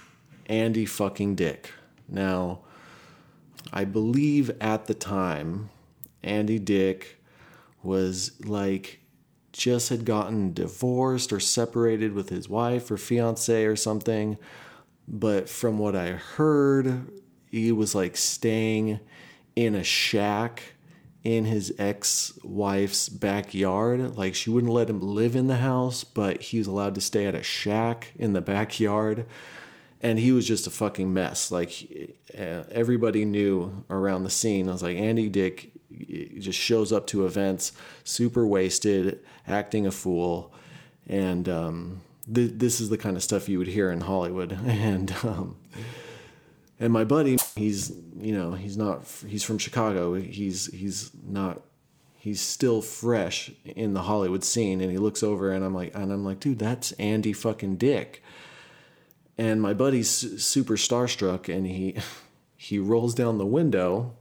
Andy 0.46 0.84
fucking 0.84 1.36
Dick. 1.36 1.72
Now, 2.08 2.60
I 3.72 3.84
believe 3.84 4.50
at 4.60 4.86
the 4.86 4.94
time, 4.94 5.70
Andy 6.22 6.58
Dick 6.58 7.22
was 7.82 8.32
like 8.44 8.99
just 9.52 9.88
had 9.88 10.04
gotten 10.04 10.52
divorced 10.52 11.32
or 11.32 11.40
separated 11.40 12.12
with 12.12 12.28
his 12.28 12.48
wife 12.48 12.90
or 12.90 12.96
fiance 12.96 13.64
or 13.64 13.76
something. 13.76 14.38
But 15.08 15.48
from 15.48 15.78
what 15.78 15.96
I 15.96 16.10
heard, 16.12 17.10
he 17.50 17.72
was 17.72 17.94
like 17.94 18.16
staying 18.16 19.00
in 19.56 19.74
a 19.74 19.82
shack 19.82 20.62
in 21.24 21.44
his 21.44 21.74
ex 21.78 22.38
wife's 22.42 23.08
backyard. 23.08 24.16
Like 24.16 24.34
she 24.34 24.50
wouldn't 24.50 24.72
let 24.72 24.88
him 24.88 25.00
live 25.00 25.36
in 25.36 25.48
the 25.48 25.56
house, 25.56 26.04
but 26.04 26.40
he 26.42 26.58
was 26.58 26.66
allowed 26.66 26.94
to 26.94 27.00
stay 27.00 27.26
at 27.26 27.34
a 27.34 27.42
shack 27.42 28.12
in 28.16 28.32
the 28.32 28.40
backyard. 28.40 29.26
And 30.00 30.18
he 30.18 30.32
was 30.32 30.46
just 30.46 30.66
a 30.66 30.70
fucking 30.70 31.12
mess. 31.12 31.50
Like 31.50 32.16
everybody 32.34 33.24
knew 33.24 33.84
around 33.90 34.24
the 34.24 34.30
scene. 34.30 34.68
I 34.68 34.72
was 34.72 34.82
like, 34.82 34.96
Andy 34.96 35.28
Dick 35.28 35.72
just 36.38 36.58
shows 36.58 36.92
up 36.92 37.06
to 37.08 37.26
events 37.26 37.72
super 38.04 38.46
wasted, 38.46 39.20
acting 39.46 39.86
a 39.86 39.90
fool, 39.90 40.52
and 41.06 41.48
um, 41.48 42.00
th- 42.32 42.52
this 42.54 42.80
is 42.80 42.88
the 42.88 42.98
kind 42.98 43.16
of 43.16 43.22
stuff 43.22 43.48
you 43.48 43.58
would 43.58 43.68
hear 43.68 43.90
in 43.90 44.02
Hollywood. 44.02 44.58
And 44.66 45.14
um, 45.22 45.56
and 46.78 46.92
my 46.92 47.04
buddy, 47.04 47.36
he's 47.56 47.92
you 48.18 48.32
know 48.32 48.52
he's 48.52 48.76
not 48.76 49.04
he's 49.26 49.42
from 49.42 49.58
Chicago. 49.58 50.14
He's 50.14 50.66
he's 50.66 51.10
not 51.22 51.62
he's 52.18 52.40
still 52.40 52.80
fresh 52.82 53.50
in 53.64 53.92
the 53.94 54.02
Hollywood 54.02 54.44
scene, 54.44 54.80
and 54.80 54.90
he 54.90 54.98
looks 54.98 55.22
over 55.22 55.52
and 55.52 55.64
I'm 55.64 55.74
like 55.74 55.94
and 55.94 56.10
I'm 56.10 56.24
like, 56.24 56.40
dude, 56.40 56.58
that's 56.58 56.92
Andy 56.92 57.32
fucking 57.32 57.76
Dick. 57.76 58.22
And 59.36 59.62
my 59.62 59.72
buddy's 59.72 60.10
super 60.42 60.76
starstruck, 60.76 61.54
and 61.54 61.66
he 61.66 61.96
he 62.56 62.78
rolls 62.78 63.14
down 63.14 63.38
the 63.38 63.46
window 63.46 64.14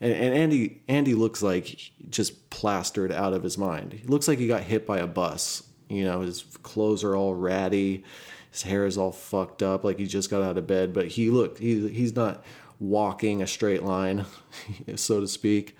and, 0.00 0.12
and 0.12 0.34
Andy 0.34 0.80
Andy 0.88 1.14
looks 1.14 1.42
like 1.42 1.90
just 2.08 2.50
plastered 2.50 3.12
out 3.12 3.32
of 3.32 3.42
his 3.42 3.58
mind. 3.58 3.92
He 3.92 4.06
looks 4.06 4.28
like 4.28 4.38
he 4.38 4.46
got 4.46 4.62
hit 4.62 4.86
by 4.86 4.98
a 4.98 5.06
bus. 5.06 5.64
You 5.88 6.04
know, 6.04 6.20
his 6.20 6.42
clothes 6.62 7.02
are 7.02 7.16
all 7.16 7.34
ratty, 7.34 8.04
his 8.50 8.62
hair 8.62 8.86
is 8.86 8.98
all 8.98 9.12
fucked 9.12 9.62
up, 9.62 9.84
like 9.84 9.98
he 9.98 10.06
just 10.06 10.30
got 10.30 10.42
out 10.42 10.58
of 10.58 10.66
bed. 10.66 10.92
But 10.92 11.08
he 11.08 11.30
looked 11.30 11.58
he 11.58 11.88
he's 11.88 12.14
not 12.14 12.44
walking 12.78 13.42
a 13.42 13.46
straight 13.46 13.82
line, 13.82 14.24
so 14.96 15.20
to 15.20 15.26
speak. 15.26 15.76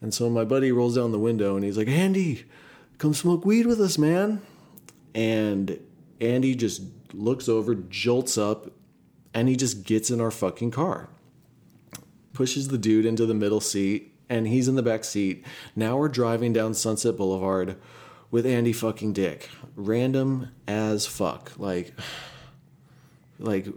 And 0.00 0.12
so 0.12 0.28
my 0.28 0.44
buddy 0.44 0.70
rolls 0.70 0.96
down 0.96 1.12
the 1.12 1.18
window 1.18 1.56
and 1.56 1.64
he's 1.64 1.78
like, 1.78 1.88
Andy, 1.88 2.44
come 2.98 3.14
smoke 3.14 3.46
weed 3.46 3.64
with 3.64 3.80
us, 3.80 3.96
man. 3.96 4.42
And 5.14 5.80
Andy 6.20 6.54
just 6.54 6.82
looks 7.14 7.48
over, 7.48 7.74
jolts 7.74 8.36
up, 8.36 8.70
and 9.32 9.48
he 9.48 9.56
just 9.56 9.84
gets 9.84 10.10
in 10.10 10.20
our 10.20 10.30
fucking 10.30 10.72
car 10.72 11.08
pushes 12.34 12.68
the 12.68 12.78
dude 12.78 13.06
into 13.06 13.24
the 13.24 13.34
middle 13.34 13.60
seat, 13.60 14.12
and 14.28 14.46
he's 14.46 14.68
in 14.68 14.74
the 14.74 14.82
back 14.82 15.04
seat. 15.04 15.44
Now 15.74 15.96
we're 15.96 16.08
driving 16.08 16.52
down 16.52 16.74
Sunset 16.74 17.16
Boulevard 17.16 17.76
with 18.30 18.44
Andy 18.44 18.72
fucking 18.72 19.14
Dick. 19.14 19.48
Random 19.76 20.50
as 20.68 21.06
fuck. 21.06 21.52
Like, 21.56 21.94
like 23.38 23.68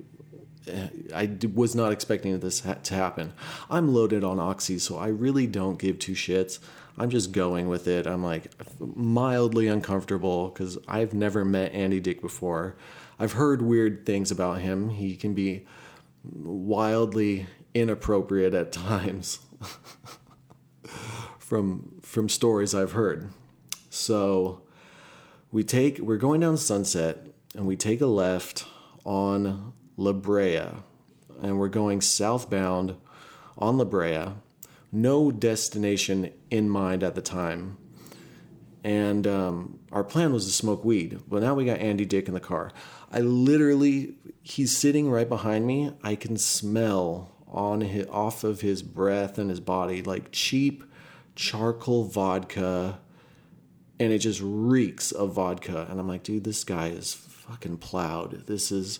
I 1.13 1.37
was 1.53 1.75
not 1.75 1.91
expecting 1.91 2.37
this 2.39 2.61
to 2.61 2.93
happen. 2.93 3.33
I'm 3.69 3.93
loaded 3.93 4.23
on 4.23 4.39
oxy, 4.39 4.79
so 4.79 4.97
I 4.97 5.07
really 5.07 5.47
don't 5.47 5.79
give 5.79 5.99
two 5.99 6.13
shits. 6.13 6.59
I'm 6.97 7.09
just 7.09 7.31
going 7.31 7.67
with 7.67 7.87
it. 7.87 8.07
I'm 8.07 8.23
like 8.23 8.51
mildly 8.79 9.67
uncomfortable 9.67 10.49
because 10.49 10.77
I've 10.87 11.13
never 11.13 11.45
met 11.45 11.73
Andy 11.73 11.99
Dick 11.99 12.21
before. 12.21 12.75
I've 13.19 13.33
heard 13.33 13.61
weird 13.61 14.05
things 14.05 14.31
about 14.31 14.61
him. 14.61 14.89
He 14.89 15.15
can 15.15 15.33
be 15.33 15.65
wildly 16.23 17.47
inappropriate 17.79 18.53
at 18.53 18.71
times 18.71 19.39
from 21.39 21.99
from 22.01 22.29
stories 22.29 22.73
I've 22.73 22.93
heard. 22.93 23.29
So 23.89 24.61
we 25.51 25.63
take 25.63 25.99
we're 25.99 26.17
going 26.17 26.41
down 26.41 26.57
Sunset 26.57 27.27
and 27.55 27.65
we 27.65 27.75
take 27.75 28.01
a 28.01 28.07
left 28.07 28.65
on 29.05 29.73
La 29.95 30.13
Brea 30.13 30.67
and 31.41 31.59
we're 31.59 31.69
going 31.69 32.01
southbound 32.01 32.95
on 33.57 33.77
La 33.77 33.85
Brea. 33.85 34.33
No 34.91 35.31
destination 35.31 36.31
in 36.49 36.69
mind 36.69 37.03
at 37.03 37.15
the 37.15 37.21
time. 37.21 37.77
And 38.83 39.27
um, 39.27 39.79
our 39.91 40.03
plan 40.03 40.31
was 40.31 40.45
to 40.45 40.51
smoke 40.51 40.85
weed, 40.85 41.19
but 41.27 41.41
now 41.41 41.53
we 41.53 41.65
got 41.65 41.79
Andy 41.79 42.05
Dick 42.05 42.27
in 42.27 42.33
the 42.33 42.39
car. 42.39 42.71
I 43.11 43.19
literally, 43.19 44.15
he's 44.43 44.75
sitting 44.75 45.09
right 45.09 45.27
behind 45.27 45.67
me. 45.67 45.91
I 46.03 46.15
can 46.15 46.37
smell 46.37 47.31
on 47.51 47.81
his, 47.81 48.07
off 48.07 48.43
of 48.43 48.61
his 48.61 48.83
breath 48.83 49.37
and 49.37 49.49
his 49.49 49.59
body 49.59 50.01
like 50.01 50.31
cheap 50.31 50.83
charcoal 51.35 52.03
vodka 52.03 52.99
and 53.99 54.11
it 54.11 54.19
just 54.19 54.41
reeks 54.43 55.11
of 55.11 55.33
vodka. 55.33 55.87
And 55.89 55.99
i'm 55.99 56.07
like 56.07 56.23
dude 56.23 56.43
this 56.43 56.63
guy 56.63 56.89
is 56.89 57.13
fucking 57.13 57.77
plowed. 57.77 58.45
This 58.47 58.71
is 58.71 58.99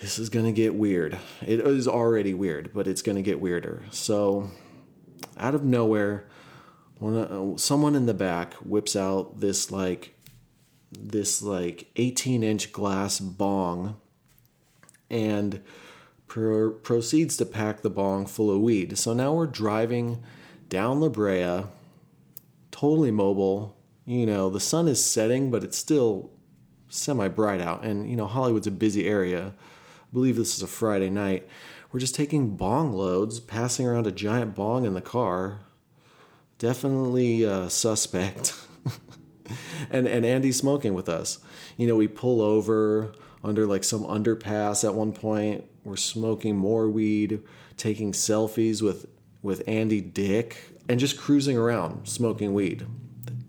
this 0.00 0.18
is 0.18 0.28
gonna 0.28 0.52
get 0.52 0.74
weird. 0.74 1.18
It 1.46 1.60
is 1.60 1.88
already 1.88 2.34
weird 2.34 2.70
but 2.74 2.86
it's 2.86 3.02
gonna 3.02 3.22
get 3.22 3.40
weirder. 3.40 3.84
So 3.90 4.50
out 5.36 5.54
of 5.54 5.64
nowhere 5.64 6.26
when 6.98 7.16
uh, 7.16 7.56
someone 7.56 7.94
in 7.94 8.06
the 8.06 8.14
back 8.14 8.54
whips 8.54 8.96
out 8.96 9.40
this 9.40 9.70
like 9.70 10.14
this 10.92 11.42
like 11.42 11.90
18 11.96 12.42
inch 12.42 12.72
glass 12.72 13.18
bong 13.20 13.96
and 15.10 15.62
pro- 16.34 16.72
proceeds 16.72 17.36
to 17.36 17.46
pack 17.46 17.82
the 17.82 17.90
bong 17.90 18.26
full 18.26 18.50
of 18.50 18.60
weed 18.60 18.98
so 18.98 19.14
now 19.14 19.32
we're 19.32 19.46
driving 19.46 20.22
down 20.68 21.00
La 21.00 21.08
Brea 21.08 21.64
totally 22.74 23.12
mobile. 23.12 23.76
You 24.04 24.26
know, 24.26 24.50
the 24.50 24.60
sun 24.60 24.88
is 24.88 25.02
setting, 25.02 25.50
but 25.50 25.62
it's 25.62 25.78
still 25.78 26.30
semi 26.88 27.28
bright 27.28 27.60
out. 27.60 27.84
And, 27.84 28.10
you 28.10 28.16
know, 28.16 28.26
Hollywood's 28.26 28.66
a 28.66 28.72
busy 28.72 29.06
area. 29.06 29.54
I 29.56 30.12
believe 30.12 30.36
this 30.36 30.56
is 30.56 30.62
a 30.62 30.66
Friday 30.66 31.08
night. 31.08 31.48
We're 31.92 32.00
just 32.00 32.16
taking 32.16 32.56
bong 32.56 32.92
loads, 32.92 33.38
passing 33.38 33.86
around 33.86 34.08
a 34.08 34.12
giant 34.12 34.56
bong 34.56 34.84
in 34.84 34.94
the 34.94 35.00
car. 35.00 35.60
Definitely 36.58 37.46
uh, 37.46 37.68
suspect. 37.68 38.54
and, 39.90 40.08
and 40.08 40.26
Andy's 40.26 40.58
smoking 40.58 40.94
with 40.94 41.08
us. 41.08 41.38
You 41.76 41.86
know, 41.86 41.94
we 41.94 42.08
pull 42.08 42.42
over 42.42 43.14
under 43.44 43.66
like 43.66 43.84
some 43.84 44.02
underpass 44.02 44.84
at 44.84 44.94
one 44.94 45.12
point. 45.12 45.64
We're 45.84 45.96
smoking 45.96 46.56
more 46.56 46.88
weed, 46.88 47.42
taking 47.76 48.12
selfies 48.12 48.80
with, 48.80 49.06
with 49.42 49.62
Andy 49.68 50.00
Dick, 50.00 50.56
and 50.88 50.98
just 50.98 51.18
cruising 51.18 51.58
around 51.58 52.08
smoking 52.08 52.54
weed. 52.54 52.86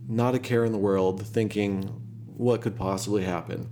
Not 0.07 0.36
a 0.36 0.39
care 0.39 0.65
in 0.65 0.73
the 0.73 0.77
world, 0.77 1.25
thinking 1.25 1.83
what 2.36 2.61
could 2.61 2.75
possibly 2.75 3.23
happen. 3.23 3.69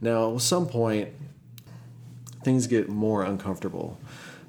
Now, 0.00 0.34
at 0.34 0.40
some 0.40 0.66
point, 0.66 1.10
things 2.42 2.66
get 2.66 2.88
more 2.88 3.22
uncomfortable. 3.22 4.00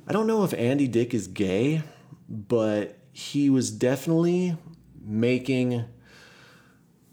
I 0.08 0.14
don't 0.14 0.28
know 0.28 0.44
if 0.44 0.54
Andy 0.54 0.88
Dick 0.88 1.14
is 1.14 1.28
gay, 1.28 1.84
but 2.30 2.98
he 3.12 3.50
was 3.50 3.70
definitely 3.70 4.58
making 5.04 5.84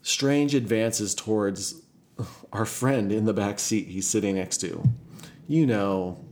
strange 0.03 0.55
advances 0.55 1.15
towards 1.15 1.83
our 2.53 2.65
friend 2.65 3.13
in 3.13 3.25
the 3.25 3.33
back 3.33 3.59
seat 3.59 3.89
he's 3.89 4.07
sitting 4.07 4.37
next 4.37 4.59
to. 4.59 4.83
You 5.49 5.67
know, 5.67 6.25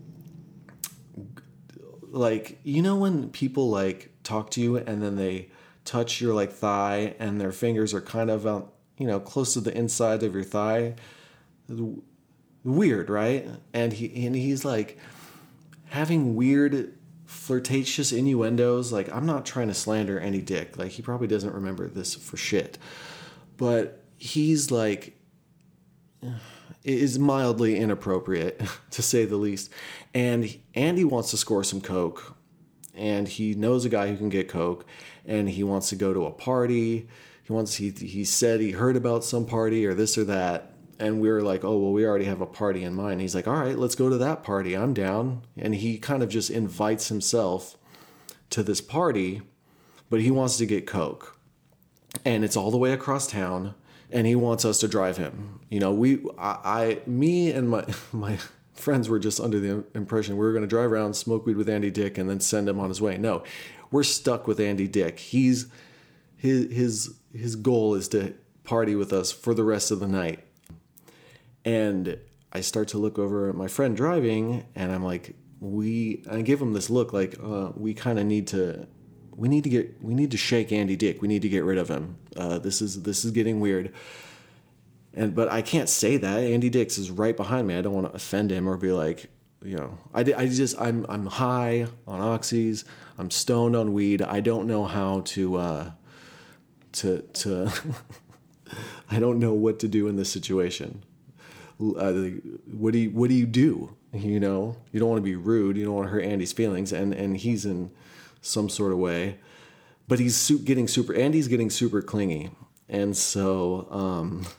like, 2.16 2.58
you 2.62 2.82
know, 2.82 2.96
when 2.96 3.28
people 3.30 3.68
like 3.68 4.10
talk 4.22 4.50
to 4.52 4.60
you 4.60 4.76
and 4.76 5.02
then 5.02 5.16
they 5.16 5.50
touch 5.84 6.20
your 6.20 6.34
like 6.34 6.52
thigh 6.52 7.14
and 7.18 7.40
their 7.40 7.52
fingers 7.52 7.92
are 7.94 8.00
kind 8.00 8.30
of, 8.30 8.46
um, 8.46 8.64
you 8.98 9.06
know, 9.06 9.20
close 9.20 9.52
to 9.52 9.60
the 9.60 9.76
inside 9.76 10.22
of 10.22 10.34
your 10.34 10.44
thigh. 10.44 10.94
Weird, 12.64 13.10
right? 13.10 13.48
And 13.72 13.92
he 13.92 14.26
and 14.26 14.34
he's 14.34 14.64
like 14.64 14.98
having 15.86 16.34
weird 16.34 16.94
flirtatious 17.26 18.12
innuendos. 18.12 18.92
Like 18.92 19.12
I'm 19.12 19.26
not 19.26 19.44
trying 19.44 19.68
to 19.68 19.74
slander 19.74 20.18
Andy 20.18 20.40
Dick. 20.40 20.78
Like 20.78 20.92
he 20.92 21.02
probably 21.02 21.28
doesn't 21.28 21.54
remember 21.54 21.86
this 21.86 22.14
for 22.14 22.36
shit. 22.36 22.78
But 23.56 24.02
he's 24.16 24.70
like 24.70 25.16
is 26.84 27.18
mildly 27.18 27.76
inappropriate 27.76 28.62
to 28.90 29.02
say 29.02 29.24
the 29.24 29.36
least. 29.36 29.70
And 30.16 30.58
Andy 30.74 31.04
wants 31.04 31.30
to 31.32 31.36
score 31.36 31.62
some 31.62 31.82
coke 31.82 32.34
and 32.94 33.28
he 33.28 33.52
knows 33.52 33.84
a 33.84 33.90
guy 33.90 34.08
who 34.08 34.16
can 34.16 34.30
get 34.30 34.48
coke 34.48 34.86
and 35.26 35.46
he 35.46 35.62
wants 35.62 35.90
to 35.90 35.96
go 35.96 36.14
to 36.14 36.24
a 36.24 36.30
party. 36.30 37.06
He 37.42 37.52
wants 37.52 37.74
he 37.74 37.90
he 37.90 38.24
said 38.24 38.60
he 38.60 38.70
heard 38.70 38.96
about 38.96 39.24
some 39.24 39.44
party 39.44 39.84
or 39.84 39.92
this 39.92 40.16
or 40.16 40.24
that 40.24 40.72
and 40.98 41.20
we 41.20 41.28
were 41.28 41.42
like, 41.42 41.66
"Oh, 41.66 41.76
well 41.76 41.92
we 41.92 42.06
already 42.06 42.24
have 42.24 42.40
a 42.40 42.46
party 42.46 42.82
in 42.82 42.94
mind." 42.94 43.20
He's 43.20 43.34
like, 43.34 43.46
"All 43.46 43.60
right, 43.60 43.78
let's 43.78 43.94
go 43.94 44.08
to 44.08 44.16
that 44.16 44.42
party. 44.42 44.74
I'm 44.74 44.94
down." 44.94 45.42
And 45.54 45.74
he 45.74 45.98
kind 45.98 46.22
of 46.22 46.30
just 46.30 46.48
invites 46.48 47.08
himself 47.08 47.76
to 48.48 48.62
this 48.62 48.80
party, 48.80 49.42
but 50.08 50.22
he 50.22 50.30
wants 50.30 50.56
to 50.56 50.64
get 50.64 50.86
coke. 50.86 51.38
And 52.24 52.42
it's 52.42 52.56
all 52.56 52.70
the 52.70 52.78
way 52.78 52.92
across 52.92 53.26
town 53.26 53.74
and 54.10 54.26
he 54.26 54.34
wants 54.34 54.64
us 54.64 54.78
to 54.78 54.88
drive 54.88 55.18
him. 55.18 55.60
You 55.68 55.80
know, 55.80 55.92
we 55.92 56.24
I, 56.38 56.58
I 56.64 57.00
me 57.06 57.50
and 57.50 57.68
my 57.68 57.84
my 58.12 58.38
friends 58.76 59.08
were 59.08 59.18
just 59.18 59.40
under 59.40 59.58
the 59.58 59.84
impression 59.94 60.36
we 60.36 60.44
were 60.44 60.52
going 60.52 60.62
to 60.62 60.68
drive 60.68 60.92
around, 60.92 61.14
smoke 61.14 61.46
weed 61.46 61.56
with 61.56 61.68
Andy 61.68 61.90
Dick, 61.90 62.18
and 62.18 62.28
then 62.28 62.40
send 62.40 62.68
him 62.68 62.78
on 62.78 62.88
his 62.88 63.00
way. 63.00 63.16
No, 63.18 63.42
we're 63.90 64.02
stuck 64.02 64.46
with 64.46 64.60
Andy 64.60 64.86
Dick. 64.88 65.18
He's 65.18 65.66
his 66.36 66.72
his 66.72 67.14
his 67.32 67.56
goal 67.56 67.94
is 67.94 68.08
to 68.08 68.34
party 68.64 68.94
with 68.94 69.12
us 69.12 69.32
for 69.32 69.54
the 69.54 69.64
rest 69.64 69.90
of 69.90 70.00
the 70.00 70.08
night. 70.08 70.40
And 71.64 72.18
I 72.52 72.60
start 72.60 72.88
to 72.88 72.98
look 72.98 73.18
over 73.18 73.48
at 73.48 73.54
my 73.54 73.68
friend 73.68 73.96
driving, 73.96 74.66
and 74.74 74.92
I'm 74.92 75.04
like, 75.04 75.34
we. 75.60 76.24
I 76.30 76.42
give 76.42 76.60
him 76.60 76.72
this 76.72 76.90
look 76.90 77.12
like 77.12 77.36
uh, 77.42 77.72
we 77.74 77.94
kind 77.94 78.18
of 78.18 78.26
need 78.26 78.46
to. 78.48 78.86
We 79.34 79.48
need 79.48 79.64
to 79.64 79.70
get. 79.70 80.02
We 80.02 80.14
need 80.14 80.30
to 80.30 80.36
shake 80.36 80.72
Andy 80.72 80.96
Dick. 80.96 81.22
We 81.22 81.28
need 81.28 81.42
to 81.42 81.48
get 81.48 81.64
rid 81.64 81.78
of 81.78 81.88
him. 81.88 82.16
Uh, 82.36 82.58
this 82.58 82.80
is 82.80 83.02
this 83.02 83.24
is 83.24 83.30
getting 83.32 83.60
weird. 83.60 83.92
And 85.16 85.34
but 85.34 85.50
I 85.50 85.62
can't 85.62 85.88
say 85.88 86.18
that. 86.18 86.38
Andy 86.38 86.68
Dix 86.68 86.98
is 86.98 87.10
right 87.10 87.34
behind 87.34 87.66
me. 87.66 87.74
I 87.74 87.80
don't 87.80 87.94
want 87.94 88.06
to 88.06 88.14
offend 88.14 88.52
him 88.52 88.68
or 88.68 88.76
be 88.76 88.92
like, 88.92 89.30
you 89.64 89.76
know, 89.76 89.98
I, 90.14 90.20
I 90.20 90.46
just 90.46 90.78
I'm 90.78 91.06
I'm 91.08 91.26
high 91.26 91.86
on 92.06 92.20
oxys. 92.20 92.84
I'm 93.18 93.30
stoned 93.30 93.74
on 93.74 93.94
weed. 93.94 94.20
I 94.20 94.40
don't 94.40 94.66
know 94.66 94.84
how 94.84 95.20
to 95.20 95.56
uh, 95.56 95.90
to 96.92 97.22
to. 97.22 97.72
I 99.10 99.18
don't 99.18 99.38
know 99.38 99.54
what 99.54 99.78
to 99.80 99.88
do 99.88 100.08
in 100.08 100.16
this 100.16 100.30
situation. 100.30 101.02
Uh, 101.80 102.12
what 102.72 102.92
do 102.92 102.98
you 102.98 103.10
what 103.10 103.30
do 103.30 103.34
you 103.34 103.46
do? 103.46 103.96
You 104.12 104.38
know, 104.38 104.76
you 104.92 105.00
don't 105.00 105.08
want 105.08 105.18
to 105.18 105.24
be 105.24 105.36
rude. 105.36 105.76
You 105.78 105.84
don't 105.84 105.94
want 105.94 106.08
to 106.08 106.12
hurt 106.12 106.24
Andy's 106.24 106.52
feelings, 106.52 106.92
and 106.92 107.14
and 107.14 107.38
he's 107.38 107.64
in 107.64 107.90
some 108.42 108.68
sort 108.68 108.92
of 108.92 108.98
way, 108.98 109.38
but 110.08 110.18
he's 110.18 110.50
getting 110.50 110.88
super. 110.88 111.14
Andy's 111.14 111.48
getting 111.48 111.70
super 111.70 112.02
clingy, 112.02 112.50
and 112.86 113.16
so. 113.16 113.88
Um, 113.90 114.46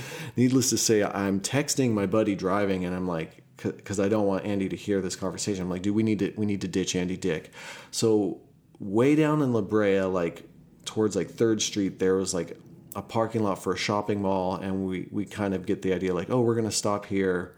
needless 0.36 0.70
to 0.70 0.78
say, 0.78 1.02
I'm 1.02 1.40
texting 1.40 1.92
my 1.92 2.06
buddy 2.06 2.34
driving, 2.34 2.84
and 2.84 2.94
I'm 2.94 3.06
like, 3.06 3.42
because 3.56 4.00
I 4.00 4.08
don't 4.08 4.26
want 4.26 4.44
Andy 4.44 4.68
to 4.68 4.76
hear 4.76 5.00
this 5.00 5.16
conversation. 5.16 5.62
I'm 5.62 5.70
like, 5.70 5.82
dude, 5.82 5.94
we 5.94 6.02
need 6.02 6.18
to 6.20 6.32
we 6.36 6.46
need 6.46 6.60
to 6.62 6.68
ditch 6.68 6.96
Andy 6.96 7.16
Dick. 7.16 7.52
So 7.90 8.40
way 8.80 9.14
down 9.14 9.42
in 9.42 9.52
La 9.52 9.60
Brea, 9.60 10.02
like 10.02 10.48
towards 10.84 11.14
like 11.14 11.30
Third 11.30 11.62
Street, 11.62 11.98
there 11.98 12.14
was 12.14 12.34
like 12.34 12.58
a 12.94 13.02
parking 13.02 13.42
lot 13.42 13.62
for 13.62 13.72
a 13.72 13.76
shopping 13.76 14.22
mall, 14.22 14.56
and 14.56 14.86
we 14.86 15.08
we 15.10 15.24
kind 15.24 15.54
of 15.54 15.66
get 15.66 15.82
the 15.82 15.92
idea 15.92 16.14
like, 16.14 16.30
oh, 16.30 16.40
we're 16.40 16.54
gonna 16.54 16.70
stop 16.70 17.06
here. 17.06 17.56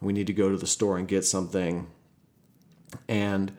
We 0.00 0.12
need 0.12 0.26
to 0.26 0.32
go 0.32 0.50
to 0.50 0.56
the 0.56 0.66
store 0.66 0.98
and 0.98 1.06
get 1.06 1.24
something, 1.24 1.86
and 3.08 3.52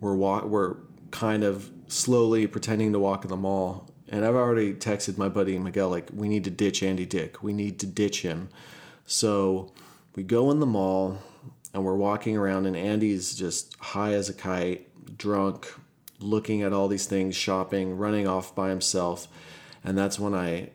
we're 0.00 0.14
walk 0.14 0.44
we're 0.44 0.76
kind 1.10 1.44
of 1.44 1.70
slowly 1.86 2.46
pretending 2.46 2.92
to 2.92 2.98
walk 2.98 3.24
in 3.24 3.30
the 3.30 3.36
mall 3.36 3.88
and 4.08 4.24
I've 4.24 4.34
already 4.34 4.74
texted 4.74 5.18
my 5.18 5.28
buddy 5.28 5.58
Miguel, 5.58 5.88
like, 5.88 6.10
we 6.14 6.28
need 6.28 6.44
to 6.44 6.50
ditch 6.50 6.82
Andy 6.82 7.06
Dick. 7.06 7.42
We 7.42 7.52
need 7.52 7.78
to 7.80 7.86
ditch 7.86 8.22
him. 8.22 8.48
So 9.06 9.72
we 10.14 10.22
go 10.22 10.50
in 10.50 10.60
the 10.60 10.66
mall 10.66 11.18
and 11.72 11.84
we're 11.84 11.96
walking 11.96 12.36
around, 12.36 12.66
and 12.66 12.76
Andy's 12.76 13.34
just 13.34 13.74
high 13.80 14.12
as 14.12 14.28
a 14.28 14.34
kite, 14.34 14.88
drunk, 15.18 15.72
looking 16.20 16.62
at 16.62 16.72
all 16.72 16.86
these 16.86 17.06
things, 17.06 17.34
shopping, 17.34 17.96
running 17.96 18.28
off 18.28 18.54
by 18.54 18.68
himself. 18.68 19.26
And 19.82 19.98
that's 19.98 20.18
when 20.18 20.34
I 20.34 20.70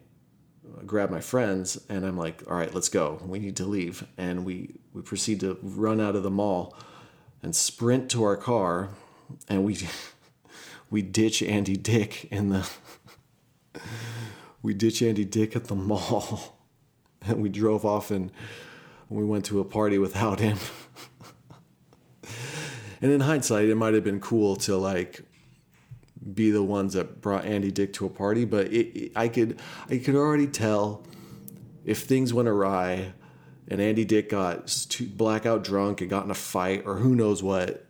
grab 0.86 1.10
my 1.10 1.22
friends, 1.22 1.80
and 1.90 2.06
I'm 2.06 2.18
like, 2.18 2.44
all 2.50 2.58
right, 2.58 2.74
let's 2.74 2.90
go. 2.90 3.22
We 3.26 3.40
need 3.40 3.56
to 3.58 3.66
leave. 3.66 4.06
And 4.18 4.46
we, 4.46 4.76
we 4.94 5.02
proceed 5.02 5.40
to 5.42 5.58
run 5.62 6.02
out 6.02 6.16
of 6.16 6.24
the 6.24 6.30
mall 6.30 6.76
and 7.42 7.56
sprint 7.56 8.12
to 8.12 8.24
our 8.24 8.38
car, 8.38 8.90
and 9.48 9.64
we, 9.64 9.78
we 10.90 11.02
ditch 11.02 11.42
Andy 11.42 11.78
Dick 11.78 12.26
in 12.26 12.50
the, 12.50 12.70
we 14.62 14.74
ditch 14.74 15.02
Andy 15.02 15.26
Dick 15.26 15.56
at 15.56 15.66
the 15.66 15.76
mall. 15.76 16.56
And 17.28 17.42
we 17.42 17.50
drove 17.50 17.84
off 17.84 18.12
and 18.12 18.32
we 19.10 19.26
went 19.26 19.44
to 19.48 19.60
a 19.60 19.66
party 19.66 19.98
without 19.98 20.40
him. 20.40 20.58
and 23.02 23.12
in 23.12 23.20
hindsight, 23.20 23.68
it 23.68 23.76
might 23.76 23.94
have 23.94 24.06
been 24.06 24.22
cool 24.22 24.56
to 24.56 24.78
like 24.78 25.24
be 26.34 26.50
the 26.50 26.64
ones 26.64 26.94
that 26.94 27.20
brought 27.20 27.44
Andy 27.44 27.72
Dick 27.72 27.92
to 27.94 28.06
a 28.06 28.10
party, 28.10 28.46
but 28.46 28.68
it, 28.68 28.98
it, 28.98 29.12
I 29.18 29.28
could 29.28 29.60
I 29.90 29.98
could 29.98 30.16
already 30.16 30.48
tell 30.48 31.06
if 31.84 32.04
things 32.04 32.34
went 32.34 32.48
awry 32.48 33.14
and 33.68 33.80
Andy 33.80 34.06
Dick 34.06 34.30
got 34.30 34.88
blackout 35.16 35.64
drunk 35.64 36.02
and 36.02 36.10
got 36.10 36.26
in 36.26 36.32
a 36.32 36.36
fight 36.36 36.84
or 36.86 36.96
who 36.96 37.16
knows 37.16 37.44
what, 37.44 37.86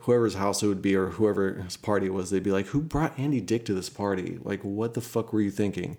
whoever's 0.00 0.34
house 0.34 0.62
it 0.62 0.66
would 0.66 0.82
be 0.82 0.94
or 0.94 1.10
whoever 1.10 1.54
his 1.54 1.76
party 1.76 2.10
was, 2.10 2.30
they'd 2.30 2.42
be 2.42 2.52
like, 2.52 2.66
"Who 2.66 2.80
brought 2.80 3.18
Andy 3.18 3.40
Dick 3.40 3.64
to 3.66 3.74
this 3.74 3.88
party? 3.88 4.38
Like, 4.42 4.60
what 4.62 4.94
the 4.94 5.00
fuck 5.00 5.32
were 5.32 5.40
you 5.40 5.50
thinking?" 5.50 5.96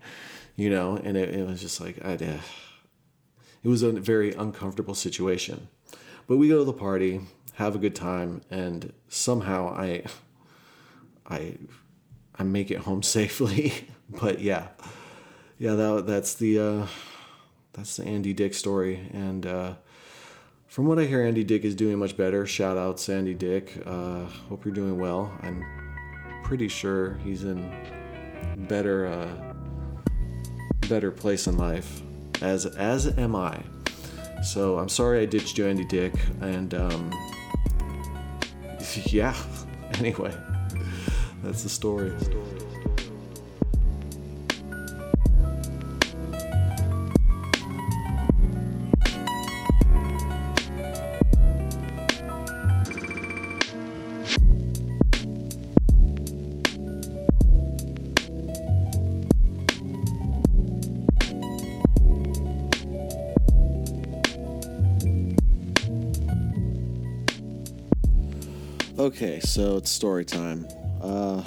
You 0.56 0.70
know, 0.70 0.98
and 1.04 1.18
it, 1.18 1.34
it 1.34 1.48
was 1.48 1.62
just 1.62 1.82
like 1.82 2.04
I. 2.04 2.14
Uh, 2.14 2.40
it 3.64 3.70
was 3.70 3.82
a 3.82 3.94
very 3.94 4.34
uncomfortable 4.34 4.94
situation, 4.94 5.70
but 6.28 6.36
we 6.36 6.50
go 6.50 6.60
to 6.60 6.66
the 6.66 6.74
party, 6.74 7.22
have 7.54 7.76
a 7.76 7.80
good 7.80 7.96
time, 7.96 8.42
and 8.52 8.92
somehow 9.08 9.70
I 9.70 10.04
I 11.28 11.58
I 12.36 12.44
make 12.44 12.72
it 12.72 12.80
home 12.80 13.04
safely. 13.18 13.88
but 14.10 14.42
yeah, 14.42 14.68
yeah, 15.58 15.76
that 15.76 16.06
that's 16.06 16.36
the 16.36 16.60
uh, 16.60 16.88
that's 17.72 17.98
the 17.98 18.04
Andy 18.06 18.34
Dick 18.34 18.54
story, 18.54 19.10
and 19.14 19.46
uh, 19.46 19.74
from 20.74 20.88
what 20.88 20.98
I 20.98 21.06
hear, 21.06 21.22
Andy 21.22 21.44
Dick 21.44 21.66
is 21.66 21.76
doing 21.76 22.00
much 22.00 22.18
better. 22.18 22.48
Shout 22.48 22.80
out 22.80 22.98
to 22.98 23.14
Andy 23.14 23.36
Dick. 23.36 23.80
Uh, 23.86 24.26
hope 24.50 24.66
you're 24.66 24.74
doing 24.74 24.98
well. 24.98 25.32
I'm 25.44 25.64
pretty 26.44 26.68
sure 26.68 27.20
he's 27.24 27.44
in 27.44 27.72
better 28.68 29.06
uh, 29.06 29.54
better 30.90 31.12
place 31.12 31.46
in 31.46 31.58
life, 31.60 32.02
as 32.42 32.66
as 32.66 33.16
am 33.20 33.36
I. 33.36 33.62
So 34.42 34.80
I'm 34.80 34.90
sorry 34.90 35.20
I 35.20 35.26
ditched 35.26 35.60
you, 35.60 35.68
Andy 35.68 35.86
Dick, 35.86 36.16
and 36.42 36.74
um, 36.74 37.12
yeah. 39.06 39.36
Anyway. 40.00 40.36
That's 41.44 41.62
the 41.62 41.70
story. 41.70 42.12
So 69.54 69.78
it's 69.78 69.92
story 69.92 70.26
time. 70.26 70.68
Uh, 71.00 71.44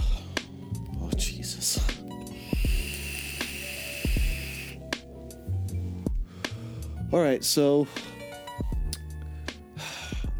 oh, 1.00 1.10
Jesus. 1.16 1.84
All 7.12 7.20
right, 7.20 7.42
so. 7.42 7.88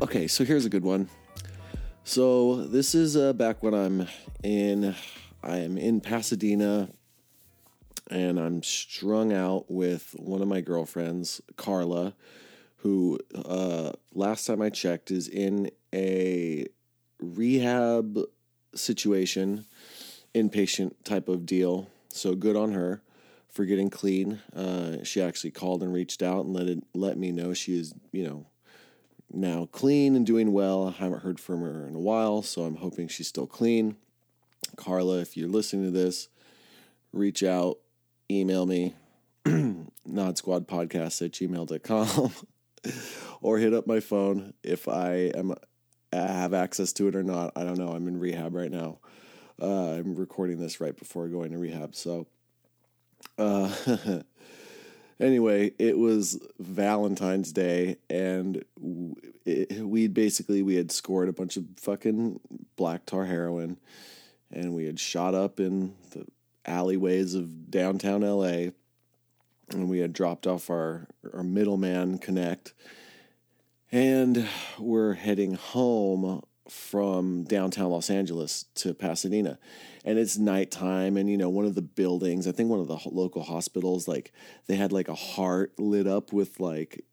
Okay, 0.01 0.29
so 0.29 0.45
here's 0.45 0.65
a 0.65 0.69
good 0.69 0.85
one. 0.85 1.09
So 2.05 2.55
this 2.67 2.95
is 2.95 3.17
uh, 3.17 3.33
back 3.33 3.65
when 3.65 3.75
I'm 3.75 4.07
in, 4.45 4.95
I 5.43 5.57
am 5.57 5.77
in 5.77 6.01
Pasadena, 6.01 6.89
and 8.09 8.39
I'm 8.39 8.63
strung 8.63 9.33
out 9.33 9.69
with 9.69 10.15
one 10.17 10.41
of 10.41 10.47
my 10.47 10.61
girlfriends, 10.61 11.41
Carla, 11.57 12.15
who 12.77 13.19
uh, 13.35 13.91
last 14.15 14.47
time 14.47 14.63
I 14.63 14.71
checked 14.71 15.11
is 15.11 15.27
in 15.27 15.73
a 15.93 16.69
rehab 17.21 18.19
situation, 18.75 19.67
inpatient 20.35 20.95
type 21.05 21.29
of 21.29 21.47
deal. 21.47 21.89
So 22.09 22.35
good 22.35 22.57
on 22.57 22.73
her 22.73 23.03
for 23.51 23.65
getting 23.65 23.91
clean. 23.91 24.41
Uh, 24.55 25.03
she 25.03 25.21
actually 25.21 25.51
called 25.51 25.83
and 25.83 25.93
reached 25.93 26.23
out 26.23 26.45
and 26.45 26.55
let 26.55 26.67
it 26.67 26.85
let 26.95 27.17
me 27.19 27.33
know 27.33 27.55
she 27.55 27.79
is 27.79 27.95
you 28.13 28.27
know 28.27 28.47
now 29.33 29.67
clean 29.73 30.15
and 30.15 30.27
doing 30.27 30.53
well. 30.53 30.89
I 30.89 31.03
haven't 31.03 31.23
heard 31.23 31.41
from 31.41 31.63
her 31.63 31.87
in 31.87 31.95
a 31.95 32.01
while, 32.01 32.43
so 32.43 32.63
I'm 32.63 32.77
hoping 32.77 33.09
she's 33.09 33.29
still 33.29 33.47
clean. 33.47 33.97
Carla, 34.77 35.19
if 35.21 35.37
you're 35.37 35.49
listening 35.49 35.85
to 35.85 35.91
this, 35.91 36.29
reach 37.13 37.43
out, 37.43 37.79
email 38.31 38.67
me, 38.67 38.95
nodsquadpodcast 39.45 41.25
at 41.25 41.33
gmail.com, 41.33 42.33
or 43.41 43.59
hit 43.59 43.75
up 43.75 43.87
my 43.87 44.01
phone 44.01 44.53
if 44.63 44.89
I 44.89 45.31
am 45.35 45.55
have 46.17 46.55
access 46.55 46.93
to 46.95 47.09
it 47.09 47.17
or 47.17 47.23
not. 47.23 47.53
I 47.57 47.65
don't 47.65 47.79
know. 47.79 47.89
I'm 47.89 48.09
in 48.09 48.19
rehab 48.19 48.55
right 48.55 48.71
now. 48.71 48.99
Uh, 49.61 49.93
I'm 49.93 50.15
recording 50.15 50.59
this 50.59 50.81
right 50.81 50.97
before 50.97 51.29
going 51.29 51.53
to 51.53 51.59
rehab. 51.59 51.95
So, 51.95 52.27
uh, 53.39 53.73
anyway, 55.21 55.73
it 55.79 55.99
was 55.99 56.39
Valentine's 56.59 57.53
Day, 57.53 57.97
and 58.11 58.65
we 59.45 60.09
basically 60.09 60.63
we 60.63 60.75
had 60.75 60.93
scored 60.93 61.29
a 61.29 61.33
bunch 61.33 61.57
of 61.57 61.65
fucking 61.77 62.41
black 62.77 63.07
tar 63.07 63.25
heroin, 63.25 63.79
and 64.53 64.75
we 64.75 64.85
had 64.85 65.01
shot 65.01 65.35
up 65.35 65.59
in 65.59 65.95
the 66.11 66.27
alleyways 66.67 67.35
of 67.35 67.71
downtown 67.71 68.21
LA, 68.21 68.73
and 69.71 69.89
we 69.89 70.01
had 70.01 70.13
dropped 70.13 70.47
off 70.47 70.69
our 70.69 71.07
our 71.33 71.43
middleman 71.43 72.19
connect 72.19 72.75
and 73.93 74.49
we're 74.79 75.15
heading 75.15 75.55
home 75.55 76.43
from 76.69 77.45
downtown 77.45 77.91
Los 77.91 78.11
Angeles 78.11 78.65
to 78.75 78.95
Pasadena. 78.95 79.59
And 80.05 80.19
it's 80.19 80.39
nighttime 80.39 81.17
and 81.17 81.31
you 81.31 81.37
know 81.37 81.49
one 81.49 81.65
of 81.65 81.75
the 81.75 81.83
buildings, 81.83 82.47
I 82.47 82.53
think 82.53 82.69
one 82.69 82.81
of 82.81 82.89
the 82.89 82.99
local 83.07 83.43
hospitals 83.43 84.09
like 84.09 84.33
they 84.67 84.77
had 84.77 84.93
like 84.93 85.09
a 85.09 85.15
heart 85.15 85.73
lit 85.79 86.07
up 86.07 86.33
with 86.33 86.61
like 86.61 87.05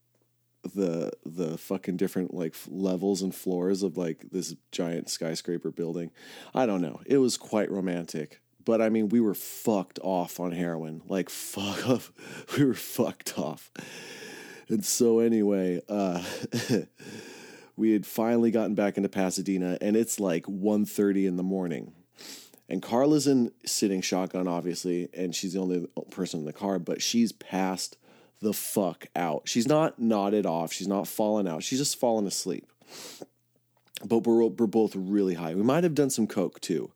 the 0.63 1.11
the 1.25 1.57
fucking 1.57 1.97
different 1.97 2.33
like 2.33 2.55
levels 2.67 3.21
and 3.21 3.35
floors 3.35 3.83
of 3.83 3.97
like 3.97 4.25
this 4.31 4.55
giant 4.71 5.09
skyscraper 5.09 5.71
building. 5.71 6.11
I 6.53 6.65
don't 6.65 6.81
know. 6.81 7.01
It 7.05 7.17
was 7.17 7.37
quite 7.37 7.71
romantic. 7.71 8.39
But 8.65 8.81
I 8.81 8.87
mean, 8.87 9.09
we 9.09 9.19
were 9.19 9.33
fucked 9.35 9.99
off 10.01 10.39
on 10.39 10.53
heroin. 10.53 11.01
Like 11.07 11.29
fuck 11.29 11.87
off. 11.87 12.11
We 12.57 12.65
were 12.65 12.73
fucked 12.73 13.37
off 13.37 13.71
and 14.69 14.85
so 14.85 15.19
anyway, 15.19 15.81
uh, 15.89 16.23
we 17.75 17.91
had 17.91 18.05
finally 18.05 18.51
gotten 18.51 18.75
back 18.75 18.97
into 18.97 19.09
Pasadena, 19.09 19.77
and 19.81 19.95
it's 19.95 20.19
like 20.19 20.45
1.30 20.45 21.27
in 21.27 21.37
the 21.37 21.43
morning. 21.43 21.93
And 22.69 22.81
Carla's 22.81 23.27
in 23.27 23.51
sitting 23.65 24.01
shotgun, 24.01 24.47
obviously, 24.47 25.09
and 25.13 25.35
she's 25.35 25.53
the 25.53 25.59
only 25.59 25.87
person 26.11 26.39
in 26.39 26.45
the 26.45 26.53
car, 26.53 26.79
but 26.79 27.01
she's 27.01 27.31
passed 27.31 27.97
the 28.41 28.53
fuck 28.53 29.07
out. 29.15 29.43
She's 29.45 29.67
not 29.67 29.99
nodded 29.99 30.45
off. 30.45 30.71
She's 30.71 30.87
not 30.87 31.07
fallen 31.07 31.47
out. 31.47 31.63
She's 31.63 31.79
just 31.79 31.99
fallen 31.99 32.27
asleep. 32.27 32.67
But 34.05 34.19
we're, 34.19 34.45
we're 34.45 34.67
both 34.67 34.95
really 34.95 35.35
high. 35.35 35.55
We 35.55 35.63
might 35.63 35.83
have 35.83 35.95
done 35.95 36.09
some 36.09 36.27
coke 36.27 36.59
too. 36.59 36.91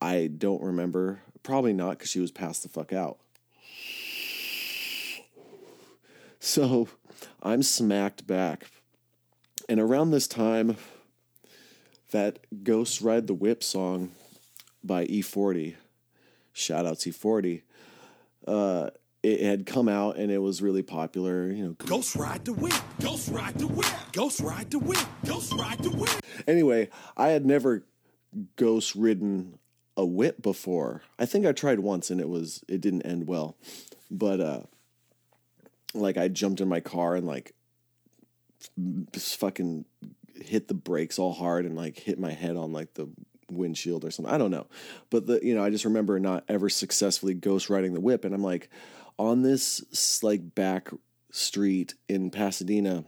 I 0.00 0.28
don't 0.28 0.62
remember. 0.62 1.20
Probably 1.42 1.72
not 1.72 1.90
because 1.90 2.10
she 2.10 2.20
was 2.20 2.30
passed 2.30 2.62
the 2.62 2.68
fuck 2.68 2.92
out. 2.92 3.18
So 6.40 6.88
I'm 7.42 7.62
smacked 7.62 8.26
back. 8.26 8.66
And 9.68 9.80
around 9.80 10.10
this 10.10 10.26
time, 10.28 10.76
that 12.12 12.38
Ghost 12.62 13.00
Ride 13.00 13.26
the 13.26 13.34
Whip 13.34 13.62
song 13.62 14.12
by 14.84 15.04
E-40, 15.04 15.74
shout 16.52 16.86
out 16.86 17.04
E-40, 17.06 17.62
uh, 18.46 18.90
it 19.22 19.40
had 19.40 19.66
come 19.66 19.88
out 19.88 20.16
and 20.16 20.30
it 20.30 20.38
was 20.38 20.62
really 20.62 20.82
popular. 20.82 21.50
You 21.50 21.64
know, 21.64 21.72
Ghost 21.72 22.14
Ride 22.14 22.44
the 22.44 22.52
Whip, 22.52 22.74
Ghost 23.00 23.28
Ride 23.28 23.54
the 23.54 23.66
Whip, 23.66 23.86
Ghost 24.12 24.40
Ride 24.40 24.70
the 24.70 24.78
Whip, 24.78 25.04
Ghost 25.24 25.52
Ride 25.54 25.78
the 25.78 25.90
Whip. 25.90 26.10
Anyway, 26.46 26.88
I 27.16 27.28
had 27.28 27.44
never 27.44 27.84
ghost 28.56 28.94
ridden 28.94 29.58
a 29.96 30.04
whip 30.04 30.42
before. 30.42 31.02
I 31.18 31.26
think 31.26 31.46
I 31.46 31.52
tried 31.52 31.80
once 31.80 32.10
and 32.10 32.20
it 32.20 32.28
was 32.28 32.62
it 32.68 32.80
didn't 32.80 33.02
end 33.02 33.26
well. 33.26 33.56
But 34.10 34.40
uh 34.40 34.60
like 36.00 36.16
I 36.16 36.28
jumped 36.28 36.60
in 36.60 36.68
my 36.68 36.80
car 36.80 37.14
and 37.14 37.26
like 37.26 37.54
just 39.12 39.38
fucking 39.38 39.84
hit 40.34 40.68
the 40.68 40.74
brakes 40.74 41.18
all 41.18 41.32
hard 41.32 41.64
and 41.64 41.76
like 41.76 41.98
hit 41.98 42.18
my 42.18 42.32
head 42.32 42.56
on 42.56 42.72
like 42.72 42.94
the 42.94 43.08
windshield 43.50 44.04
or 44.04 44.10
something. 44.10 44.32
I 44.32 44.38
don't 44.38 44.50
know. 44.50 44.66
But 45.10 45.26
the 45.26 45.40
you 45.42 45.54
know, 45.54 45.64
I 45.64 45.70
just 45.70 45.84
remember 45.84 46.18
not 46.18 46.44
ever 46.48 46.68
successfully 46.68 47.34
ghost 47.34 47.70
riding 47.70 47.94
the 47.94 48.00
whip 48.00 48.24
and 48.24 48.34
I'm 48.34 48.42
like 48.42 48.68
on 49.18 49.42
this 49.42 50.22
like 50.22 50.54
back 50.54 50.90
street 51.30 51.94
in 52.08 52.30
Pasadena 52.30 53.04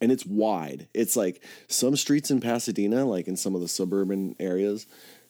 and 0.00 0.12
it's 0.12 0.26
wide. 0.26 0.88
It's 0.94 1.16
like 1.16 1.42
some 1.68 1.96
streets 1.96 2.30
in 2.30 2.40
Pasadena, 2.40 3.04
like 3.04 3.28
in 3.28 3.36
some 3.36 3.54
of 3.54 3.60
the 3.60 3.68
suburban 3.68 4.36
areas, 4.38 4.86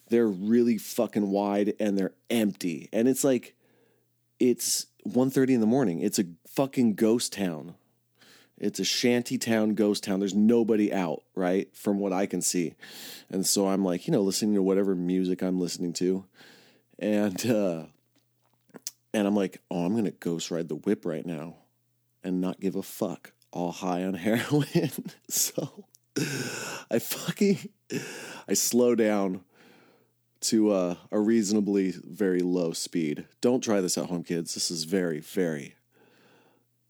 they're 0.09 0.29
really 0.29 0.79
fucking 0.79 1.31
wide 1.31 1.74
and 1.79 1.97
they're 1.97 2.14
empty. 2.31 2.89
And 2.93 3.09
it's 3.09 3.24
like 3.24 3.55
it's 4.39 4.87
1:30 5.07 5.55
in 5.55 5.61
the 5.61 5.66
morning. 5.66 6.01
It's 6.01 6.18
a 6.18 6.24
fucking 6.57 6.94
ghost 6.94 7.34
town. 7.34 7.74
It's 8.59 8.80
a 8.80 8.84
shanty 8.84 9.36
town, 9.36 9.74
ghost 9.74 10.02
town. 10.02 10.18
There's 10.18 10.34
nobody 10.34 10.92
out, 10.92 11.22
right? 11.34 11.68
From 11.76 11.98
what 11.98 12.14
I 12.14 12.24
can 12.24 12.40
see. 12.40 12.74
And 13.28 13.46
so 13.46 13.68
I'm 13.68 13.84
like, 13.84 14.07
you 14.07 14.12
know, 14.12 14.22
listening 14.22 14.54
to 14.54 14.62
whatever 14.62 14.94
music 14.94 15.42
I'm 15.42 15.61
listening 15.61 15.92
to. 15.94 16.24
And 16.98 17.46
uh 17.46 17.82
and 19.12 19.26
I'm 19.26 19.36
like, 19.36 19.61
oh, 19.70 19.84
I'm 19.84 19.94
gonna 19.94 20.11
ghost 20.11 20.50
ride 20.50 20.68
the 20.68 20.76
whip 20.76 21.04
right 21.04 21.26
now 21.26 21.57
and 22.24 22.40
not 22.40 22.59
give 22.59 22.74
a 22.74 22.82
fuck, 22.82 23.32
all 23.52 23.72
high 23.72 24.04
on 24.04 24.14
heroin. 24.14 24.90
so 25.28 25.84
I 26.90 26.98
fucking 26.98 27.68
I 28.48 28.54
slow 28.54 28.94
down 28.94 29.42
to 30.42 30.70
uh, 30.70 30.94
a 31.11 31.18
reasonably 31.18 31.92
very 31.92 32.40
low 32.40 32.72
speed. 32.72 33.26
Don't 33.40 33.62
try 33.62 33.80
this 33.80 33.98
at 33.98 34.07
home, 34.07 34.22
kids. 34.22 34.54
This 34.54 34.70
is 34.70 34.84
very, 34.84 35.18
very 35.18 35.74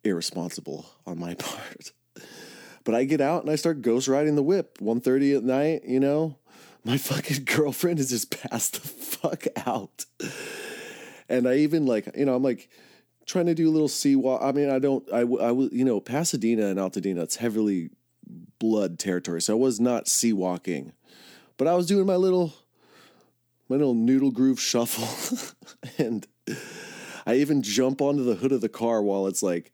irresponsible 0.07 0.87
on 1.07 1.19
my 1.19 1.35
part. 1.39 1.93
But 2.85 2.95
I 2.95 3.05
get 3.05 3.21
out 3.21 3.43
and 3.43 3.51
I 3.51 3.57
start 3.57 3.83
ghost 3.83 4.07
riding 4.07 4.37
the 4.37 4.43
whip 4.43 4.79
1.30 4.79 5.39
at 5.39 5.45
night, 5.45 5.85
you 5.85 6.01
know? 6.01 6.39
My 6.85 6.97
fucking 6.99 7.45
girlfriend 7.45 7.99
is 7.99 8.11
just 8.11 8.31
passed 8.31 8.75
the 8.75 8.89
fuck 8.89 9.47
out. 9.67 10.07
And 11.29 11.49
I 11.49 11.57
even 11.57 11.85
like, 11.85 12.09
you 12.17 12.25
know, 12.25 12.37
I'm 12.37 12.45
like 12.45 12.71
trying 13.27 13.47
to 13.47 13.55
do 13.55 13.69
a 13.69 13.73
little 13.73 13.89
C-walk. 13.89 14.41
I 14.43 14.53
mean, 14.53 14.71
I 14.71 14.79
don't, 14.79 15.05
I, 15.13 15.23
I 15.23 15.51
you 15.73 15.85
know, 15.85 16.01
Pasadena 16.01 16.67
and 16.67 16.79
Altadena, 16.79 17.23
it's 17.23 17.37
heavily 17.37 17.91
blood 18.61 19.01
territory. 19.01 19.43
So 19.43 19.55
I 19.55 19.59
was 19.59 19.81
not 19.81 20.07
C-walking, 20.07 20.93
but 21.57 21.67
I 21.67 21.75
was 21.75 21.87
doing 21.87 22.07
my 22.07 22.17
little, 22.17 22.55
my 23.69 23.77
little 23.77 23.95
noodle 23.95 24.31
groove 24.31 24.61
shuffle. 24.61 25.09
and 25.99 26.25
I 27.27 27.35
even 27.37 27.63
jump 27.63 28.01
onto 28.01 28.23
the 28.23 28.37
hood 28.37 28.53
of 28.53 28.61
the 28.61 28.69
car 28.69 29.03
while 29.03 29.27
it's 29.27 29.43
like, 29.43 29.73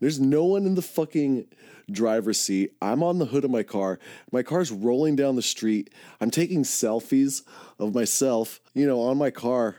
there's 0.00 0.20
no 0.20 0.44
one 0.44 0.64
in 0.64 0.74
the 0.74 0.82
fucking 0.82 1.46
driver's 1.90 2.40
seat. 2.40 2.72
I'm 2.80 3.02
on 3.02 3.18
the 3.18 3.26
hood 3.26 3.44
of 3.44 3.50
my 3.50 3.62
car. 3.62 3.98
My 4.30 4.42
car's 4.42 4.70
rolling 4.70 5.16
down 5.16 5.36
the 5.36 5.42
street. 5.42 5.92
I'm 6.20 6.30
taking 6.30 6.62
selfies 6.62 7.42
of 7.78 7.94
myself, 7.94 8.60
you 8.74 8.86
know, 8.86 9.00
on 9.00 9.18
my 9.18 9.30
car. 9.30 9.76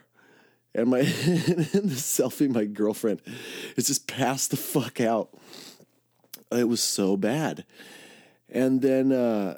And 0.73 0.89
my 0.89 0.99
in 0.99 1.05
the 1.05 1.95
selfie, 1.95 2.49
my 2.49 2.65
girlfriend 2.65 3.21
is 3.77 3.87
just 3.87 4.07
passed 4.07 4.51
the 4.51 4.57
fuck 4.57 4.99
out. 4.99 5.29
It 6.51 6.67
was 6.67 6.81
so 6.81 7.17
bad. 7.17 7.65
And 8.49 8.81
then 8.81 9.11
uh, 9.11 9.57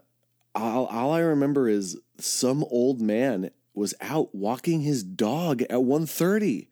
all, 0.56 0.86
all 0.86 1.12
I 1.12 1.20
remember 1.20 1.68
is 1.68 2.00
some 2.20 2.64
old 2.66 3.02
man 3.02 3.52
was 3.74 3.94
out 4.02 4.34
walking 4.34 4.82
his 4.82 5.04
dog 5.04 5.62
at 5.64 5.70
1.30 5.70 6.68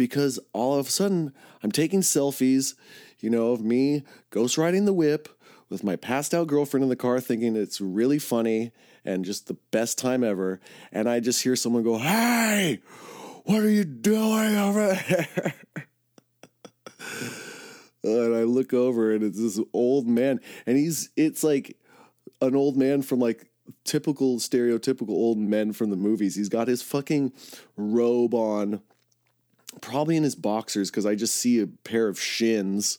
because 0.00 0.40
all 0.54 0.78
of 0.78 0.86
a 0.86 0.90
sudden 0.90 1.30
I'm 1.62 1.70
taking 1.70 2.00
selfies, 2.00 2.72
you 3.18 3.28
know, 3.28 3.52
of 3.52 3.60
me 3.60 4.02
ghost 4.30 4.56
riding 4.56 4.86
the 4.86 4.94
whip 4.94 5.28
with 5.68 5.84
my 5.84 5.94
passed 5.94 6.32
out 6.32 6.46
girlfriend 6.46 6.82
in 6.82 6.88
the 6.88 6.96
car 6.96 7.20
thinking 7.20 7.54
it's 7.54 7.82
really 7.82 8.18
funny 8.18 8.72
and 9.04 9.26
just 9.26 9.46
the 9.46 9.58
best 9.70 9.98
time 9.98 10.24
ever. 10.24 10.58
And 10.90 11.06
I 11.06 11.20
just 11.20 11.42
hear 11.42 11.54
someone 11.54 11.82
go, 11.82 11.98
Hey, 11.98 12.80
what 13.44 13.60
are 13.60 13.68
you 13.68 13.84
doing 13.84 14.56
over 14.56 14.86
there? 14.86 15.54
and 18.02 18.34
I 18.34 18.44
look 18.44 18.72
over 18.72 19.12
and 19.12 19.22
it's 19.22 19.38
this 19.38 19.60
old 19.74 20.06
man 20.06 20.40
and 20.64 20.78
he's 20.78 21.10
it's 21.14 21.44
like 21.44 21.76
an 22.40 22.56
old 22.56 22.78
man 22.78 23.02
from 23.02 23.18
like 23.18 23.50
typical 23.84 24.38
stereotypical 24.38 25.10
old 25.10 25.36
men 25.36 25.74
from 25.74 25.90
the 25.90 25.96
movies. 25.96 26.36
He's 26.36 26.48
got 26.48 26.68
his 26.68 26.80
fucking 26.80 27.34
robe 27.76 28.32
on, 28.32 28.80
probably 29.80 30.16
in 30.16 30.22
his 30.22 30.34
boxers 30.34 30.90
because 30.90 31.06
I 31.06 31.14
just 31.14 31.34
see 31.34 31.60
a 31.60 31.66
pair 31.66 32.08
of 32.08 32.20
shins 32.20 32.98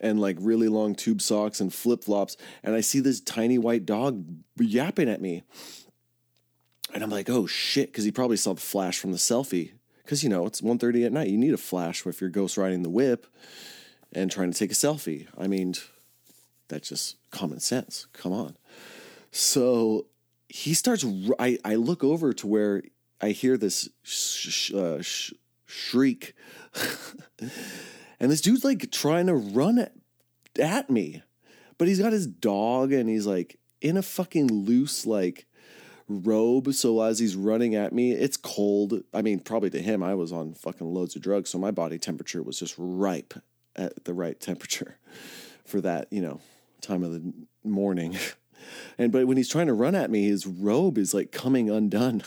and 0.00 0.20
like 0.20 0.36
really 0.40 0.68
long 0.68 0.94
tube 0.94 1.22
socks 1.22 1.60
and 1.60 1.72
flip 1.72 2.04
flops, 2.04 2.36
and 2.62 2.74
I 2.74 2.80
see 2.80 3.00
this 3.00 3.20
tiny 3.20 3.58
white 3.58 3.86
dog 3.86 4.24
yapping 4.58 5.08
at 5.08 5.20
me. 5.20 5.42
And 6.92 7.02
I'm 7.02 7.10
like, 7.10 7.28
oh 7.30 7.46
shit, 7.46 7.90
because 7.90 8.04
he 8.04 8.12
probably 8.12 8.36
saw 8.36 8.54
the 8.54 8.60
flash 8.60 8.98
from 8.98 9.12
the 9.12 9.18
selfie. 9.18 9.72
Because 10.02 10.22
you 10.22 10.28
know, 10.28 10.46
it's 10.46 10.60
1.30 10.60 11.06
at 11.06 11.12
night. 11.12 11.28
You 11.28 11.38
need 11.38 11.54
a 11.54 11.58
flash 11.58 12.06
if 12.06 12.20
you're 12.20 12.30
ghost 12.30 12.56
riding 12.56 12.82
the 12.82 12.90
whip 12.90 13.26
and 14.12 14.30
trying 14.30 14.52
to 14.52 14.58
take 14.58 14.70
a 14.70 14.74
selfie. 14.74 15.26
I 15.36 15.46
mean, 15.46 15.74
that's 16.68 16.88
just 16.88 17.16
common 17.30 17.60
sense. 17.60 18.06
Come 18.12 18.32
on. 18.32 18.56
So 19.32 20.06
he 20.48 20.74
starts. 20.74 21.04
I, 21.38 21.58
I 21.64 21.74
look 21.76 22.04
over 22.04 22.32
to 22.34 22.46
where 22.46 22.82
I 23.20 23.30
hear 23.30 23.56
this 23.56 23.88
sh- 24.02 24.50
sh- 24.50 24.74
uh, 24.74 25.02
sh- 25.02 25.32
shriek, 25.74 26.34
and 28.20 28.30
this 28.30 28.40
dude's 28.40 28.64
like 28.64 28.90
trying 28.90 29.26
to 29.26 29.34
run 29.34 29.86
at, 30.58 30.90
me, 30.90 31.22
but 31.78 31.88
he's 31.88 32.00
got 32.00 32.12
his 32.12 32.26
dog 32.26 32.92
and 32.92 33.08
he's 33.08 33.26
like 33.26 33.58
in 33.80 33.96
a 33.96 34.02
fucking 34.02 34.46
loose 34.46 35.04
like 35.04 35.46
robe. 36.08 36.72
So 36.72 37.00
as 37.02 37.18
he's 37.18 37.34
running 37.34 37.74
at 37.74 37.92
me, 37.92 38.12
it's 38.12 38.36
cold. 38.36 39.02
I 39.12 39.22
mean, 39.22 39.40
probably 39.40 39.70
to 39.70 39.82
him, 39.82 40.02
I 40.02 40.14
was 40.14 40.32
on 40.32 40.54
fucking 40.54 40.86
loads 40.86 41.16
of 41.16 41.22
drugs, 41.22 41.50
so 41.50 41.58
my 41.58 41.72
body 41.72 41.98
temperature 41.98 42.42
was 42.42 42.58
just 42.58 42.74
ripe 42.78 43.34
at 43.74 44.04
the 44.04 44.14
right 44.14 44.38
temperature 44.38 44.98
for 45.64 45.80
that, 45.80 46.06
you 46.12 46.20
know, 46.20 46.40
time 46.80 47.02
of 47.02 47.12
the 47.12 47.32
morning. 47.64 48.16
And 48.96 49.12
but 49.12 49.26
when 49.26 49.36
he's 49.36 49.50
trying 49.50 49.66
to 49.66 49.74
run 49.74 49.94
at 49.94 50.10
me, 50.10 50.24
his 50.24 50.46
robe 50.46 50.96
is 50.96 51.12
like 51.12 51.32
coming 51.32 51.68
undone. 51.68 52.22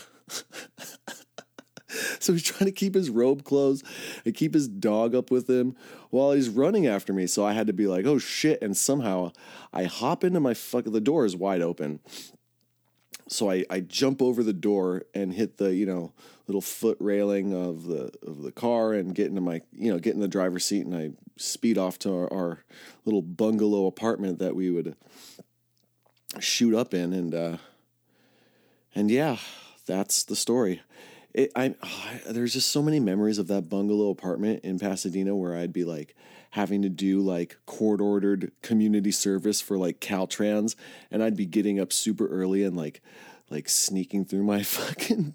so 2.18 2.32
he's 2.32 2.42
trying 2.42 2.66
to 2.66 2.72
keep 2.72 2.94
his 2.94 3.10
robe 3.10 3.44
closed 3.44 3.84
and 4.24 4.34
keep 4.34 4.54
his 4.54 4.68
dog 4.68 5.14
up 5.14 5.30
with 5.30 5.48
him 5.48 5.76
while 6.10 6.32
he's 6.32 6.48
running 6.48 6.86
after 6.86 7.12
me. 7.12 7.26
So 7.26 7.44
I 7.44 7.52
had 7.52 7.66
to 7.66 7.72
be 7.72 7.86
like, 7.86 8.06
oh 8.06 8.18
shit. 8.18 8.60
And 8.62 8.76
somehow 8.76 9.32
I 9.72 9.84
hop 9.84 10.24
into 10.24 10.40
my 10.40 10.54
fuck 10.54 10.84
the 10.84 11.00
door 11.00 11.24
is 11.24 11.36
wide 11.36 11.62
open. 11.62 12.00
So 13.28 13.50
I, 13.50 13.64
I 13.68 13.80
jump 13.80 14.22
over 14.22 14.42
the 14.42 14.54
door 14.54 15.02
and 15.14 15.32
hit 15.32 15.58
the, 15.58 15.74
you 15.74 15.86
know, 15.86 16.12
little 16.46 16.62
foot 16.62 16.96
railing 16.98 17.52
of 17.52 17.84
the 17.84 18.10
of 18.26 18.42
the 18.42 18.52
car 18.52 18.94
and 18.94 19.14
get 19.14 19.26
into 19.26 19.42
my 19.42 19.60
you 19.72 19.92
know, 19.92 19.98
get 19.98 20.14
in 20.14 20.20
the 20.20 20.28
driver's 20.28 20.64
seat 20.64 20.86
and 20.86 20.96
I 20.96 21.10
speed 21.36 21.76
off 21.76 21.98
to 22.00 22.12
our, 22.12 22.32
our 22.32 22.64
little 23.04 23.22
bungalow 23.22 23.86
apartment 23.86 24.38
that 24.38 24.56
we 24.56 24.70
would 24.70 24.96
shoot 26.40 26.74
up 26.74 26.94
in 26.94 27.12
and 27.12 27.34
uh 27.34 27.56
and 28.94 29.10
yeah 29.10 29.38
that's 29.86 30.24
the 30.24 30.36
story 30.36 30.82
it, 31.34 31.52
I, 31.54 31.64
I 31.64 31.74
ah, 31.82 32.10
there's 32.30 32.54
just 32.54 32.70
so 32.70 32.82
many 32.82 33.00
memories 33.00 33.38
of 33.38 33.48
that 33.48 33.68
bungalow 33.68 34.10
apartment 34.10 34.64
in 34.64 34.78
Pasadena 34.78 35.36
where 35.36 35.56
I'd 35.56 35.72
be 35.72 35.84
like 35.84 36.14
having 36.50 36.82
to 36.82 36.88
do 36.88 37.20
like 37.20 37.58
court 37.66 38.00
ordered 38.00 38.52
community 38.62 39.10
service 39.10 39.60
for 39.60 39.76
like 39.76 40.00
Caltrans 40.00 40.74
and 41.10 41.22
I'd 41.22 41.36
be 41.36 41.46
getting 41.46 41.78
up 41.78 41.92
super 41.92 42.26
early 42.26 42.62
and 42.64 42.76
like 42.76 43.02
like 43.50 43.68
sneaking 43.68 44.24
through 44.24 44.44
my 44.44 44.62
fucking 44.62 45.34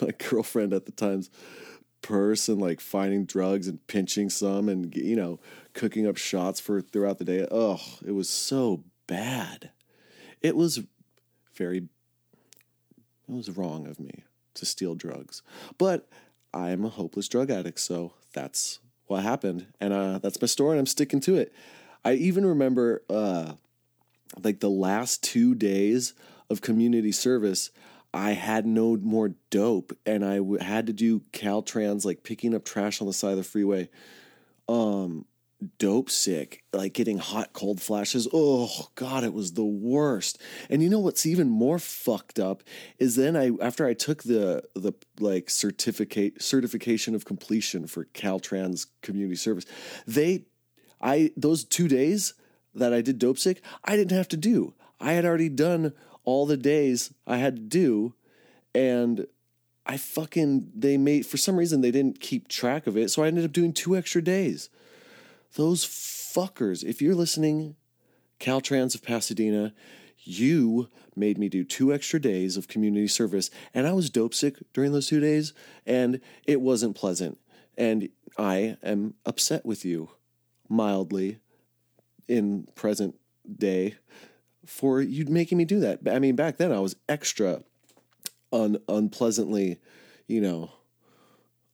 my 0.00 0.10
girlfriend 0.18 0.72
at 0.72 0.86
the 0.86 0.92
time's 0.92 1.30
purse 2.02 2.48
and 2.48 2.60
like 2.60 2.80
finding 2.80 3.24
drugs 3.24 3.66
and 3.66 3.84
pinching 3.88 4.30
some 4.30 4.68
and 4.68 4.94
you 4.94 5.16
know 5.16 5.40
cooking 5.72 6.06
up 6.06 6.16
shots 6.16 6.60
for 6.60 6.80
throughout 6.80 7.18
the 7.18 7.24
day. 7.24 7.46
Oh 7.50 7.80
it 8.04 8.12
was 8.12 8.28
so 8.28 8.84
bad. 9.06 9.70
It 10.40 10.54
was 10.54 10.80
very 11.56 11.78
it 13.28 13.34
was 13.34 13.50
wrong 13.50 13.88
of 13.88 13.98
me 13.98 14.22
to 14.56 14.66
steal 14.66 14.94
drugs. 14.94 15.42
But 15.78 16.08
i'm 16.54 16.84
a 16.84 16.88
hopeless 16.88 17.28
drug 17.28 17.50
addict 17.50 17.80
so 17.80 18.12
that's 18.32 18.78
what 19.06 19.22
happened. 19.22 19.66
And 19.80 19.92
uh, 19.92 20.18
that's 20.18 20.40
my 20.40 20.46
story 20.46 20.72
and 20.72 20.80
i'm 20.80 20.86
sticking 20.86 21.20
to 21.20 21.36
it. 21.36 21.52
I 22.04 22.14
even 22.14 22.44
remember 22.44 23.02
uh, 23.08 23.52
like 24.42 24.60
the 24.60 24.70
last 24.70 25.22
two 25.22 25.54
days 25.54 26.14
of 26.50 26.60
community 26.60 27.12
service 27.12 27.70
i 28.14 28.30
had 28.32 28.66
no 28.66 28.96
more 28.96 29.34
dope 29.50 29.92
and 30.06 30.24
i 30.24 30.36
w- 30.36 30.62
had 30.62 30.86
to 30.86 30.92
do 30.92 31.20
caltrans 31.32 32.04
like 32.04 32.22
picking 32.22 32.54
up 32.54 32.64
trash 32.64 33.00
on 33.00 33.06
the 33.06 33.12
side 33.12 33.32
of 33.32 33.36
the 33.36 33.42
freeway 33.42 33.88
dope 35.78 36.10
sick, 36.10 36.64
like 36.72 36.92
getting 36.92 37.18
hot 37.18 37.52
cold 37.52 37.80
flashes. 37.80 38.28
Oh 38.32 38.88
god, 38.94 39.24
it 39.24 39.32
was 39.32 39.52
the 39.52 39.64
worst. 39.64 40.40
And 40.68 40.82
you 40.82 40.90
know 40.90 40.98
what's 40.98 41.26
even 41.26 41.48
more 41.48 41.78
fucked 41.78 42.38
up 42.38 42.62
is 42.98 43.16
then 43.16 43.36
I 43.36 43.52
after 43.60 43.86
I 43.86 43.94
took 43.94 44.22
the 44.22 44.62
the 44.74 44.92
like 45.18 45.48
certificate 45.48 46.42
certification 46.42 47.14
of 47.14 47.24
completion 47.24 47.86
for 47.86 48.04
Caltrans 48.06 48.86
community 49.02 49.36
service, 49.36 49.64
they 50.06 50.44
I 51.00 51.30
those 51.36 51.64
2 51.64 51.88
days 51.88 52.34
that 52.74 52.92
I 52.92 53.00
did 53.00 53.18
dope 53.18 53.38
sick, 53.38 53.62
I 53.84 53.96
didn't 53.96 54.16
have 54.16 54.28
to 54.28 54.36
do. 54.36 54.74
I 55.00 55.12
had 55.12 55.24
already 55.24 55.48
done 55.48 55.92
all 56.24 56.46
the 56.46 56.56
days 56.56 57.14
I 57.26 57.38
had 57.38 57.56
to 57.56 57.62
do 57.62 58.14
and 58.74 59.26
I 59.86 59.96
fucking 59.96 60.72
they 60.74 60.98
made 60.98 61.24
for 61.24 61.36
some 61.36 61.56
reason 61.56 61.80
they 61.80 61.90
didn't 61.90 62.20
keep 62.20 62.48
track 62.48 62.86
of 62.86 62.96
it, 62.96 63.10
so 63.10 63.22
I 63.22 63.28
ended 63.28 63.44
up 63.44 63.52
doing 63.52 63.72
two 63.72 63.96
extra 63.96 64.20
days. 64.20 64.68
Those 65.56 65.86
fuckers, 65.86 66.84
if 66.84 67.00
you're 67.00 67.14
listening, 67.14 67.76
Caltrans 68.38 68.94
of 68.94 69.02
Pasadena, 69.02 69.72
you 70.18 70.88
made 71.16 71.38
me 71.38 71.48
do 71.48 71.64
two 71.64 71.94
extra 71.94 72.20
days 72.20 72.58
of 72.58 72.68
community 72.68 73.08
service, 73.08 73.50
and 73.72 73.86
I 73.86 73.94
was 73.94 74.10
dope 74.10 74.34
sick 74.34 74.56
during 74.74 74.92
those 74.92 75.06
two 75.06 75.18
days, 75.18 75.54
and 75.86 76.20
it 76.46 76.60
wasn't 76.60 76.94
pleasant. 76.94 77.38
And 77.78 78.10
I 78.36 78.76
am 78.82 79.14
upset 79.24 79.64
with 79.64 79.82
you 79.82 80.10
mildly 80.68 81.38
in 82.28 82.68
present 82.74 83.14
day 83.50 83.94
for 84.66 85.00
you 85.00 85.24
making 85.24 85.56
me 85.56 85.64
do 85.64 85.80
that. 85.80 86.00
I 86.06 86.18
mean, 86.18 86.36
back 86.36 86.58
then 86.58 86.70
I 86.70 86.80
was 86.80 86.96
extra 87.08 87.62
un- 88.52 88.82
unpleasantly, 88.88 89.78
you 90.26 90.42
know, 90.42 90.70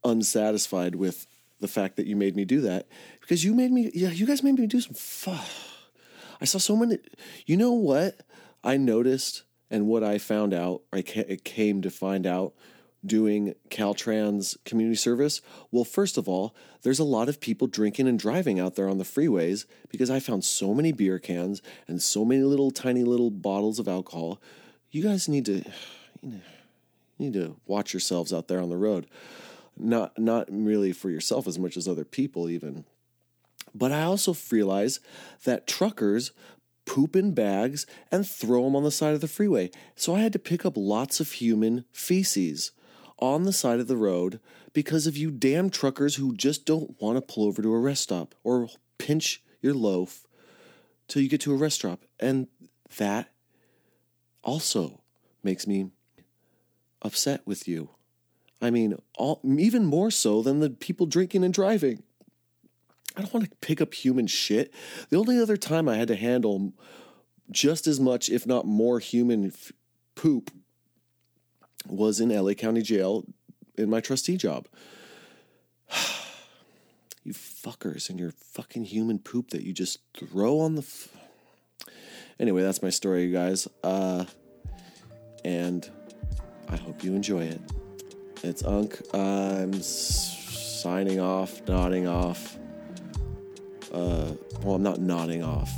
unsatisfied 0.05 0.95
with 0.95 1.27
the 1.63 1.69
fact 1.69 1.97
that 1.97 2.07
you 2.07 2.17
made 2.17 2.37
me 2.37 2.45
do 2.45 2.61
that 2.61 2.87
because 3.21 3.45
you 3.45 3.55
made 3.55 3.73
me, 3.73 3.91
yeah, 3.95 4.11
you 4.11 4.27
guys 4.27 4.43
made 4.43 4.59
me 4.59 4.67
do 4.67 4.81
some. 4.81 4.95
Fuck. 4.95 5.47
I 6.41 6.45
saw 6.45 6.59
so 6.59 6.77
many. 6.77 6.99
You 7.47 7.57
know 7.57 7.73
what 7.73 8.21
I 8.63 8.77
noticed 8.77 9.45
and 9.71 9.87
what 9.87 10.05
I 10.05 10.19
found 10.19 10.53
out, 10.53 10.83
I 10.93 11.01
ca- 11.01 11.39
came 11.45 11.81
to 11.81 11.91
find 11.91 12.27
out 12.27 12.53
doing 13.05 13.55
Caltrans 13.71 14.57
community 14.65 14.97
service? 14.97 15.41
Well, 15.71 15.85
first 15.85 16.17
of 16.17 16.29
all, 16.29 16.55
there's 16.83 16.99
a 16.99 17.05
lot 17.05 17.29
of 17.29 17.41
people 17.41 17.67
drinking 17.67 18.07
and 18.07 18.19
driving 18.19 18.61
out 18.61 18.77
there 18.77 18.89
on 18.89 18.99
the 18.99 19.05
freeways 19.05 19.65
because 19.89 20.11
I 20.11 20.21
found 20.21 20.45
so 20.45 20.75
many 20.75 20.93
beer 20.93 21.19
cans 21.19 21.63
and 21.89 22.03
so 22.03 22.25
many 22.25 22.43
little 22.43 22.71
tiny 22.71 23.03
little 23.03 23.31
bottles 23.31 23.79
of 23.79 23.89
alcohol. 23.89 24.41
You 24.91 25.03
guys 25.03 25.29
need 25.29 25.47
to 25.47 25.63
you 26.23 26.31
know 26.31 26.41
you 27.19 27.31
need 27.31 27.35
to 27.35 27.57
watch 27.67 27.93
yourselves 27.93 28.33
out 28.33 28.49
there 28.49 28.61
on 28.61 28.69
the 28.69 28.77
road. 28.77 29.07
Not 29.77 30.19
not 30.19 30.47
really 30.51 30.93
for 30.93 31.11
yourself 31.11 31.47
as 31.47 31.59
much 31.59 31.77
as 31.77 31.89
other 31.89 32.05
people 32.05 32.49
even. 32.49 32.85
But 33.75 33.93
I 33.93 34.03
also 34.03 34.37
realize 34.51 35.01
that 35.45 35.67
truckers 35.67 36.33
poop 36.85 37.17
in 37.17 37.33
bags 37.33 37.87
and 38.11 38.27
throw 38.27 38.65
them 38.65 38.77
on 38.77 38.85
the 38.85 38.91
side 38.91 39.15
of 39.15 39.21
the 39.21 39.29
freeway. 39.29 39.71
So 39.95 40.15
I 40.15 40.21
had 40.21 40.33
to 40.33 40.39
pick 40.39 40.67
up 40.67 40.77
lots 40.77 41.21
of 41.21 41.33
human 41.33 41.85
feces 41.93 42.73
on 43.19 43.45
the 43.45 43.53
side 43.53 43.81
of 43.81 43.87
the 43.87 43.97
road 43.97 44.41
because 44.73 45.07
of 45.07 45.17
you 45.17 45.31
damn 45.31 45.71
truckers 45.71 46.17
who 46.17 46.35
just 46.35 46.67
don't 46.67 47.01
want 47.01 47.17
to 47.17 47.35
pull 47.35 47.47
over 47.47 47.63
to 47.63 47.73
a 47.73 47.79
rest 47.79 48.03
stop 48.03 48.35
or 48.43 48.69
pinch 48.99 49.43
your 49.61 49.75
loaf 49.75 50.27
till 51.09 51.23
you 51.23 51.29
get 51.29 51.41
to 51.43 51.53
a 51.53 51.57
rest 51.57 51.77
stop. 51.77 52.03
And 52.19 52.49
that 52.99 53.31
also 54.43 55.01
makes 55.43 55.67
me 55.67 55.91
upset 57.01 57.43
with 57.47 57.69
you. 57.69 57.91
I 58.63 58.71
mean, 58.71 58.97
all, 59.19 59.41
even 59.45 59.85
more 59.85 60.13
so 60.13 60.41
than 60.41 60.61
the 60.61 60.71
people 60.71 61.07
drinking 61.07 61.43
and 61.43 61.53
driving. 61.53 62.05
I 63.17 63.21
don't 63.21 63.35
want 63.35 63.51
to 63.51 63.57
pick 63.61 63.81
up 63.81 63.93
human 63.93 64.29
shit. 64.29 64.73
The 65.11 65.19
only 65.19 65.39
other 65.39 65.57
time 65.57 65.89
I 65.89 65.97
had 65.97 66.09
to 66.09 66.17
handle 66.17 66.73
just 67.51 67.89
as 67.89 67.99
much, 67.99 68.31
if 68.31 68.47
not 68.47 68.65
more, 68.65 69.01
human 69.01 69.47
f- 69.47 69.73
poop 70.15 70.53
was 71.87 72.21
in 72.21 72.29
LA 72.31 72.55
County 72.55 72.83
Jail 72.83 73.25
in 73.77 73.91
my 73.91 74.01
trustee 74.01 74.37
job. 74.37 74.69
you 77.25 77.35
fuckers 77.35 78.09
and 78.09 78.19
your 78.19 78.31
fucking 78.31 78.85
human 78.85 79.19
poop 79.19 79.51
that 79.51 79.63
you 79.63 79.73
just 79.73 79.99
throw 80.17 80.61
on 80.61 80.77
the. 80.77 80.83
F- 80.83 81.09
anyway, 82.39 82.63
that's 82.63 82.81
my 82.81 82.91
story, 82.91 83.25
you 83.25 83.33
guys. 83.33 83.67
Uh, 83.83 84.25
and 85.45 85.91
I 86.69 86.77
hope 86.77 87.03
you 87.03 87.15
enjoy 87.15 87.43
it. 87.43 87.61
It's 88.45 88.65
Unk. 88.65 89.01
I'm 89.15 89.73
signing 89.83 91.21
off, 91.21 91.63
nodding 91.69 92.09
off. 92.09 92.59
Uh, 93.93 94.33
well, 94.63 94.75
I'm 94.75 94.83
not 94.83 94.99
nodding 94.99 95.45
off. 95.45 95.71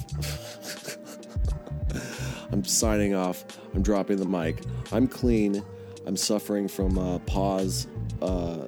I'm 2.52 2.64
signing 2.64 3.14
off. 3.14 3.44
I'm 3.74 3.82
dropping 3.82 4.16
the 4.16 4.24
mic. 4.24 4.62
I'm 4.92 5.06
clean. 5.06 5.62
I'm 6.06 6.16
suffering 6.16 6.66
from 6.66 6.98
uh, 6.98 7.18
pause 7.20 7.86
uh, 8.22 8.66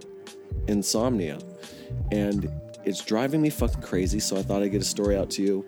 insomnia, 0.69 1.39
and 2.13 2.51
it's 2.85 3.03
driving 3.03 3.41
me 3.41 3.49
fucking 3.49 3.81
crazy. 3.81 4.21
So 4.21 4.37
I 4.37 4.43
thought 4.43 4.63
I'd 4.63 4.73
get 4.73 4.83
a 4.83 4.85
story 4.85 5.17
out 5.17 5.31
to 5.31 5.43
you, 5.43 5.65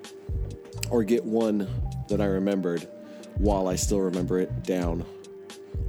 or 0.91 1.03
get 1.03 1.25
one 1.25 1.67
that 2.11 2.21
I 2.21 2.27
remembered 2.27 2.87
while 3.39 3.69
I 3.69 3.77
still 3.77 4.01
remember 4.01 4.39
it 4.39 4.65
down 4.65 5.07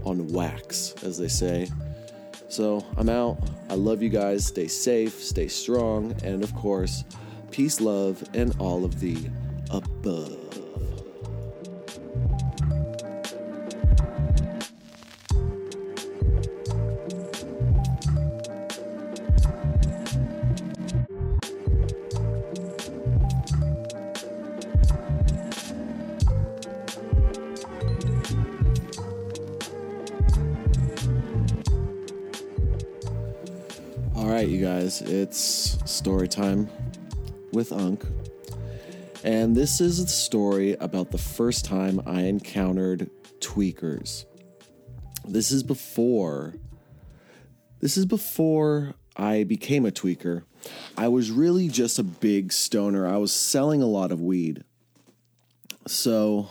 on 0.06 0.26
wax, 0.30 0.96
as 1.04 1.18
they 1.18 1.28
say. 1.28 1.68
So 2.50 2.84
I'm 2.98 3.10
out. 3.10 3.38
I 3.70 3.76
love 3.76 4.02
you 4.02 4.10
guys. 4.10 4.46
Stay 4.46 4.68
safe, 4.68 5.24
stay 5.24 5.48
strong, 5.48 6.16
and 6.24 6.44
of 6.44 6.54
course, 6.56 7.04
peace, 7.52 7.80
love, 7.80 8.24
and 8.34 8.56
all 8.60 8.84
of 8.84 9.00
the 9.00 9.18
above. 9.70 10.39
It's 35.02 35.78
story 35.90 36.28
time 36.28 36.70
with 37.52 37.72
Unk. 37.72 38.04
And 39.24 39.56
this 39.56 39.82
is 39.82 40.00
a 40.00 40.08
story 40.08 40.74
about 40.80 41.12
the 41.12 41.18
first 41.18 41.66
time 41.66 42.02
I 42.06 42.22
encountered 42.22 43.10
tweakers. 43.40 44.26
This 45.26 45.52
is 45.52 45.64
before 45.64 46.54
this 47.80 47.96
is 47.96 48.06
before 48.06 48.94
I 49.16 49.44
became 49.44 49.86
a 49.86 49.92
tweaker. 49.92 50.44
I 50.98 51.08
was 51.08 51.32
really 51.32 51.70
just 51.70 51.98
a 51.98 52.04
big 52.04 52.52
stoner. 52.52 53.08
I 53.08 53.18
was 53.18 53.32
selling 53.32 53.82
a 53.82 53.88
lot 53.88 54.12
of 54.12 54.22
weed. 54.22 54.64
So 55.88 56.50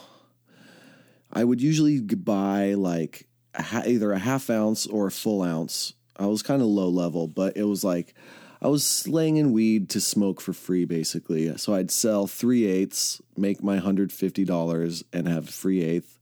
I 1.31 1.45
would 1.45 1.61
usually 1.61 2.01
buy 2.01 2.75
like 2.75 3.29
either 3.55 4.13
a 4.13 4.19
half 4.19 4.49
ounce 4.49 4.87
or 4.87 5.09
a 5.09 5.13
full 5.13 5.43
ounce. 5.43 5.93
I 6.17 6.27
was 6.27 6.43
kind 6.43 6.63
of 6.63 6.69
low 6.69 6.89
level, 6.89 7.29
but 7.29 7.57
it 7.57 7.65
was 7.65 7.85
like 7.85 8.15
I 8.61 8.69
was 8.69 8.85
slanging 8.85 9.53
weed 9.53 9.89
to 9.91 10.01
smoke 10.01 10.41
for 10.41 10.53
free, 10.53 10.85
basically. 10.85 11.57
So 11.59 11.75
I'd 11.75 11.91
sell 11.91 12.27
three 12.27 12.67
eighths, 12.67 13.23
make 13.37 13.63
my 13.63 13.77
hundred 13.77 14.13
fifty 14.13 14.45
dollars, 14.45 15.05
and 15.13 15.29
have 15.29 15.49
free 15.49 15.83
eighth 15.83 16.19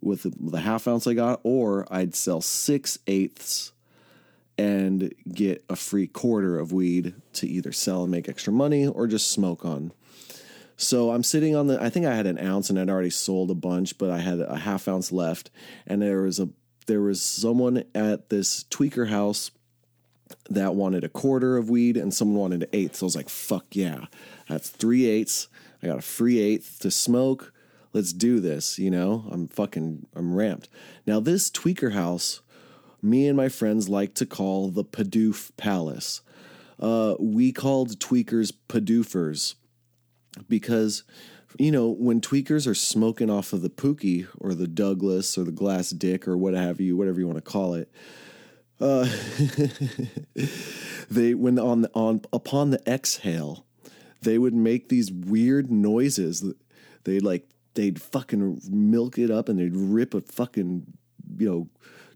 with 0.00 0.22
the, 0.22 0.32
the 0.38 0.60
half 0.60 0.88
ounce 0.88 1.06
I 1.06 1.14
got, 1.14 1.40
or 1.42 1.86
I'd 1.92 2.14
sell 2.14 2.40
six 2.40 2.98
eighths 3.06 3.72
and 4.56 5.12
get 5.32 5.64
a 5.68 5.76
free 5.76 6.06
quarter 6.06 6.58
of 6.58 6.72
weed 6.72 7.14
to 7.34 7.46
either 7.46 7.72
sell 7.72 8.02
and 8.02 8.10
make 8.10 8.28
extra 8.28 8.52
money 8.52 8.86
or 8.86 9.06
just 9.06 9.30
smoke 9.30 9.64
on. 9.64 9.92
So 10.76 11.10
I'm 11.10 11.22
sitting 11.22 11.54
on 11.54 11.66
the. 11.66 11.82
I 11.82 11.90
think 11.90 12.06
I 12.06 12.14
had 12.14 12.26
an 12.26 12.38
ounce 12.38 12.70
and 12.70 12.78
I'd 12.78 12.88
already 12.88 13.10
sold 13.10 13.50
a 13.50 13.54
bunch, 13.54 13.98
but 13.98 14.10
I 14.10 14.18
had 14.18 14.40
a 14.40 14.56
half 14.56 14.88
ounce 14.88 15.12
left, 15.12 15.50
and 15.86 16.00
there 16.00 16.22
was 16.22 16.40
a 16.40 16.48
there 16.86 17.02
was 17.02 17.20
someone 17.20 17.84
at 17.94 18.30
this 18.30 18.64
tweaker 18.64 19.08
house 19.08 19.50
that 20.50 20.74
wanted 20.74 21.04
a 21.04 21.08
quarter 21.08 21.56
of 21.56 21.70
weed 21.70 21.96
and 21.96 22.12
someone 22.12 22.38
wanted 22.38 22.62
an 22.64 22.68
eighth. 22.72 22.96
So 22.96 23.04
I 23.04 23.08
was 23.08 23.16
like, 23.16 23.28
fuck 23.28 23.66
yeah, 23.72 24.06
that's 24.48 24.70
three 24.70 25.06
eighths. 25.06 25.48
I 25.82 25.86
got 25.86 25.98
a 25.98 26.02
free 26.02 26.38
eighth 26.40 26.78
to 26.80 26.90
smoke. 26.90 27.52
Let's 27.92 28.12
do 28.12 28.40
this. 28.40 28.78
You 28.78 28.90
know, 28.90 29.24
I'm 29.30 29.48
fucking 29.48 30.06
I'm 30.14 30.34
ramped. 30.34 30.68
Now 31.06 31.20
this 31.20 31.50
tweaker 31.50 31.92
house, 31.92 32.40
me 33.02 33.26
and 33.26 33.36
my 33.36 33.48
friends 33.48 33.88
like 33.88 34.14
to 34.14 34.26
call 34.26 34.70
the 34.70 34.84
Padoof 34.84 35.50
Palace. 35.56 36.22
Uh, 36.80 37.14
we 37.18 37.52
called 37.52 37.98
tweakers 37.98 38.52
Padoofers 38.68 39.54
because 40.48 41.02
you 41.58 41.72
know 41.72 41.88
when 41.88 42.20
tweakers 42.20 42.66
are 42.66 42.74
smoking 42.74 43.30
off 43.30 43.52
of 43.52 43.62
the 43.62 43.70
Pookie 43.70 44.28
or 44.38 44.54
the 44.54 44.68
Douglas 44.68 45.36
or 45.38 45.44
the 45.44 45.52
Glass 45.52 45.90
Dick 45.90 46.28
or 46.28 46.36
what 46.36 46.54
have 46.54 46.80
you, 46.80 46.96
whatever 46.96 47.20
you 47.20 47.26
want 47.26 47.38
to 47.38 47.50
call 47.50 47.74
it. 47.74 47.90
Uh, 48.80 49.08
they 51.10 51.34
when 51.34 51.58
on 51.58 51.86
on 51.94 52.22
upon 52.32 52.70
the 52.70 52.80
exhale, 52.86 53.66
they 54.22 54.38
would 54.38 54.54
make 54.54 54.88
these 54.88 55.10
weird 55.10 55.70
noises. 55.70 56.44
They'd 57.04 57.22
like 57.22 57.48
they'd 57.74 58.00
fucking 58.00 58.60
milk 58.70 59.18
it 59.18 59.30
up 59.30 59.48
and 59.48 59.58
they'd 59.58 59.76
rip 59.76 60.14
a 60.14 60.20
fucking 60.20 60.86
you 61.38 61.48
know 61.48 61.68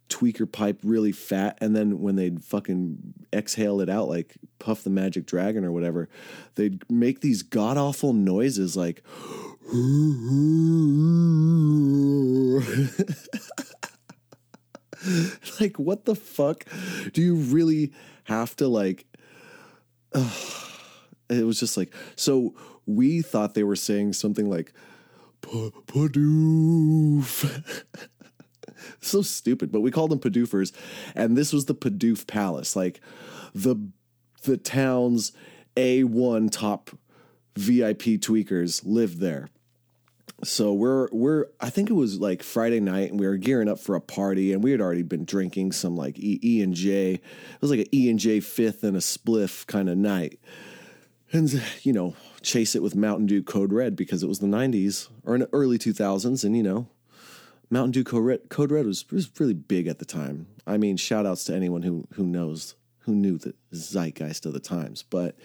tweaker 0.08 0.50
pipe 0.50 0.78
really 0.82 1.12
fat 1.12 1.56
and 1.60 1.74
then 1.74 2.00
when 2.00 2.16
they'd 2.16 2.44
fucking 2.44 3.14
exhale 3.32 3.80
it 3.80 3.88
out 3.88 4.08
like 4.08 4.34
puff 4.58 4.84
the 4.84 4.90
magic 4.90 5.24
dragon 5.24 5.64
or 5.64 5.72
whatever 5.72 6.08
they'd 6.56 6.82
make 6.90 7.20
these 7.20 7.42
god 7.42 7.78
awful 7.78 8.12
noises 8.12 8.76
like 8.76 9.02
like, 15.61 15.78
what 15.78 16.05
the 16.05 16.14
fuck? 16.14 16.64
Do 17.12 17.22
you 17.22 17.34
really 17.34 17.92
have 18.24 18.57
to 18.57 18.68
like? 18.68 19.07
it 20.14 21.44
was 21.44 21.59
just 21.61 21.76
like 21.76 21.94
so. 22.16 22.55
We 22.84 23.22
thought 23.22 23.55
they 23.55 23.62
were 23.62 23.76
saying 23.76 24.14
something 24.14 24.50
like 24.50 24.72
"Pa- 25.40 25.70
Padoof. 25.86 27.84
so 29.00 29.22
stupid, 29.22 29.70
but 29.70 29.80
we 29.80 29.90
called 29.90 30.11
them 30.11 30.18
Padoofers, 30.18 30.72
and 31.14 31.36
this 31.36 31.53
was 31.53 31.66
the 31.66 31.74
Padoof 31.74 32.26
Palace, 32.26 32.76
like 32.76 33.00
the 33.55 33.76
the 34.42 34.57
town's 34.57 35.32
a 35.76 36.05
one 36.05 36.48
top 36.48 36.90
VIP 37.57 38.18
tweakers 38.20 38.82
lived 38.84 39.20
there. 39.20 39.48
So 40.45 40.72
we're 40.72 41.09
we're 41.12 41.47
I 41.61 41.70
think 41.70 41.88
it 41.88 41.95
was 41.95 42.18
like 42.18 42.43
Friday 42.43 42.80
night 42.80 43.11
and 43.11 43.20
we 43.20 43.26
were 43.26 43.36
gearing 43.36 43.68
up 43.68 43.78
for 43.78 43.95
a 43.95 44.01
party 44.01 44.53
and 44.53 44.62
we 44.62 44.72
had 44.72 44.80
already 44.80 45.03
been 45.03 45.24
drinking 45.24 45.72
some 45.72 45.97
like 45.97 46.18
E, 46.18 46.40
e 46.43 46.62
and 46.62 46.74
J. 46.74 47.14
It 47.14 47.22
was 47.61 47.70
like 47.70 47.80
an 47.80 47.95
E 47.95 48.11
and 48.11 48.18
J 48.18 48.40
fifth 48.40 48.82
and 48.82 48.97
a 48.97 49.01
spliff 49.01 49.66
kind 49.66 49.88
of 49.88 49.97
night. 49.97 50.40
And 51.32 51.62
you 51.82 51.93
know, 51.93 52.16
chase 52.43 52.74
it 52.74 52.82
with 52.82 52.97
Mountain 52.97 53.26
Dew 53.26 53.43
Code 53.43 53.72
Red 53.72 53.95
because 53.95 54.22
it 54.22 54.28
was 54.28 54.40
the 54.40 54.47
90s 54.47 55.09
or 55.24 55.34
in 55.34 55.43
the 55.43 55.49
early 55.53 55.78
2000s 55.78 56.45
and 56.45 56.57
you 56.57 56.62
know, 56.62 56.88
Mountain 57.70 57.93
Dew 57.93 58.05
Code 58.05 58.24
Red, 58.24 58.49
Code 58.51 58.72
Red 58.72 58.84
was, 58.84 59.11
was 59.11 59.30
really 59.38 59.55
big 59.55 59.86
at 59.86 59.99
the 59.99 60.05
time. 60.05 60.49
I 60.66 60.76
mean, 60.76 60.97
shout 60.97 61.24
outs 61.24 61.45
to 61.45 61.55
anyone 61.55 61.82
who 61.82 62.07
who 62.14 62.24
knows 62.24 62.74
who 63.01 63.14
knew 63.14 63.38
the 63.38 63.55
zeitgeist 63.72 64.45
of 64.47 64.53
the 64.53 64.61
times. 64.61 65.03
But 65.03 65.36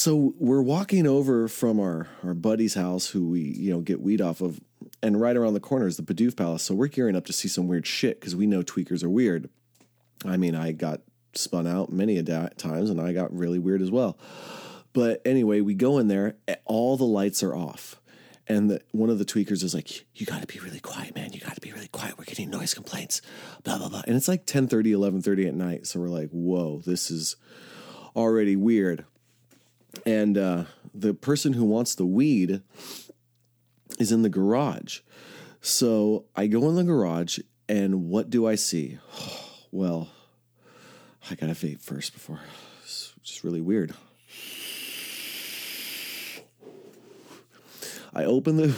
so 0.00 0.32
we're 0.38 0.62
walking 0.62 1.06
over 1.06 1.46
from 1.46 1.78
our, 1.78 2.08
our 2.24 2.32
buddy's 2.32 2.72
house 2.72 3.10
who 3.10 3.28
we, 3.28 3.42
you 3.42 3.70
know, 3.70 3.82
get 3.82 4.00
weed 4.00 4.22
off 4.22 4.40
of, 4.40 4.58
and 5.02 5.20
right 5.20 5.36
around 5.36 5.52
the 5.52 5.60
corner 5.60 5.86
is 5.86 5.98
the 5.98 6.02
Padoof 6.02 6.36
Palace. 6.36 6.62
So 6.62 6.74
we're 6.74 6.86
gearing 6.86 7.14
up 7.14 7.26
to 7.26 7.34
see 7.34 7.48
some 7.48 7.68
weird 7.68 7.86
shit 7.86 8.18
because 8.18 8.34
we 8.34 8.46
know 8.46 8.62
tweakers 8.62 9.04
are 9.04 9.10
weird. 9.10 9.50
I 10.24 10.38
mean, 10.38 10.54
I 10.54 10.72
got 10.72 11.02
spun 11.34 11.66
out 11.66 11.92
many 11.92 12.16
a 12.16 12.22
da- 12.22 12.48
times 12.56 12.88
and 12.88 12.98
I 12.98 13.12
got 13.12 13.30
really 13.36 13.58
weird 13.58 13.82
as 13.82 13.90
well. 13.90 14.16
But 14.94 15.20
anyway, 15.26 15.60
we 15.60 15.74
go 15.74 15.98
in 15.98 16.08
there, 16.08 16.36
all 16.64 16.96
the 16.96 17.04
lights 17.04 17.42
are 17.42 17.54
off. 17.54 18.00
And 18.48 18.70
the, 18.70 18.80
one 18.92 19.10
of 19.10 19.18
the 19.18 19.26
tweakers 19.26 19.62
is 19.62 19.74
like, 19.74 20.06
you 20.14 20.24
got 20.24 20.40
to 20.40 20.46
be 20.46 20.60
really 20.60 20.80
quiet, 20.80 21.14
man. 21.14 21.34
You 21.34 21.40
got 21.40 21.56
to 21.56 21.60
be 21.60 21.72
really 21.72 21.88
quiet. 21.88 22.16
We're 22.16 22.24
getting 22.24 22.48
noise 22.48 22.72
complaints, 22.72 23.20
blah, 23.64 23.76
blah, 23.76 23.90
blah. 23.90 24.04
And 24.06 24.16
it's 24.16 24.28
like 24.28 24.46
10 24.46 24.66
30, 24.66 24.92
11 24.92 25.20
30 25.20 25.46
at 25.48 25.54
night. 25.54 25.86
So 25.86 26.00
we're 26.00 26.08
like, 26.08 26.30
whoa, 26.30 26.80
this 26.86 27.10
is 27.10 27.36
already 28.16 28.56
weird. 28.56 29.04
And 30.06 30.38
uh, 30.38 30.64
the 30.94 31.14
person 31.14 31.52
who 31.52 31.64
wants 31.64 31.94
the 31.94 32.06
weed 32.06 32.62
is 33.98 34.12
in 34.12 34.22
the 34.22 34.28
garage. 34.28 35.00
So 35.60 36.24
I 36.34 36.46
go 36.46 36.68
in 36.68 36.76
the 36.76 36.84
garage, 36.84 37.38
and 37.68 38.08
what 38.08 38.30
do 38.30 38.46
I 38.46 38.54
see? 38.54 38.98
Well, 39.72 40.08
I 41.30 41.36
gotta 41.36 41.52
vape 41.52 41.80
first 41.80 42.12
before. 42.12 42.40
It's 42.82 43.14
just 43.22 43.44
really 43.44 43.60
weird. 43.60 43.94
I 48.12 48.24
open 48.24 48.56
the 48.56 48.74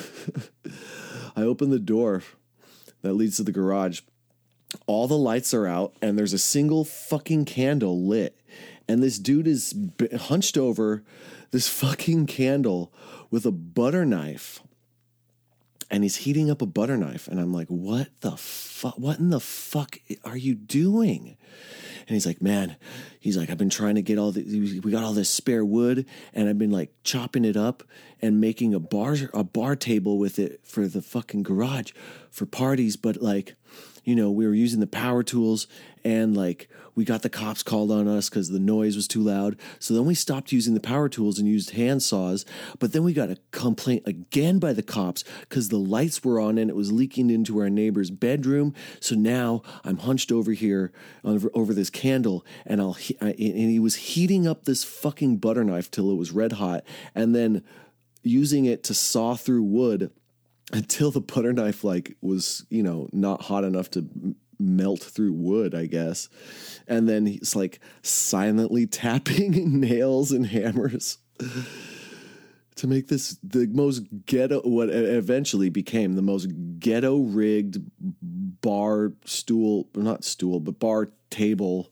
I 1.36 1.42
open 1.42 1.70
the 1.70 1.78
door 1.78 2.22
that 3.00 3.14
leads 3.14 3.38
to 3.38 3.42
the 3.42 3.52
garage. 3.52 4.00
All 4.86 5.06
the 5.06 5.16
lights 5.16 5.54
are 5.54 5.66
out 5.66 5.94
and 6.02 6.18
there's 6.18 6.34
a 6.34 6.38
single 6.38 6.84
fucking 6.84 7.46
candle 7.46 8.06
lit. 8.06 8.36
And 8.92 9.02
this 9.02 9.18
dude 9.18 9.48
is 9.48 9.74
hunched 10.16 10.56
over 10.56 11.02
this 11.50 11.68
fucking 11.68 12.26
candle 12.26 12.92
with 13.30 13.46
a 13.46 13.50
butter 13.50 14.04
knife. 14.04 14.60
And 15.90 16.02
he's 16.02 16.16
heating 16.16 16.50
up 16.50 16.62
a 16.62 16.66
butter 16.66 16.96
knife 16.96 17.28
and 17.28 17.38
I'm 17.40 17.52
like, 17.52 17.68
"What 17.68 18.08
the 18.20 18.36
fuck? 18.36 18.98
What 18.98 19.18
in 19.18 19.30
the 19.30 19.40
fuck 19.40 19.98
are 20.24 20.36
you 20.36 20.54
doing?" 20.54 21.36
And 22.06 22.14
he's 22.14 22.26
like, 22.26 22.42
man, 22.42 22.76
he's 23.20 23.36
like, 23.36 23.50
I've 23.50 23.58
been 23.58 23.70
trying 23.70 23.94
to 23.94 24.02
get 24.02 24.18
all 24.18 24.32
the, 24.32 24.80
we 24.82 24.90
got 24.90 25.04
all 25.04 25.12
this 25.12 25.30
spare 25.30 25.64
wood 25.64 26.06
and 26.34 26.48
I've 26.48 26.58
been 26.58 26.70
like 26.70 26.90
chopping 27.04 27.44
it 27.44 27.56
up 27.56 27.82
and 28.20 28.40
making 28.40 28.74
a 28.74 28.80
bar, 28.80 29.16
a 29.32 29.44
bar 29.44 29.76
table 29.76 30.18
with 30.18 30.38
it 30.38 30.60
for 30.64 30.86
the 30.86 31.02
fucking 31.02 31.42
garage 31.42 31.92
for 32.30 32.46
parties. 32.46 32.96
But 32.96 33.22
like, 33.22 33.54
you 34.04 34.14
know, 34.16 34.30
we 34.30 34.46
were 34.46 34.54
using 34.54 34.80
the 34.80 34.86
power 34.86 35.22
tools 35.22 35.66
and 36.04 36.36
like 36.36 36.68
we 36.94 37.04
got 37.04 37.22
the 37.22 37.30
cops 37.30 37.62
called 37.62 37.90
on 37.90 38.06
us 38.06 38.28
because 38.28 38.50
the 38.50 38.58
noise 38.58 38.96
was 38.96 39.08
too 39.08 39.22
loud. 39.22 39.56
So 39.78 39.94
then 39.94 40.04
we 40.04 40.14
stopped 40.14 40.52
using 40.52 40.74
the 40.74 40.80
power 40.80 41.08
tools 41.08 41.38
and 41.38 41.48
used 41.48 41.70
hand 41.70 42.02
saws. 42.02 42.44
But 42.78 42.92
then 42.92 43.02
we 43.02 43.12
got 43.12 43.30
a 43.30 43.38
complaint 43.50 44.02
again 44.06 44.58
by 44.58 44.72
the 44.72 44.82
cops 44.82 45.24
because 45.40 45.68
the 45.68 45.78
lights 45.78 46.22
were 46.22 46.40
on 46.40 46.58
and 46.58 46.68
it 46.68 46.76
was 46.76 46.92
leaking 46.92 47.30
into 47.30 47.58
our 47.60 47.70
neighbor's 47.70 48.10
bedroom. 48.10 48.74
So 49.00 49.14
now 49.14 49.62
I'm 49.84 49.98
hunched 49.98 50.30
over 50.32 50.52
here 50.52 50.92
over, 51.24 51.50
over 51.54 51.72
this 51.72 51.90
candle 51.90 52.44
and 52.66 52.80
I'll 52.80 52.96
I, 53.20 53.30
and 53.30 53.36
he 53.38 53.78
was 53.78 53.94
heating 53.94 54.46
up 54.46 54.64
this 54.64 54.84
fucking 54.84 55.38
butter 55.38 55.64
knife 55.64 55.90
till 55.90 56.10
it 56.10 56.16
was 56.16 56.32
red 56.32 56.52
hot 56.52 56.84
and 57.14 57.34
then 57.34 57.64
using 58.22 58.64
it 58.64 58.84
to 58.84 58.94
saw 58.94 59.34
through 59.34 59.62
wood 59.62 60.10
until 60.72 61.10
the 61.10 61.20
butter 61.20 61.52
knife 61.52 61.84
like 61.84 62.16
was 62.20 62.64
you 62.70 62.82
know 62.82 63.08
not 63.12 63.42
hot 63.42 63.64
enough 63.64 63.90
to 63.90 64.00
m- 64.00 64.36
melt 64.58 65.00
through 65.00 65.32
wood 65.32 65.74
i 65.74 65.86
guess. 65.86 66.28
And 66.88 67.08
then 67.08 67.26
he's 67.26 67.54
like 67.56 67.80
silently 68.02 68.86
tapping 69.02 69.80
nails 69.80 70.32
and 70.32 70.46
hammers 70.46 71.18
to 72.76 72.86
make 72.86 73.08
this 73.08 73.36
the 73.42 73.66
most 73.68 74.02
ghetto 74.26 74.60
what 74.62 74.88
eventually 74.90 75.68
became 75.68 76.14
the 76.14 76.22
most 76.22 76.46
ghetto 76.78 77.18
rigged 77.18 77.78
bar 78.60 79.12
stool 79.24 79.88
not 79.94 80.24
stool 80.24 80.60
but 80.60 80.78
bar 80.78 81.10
table 81.30 81.90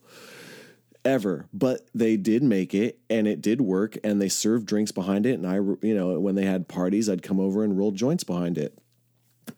ever 1.04 1.46
but 1.52 1.88
they 1.94 2.16
did 2.16 2.42
make 2.42 2.74
it 2.74 2.98
and 3.08 3.26
it 3.26 3.40
did 3.40 3.60
work 3.60 3.96
and 4.04 4.20
they 4.20 4.28
served 4.28 4.66
drinks 4.66 4.92
behind 4.92 5.24
it 5.24 5.34
and 5.34 5.46
i 5.46 5.54
you 5.54 5.94
know 5.94 6.18
when 6.20 6.34
they 6.34 6.44
had 6.44 6.68
parties 6.68 7.08
i'd 7.08 7.22
come 7.22 7.40
over 7.40 7.64
and 7.64 7.78
roll 7.78 7.90
joints 7.90 8.24
behind 8.24 8.58
it 8.58 8.76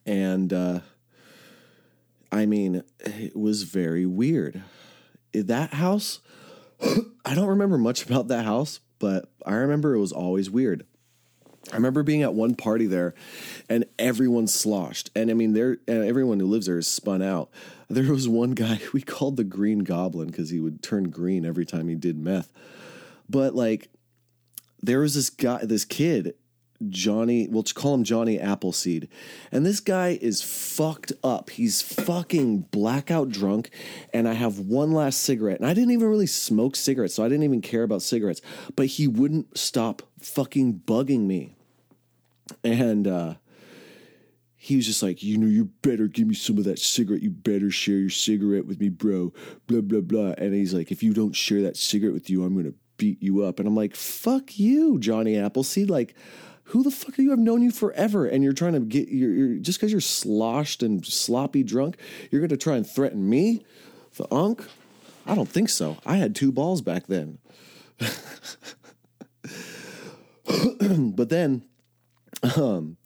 and 0.06 0.52
uh 0.52 0.80
i 2.30 2.46
mean 2.46 2.82
it 3.00 3.36
was 3.36 3.64
very 3.64 4.06
weird 4.06 4.62
that 5.32 5.74
house 5.74 6.20
i 7.24 7.34
don't 7.34 7.48
remember 7.48 7.78
much 7.78 8.04
about 8.04 8.28
that 8.28 8.44
house 8.44 8.80
but 8.98 9.28
i 9.44 9.54
remember 9.54 9.94
it 9.94 10.00
was 10.00 10.12
always 10.12 10.48
weird 10.48 10.84
I 11.70 11.76
remember 11.76 12.02
being 12.02 12.22
at 12.22 12.34
one 12.34 12.54
party 12.54 12.86
there, 12.86 13.14
and 13.68 13.84
everyone 13.98 14.48
sloshed. 14.48 15.10
And 15.14 15.30
I 15.30 15.34
mean, 15.34 15.52
there 15.52 15.78
everyone 15.86 16.40
who 16.40 16.46
lives 16.46 16.66
there 16.66 16.78
is 16.78 16.88
spun 16.88 17.22
out. 17.22 17.50
There 17.92 18.10
was 18.10 18.26
one 18.26 18.52
guy 18.52 18.80
we 18.94 19.02
called 19.02 19.36
the 19.36 19.44
Green 19.44 19.80
Goblin 19.80 20.28
because 20.28 20.48
he 20.48 20.60
would 20.60 20.82
turn 20.82 21.10
green 21.10 21.44
every 21.44 21.66
time 21.66 21.88
he 21.88 21.94
did 21.94 22.16
meth. 22.16 22.50
But 23.28 23.54
like, 23.54 23.90
there 24.82 25.00
was 25.00 25.14
this 25.14 25.28
guy, 25.28 25.64
this 25.64 25.84
kid, 25.84 26.34
Johnny. 26.88 27.48
We'll 27.48 27.62
call 27.62 27.94
him 27.94 28.02
Johnny 28.02 28.40
Appleseed, 28.40 29.08
and 29.52 29.64
this 29.66 29.78
guy 29.78 30.18
is 30.20 30.42
fucked 30.42 31.12
up. 31.22 31.50
He's 31.50 31.82
fucking 31.82 32.62
blackout 32.72 33.28
drunk. 33.28 33.70
And 34.12 34.26
I 34.26 34.32
have 34.32 34.58
one 34.58 34.92
last 34.92 35.22
cigarette, 35.22 35.60
and 35.60 35.68
I 35.68 35.74
didn't 35.74 35.92
even 35.92 36.08
really 36.08 36.26
smoke 36.26 36.76
cigarettes, 36.76 37.14
so 37.14 37.24
I 37.24 37.28
didn't 37.28 37.44
even 37.44 37.60
care 37.60 37.82
about 37.82 38.02
cigarettes. 38.02 38.40
But 38.74 38.86
he 38.86 39.06
wouldn't 39.06 39.56
stop 39.56 40.02
fucking 40.18 40.82
bugging 40.86 41.26
me. 41.26 41.54
And 42.64 43.06
uh, 43.06 43.34
he 44.62 44.76
was 44.76 44.86
just 44.86 45.02
like, 45.02 45.24
you 45.24 45.36
know, 45.38 45.48
you 45.48 45.64
better 45.82 46.06
give 46.06 46.28
me 46.28 46.36
some 46.36 46.56
of 46.56 46.62
that 46.62 46.78
cigarette. 46.78 47.20
You 47.20 47.30
better 47.30 47.68
share 47.68 47.96
your 47.96 48.10
cigarette 48.10 48.64
with 48.64 48.78
me, 48.78 48.90
bro. 48.90 49.32
Blah, 49.66 49.80
blah, 49.80 50.02
blah. 50.02 50.34
And 50.38 50.54
he's 50.54 50.72
like, 50.72 50.92
if 50.92 51.02
you 51.02 51.12
don't 51.12 51.34
share 51.34 51.62
that 51.62 51.76
cigarette 51.76 52.14
with 52.14 52.30
you, 52.30 52.44
I'm 52.44 52.52
going 52.52 52.66
to 52.66 52.74
beat 52.96 53.20
you 53.20 53.42
up. 53.42 53.58
And 53.58 53.66
I'm 53.66 53.74
like, 53.74 53.96
fuck 53.96 54.60
you, 54.60 55.00
Johnny 55.00 55.36
Appleseed. 55.36 55.90
Like, 55.90 56.14
who 56.62 56.84
the 56.84 56.92
fuck 56.92 57.18
are 57.18 57.22
you? 57.22 57.32
I've 57.32 57.40
known 57.40 57.60
you 57.60 57.72
forever. 57.72 58.24
And 58.24 58.44
you're 58.44 58.52
trying 58.52 58.74
to 58.74 58.80
get, 58.80 59.08
you're, 59.08 59.34
you're 59.34 59.58
just 59.58 59.80
because 59.80 59.90
you're 59.90 60.00
sloshed 60.00 60.84
and 60.84 61.04
sloppy 61.04 61.64
drunk, 61.64 61.96
you're 62.30 62.40
going 62.40 62.48
to 62.50 62.56
try 62.56 62.76
and 62.76 62.88
threaten 62.88 63.28
me, 63.28 63.64
the 64.16 64.32
unk? 64.32 64.64
I 65.26 65.34
don't 65.34 65.48
think 65.48 65.70
so. 65.70 65.96
I 66.06 66.18
had 66.18 66.36
two 66.36 66.52
balls 66.52 66.82
back 66.82 67.08
then. 67.08 67.38
but 71.16 71.30
then 71.30 71.64
um, 72.56 72.96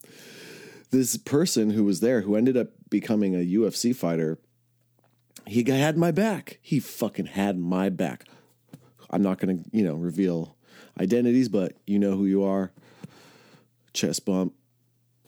this 0.91 1.17
person 1.17 1.71
who 1.71 1.83
was 1.83 1.99
there 1.99 2.21
who 2.21 2.35
ended 2.35 2.57
up 2.57 2.69
becoming 2.89 3.35
a 3.35 3.45
UFC 3.45 3.95
fighter, 3.95 4.39
he 5.45 5.63
had 5.69 5.97
my 5.97 6.11
back. 6.11 6.59
He 6.61 6.79
fucking 6.79 7.27
had 7.27 7.57
my 7.59 7.89
back. 7.89 8.25
I'm 9.09 9.21
not 9.21 9.39
going 9.39 9.63
to, 9.63 9.69
you 9.71 9.83
know, 9.83 9.95
reveal 9.95 10.57
identities, 10.99 11.49
but 11.49 11.73
you 11.85 11.99
know 11.99 12.11
who 12.17 12.25
you 12.25 12.43
are. 12.43 12.71
Chest 13.93 14.25
bump. 14.25 14.53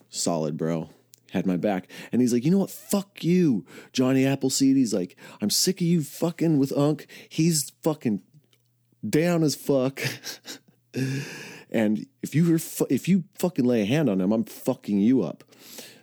Solid, 0.09 0.57
bro. 0.57 0.89
Had 1.31 1.45
my 1.45 1.57
back. 1.57 1.89
And 2.11 2.21
he's 2.21 2.33
like, 2.33 2.43
you 2.43 2.51
know 2.51 2.57
what? 2.57 2.71
Fuck 2.71 3.23
you, 3.23 3.65
Johnny 3.93 4.25
Appleseed. 4.25 4.75
He's 4.75 4.93
like, 4.93 5.15
I'm 5.41 5.49
sick 5.49 5.79
of 5.79 5.87
you 5.87 6.01
fucking 6.01 6.57
with 6.57 6.75
Unk. 6.75 7.07
He's 7.29 7.71
fucking 7.83 8.21
down 9.07 9.43
as 9.43 9.55
fuck. 9.55 10.01
And 11.71 12.05
if 12.21 12.33
you 12.33 12.59
if 12.89 13.07
you 13.07 13.23
fucking 13.37 13.65
lay 13.65 13.81
a 13.81 13.85
hand 13.85 14.09
on 14.09 14.21
him, 14.21 14.31
I'm 14.31 14.45
fucking 14.45 14.99
you 14.99 15.21
up. 15.21 15.43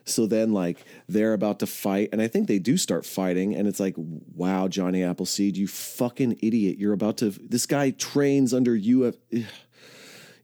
So 0.09 0.27
then, 0.27 0.53
like, 0.53 0.85
they're 1.09 1.33
about 1.33 1.59
to 1.59 1.67
fight, 1.67 2.11
and 2.13 2.23
I 2.23 2.29
think 2.29 2.47
they 2.47 2.61
do 2.61 2.77
start 2.77 3.05
fighting, 3.05 3.57
and 3.57 3.67
it's 3.67 3.81
like, 3.81 3.97
wow, 3.97 4.69
Johnny 4.69 5.03
Appleseed, 5.03 5.57
you 5.57 5.67
fucking 5.67 6.39
idiot. 6.41 6.79
You're 6.79 6.93
about 6.93 7.17
to, 7.19 7.31
this 7.31 7.67
guy 7.67 7.91
trains 7.91 8.55
under 8.55 8.77
you, 8.77 9.13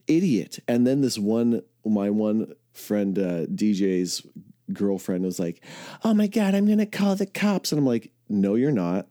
idiot. 0.05 0.59
And 0.67 0.85
then 0.85 0.99
this 0.99 1.17
one, 1.17 1.61
my 1.85 2.09
one 2.09 2.53
friend, 2.73 3.17
uh, 3.17 3.45
DJ's 3.45 4.25
girlfriend 4.71 5.23
was 5.23 5.39
like, 5.39 5.63
oh 6.03 6.13
my 6.13 6.27
God, 6.27 6.55
I'm 6.55 6.67
to 6.67 6.85
call 6.85 7.15
the 7.15 7.25
cops. 7.25 7.71
And 7.71 7.79
I'm 7.79 7.85
like, 7.85 8.11
no, 8.29 8.55
you're 8.55 8.71
not. 8.71 9.07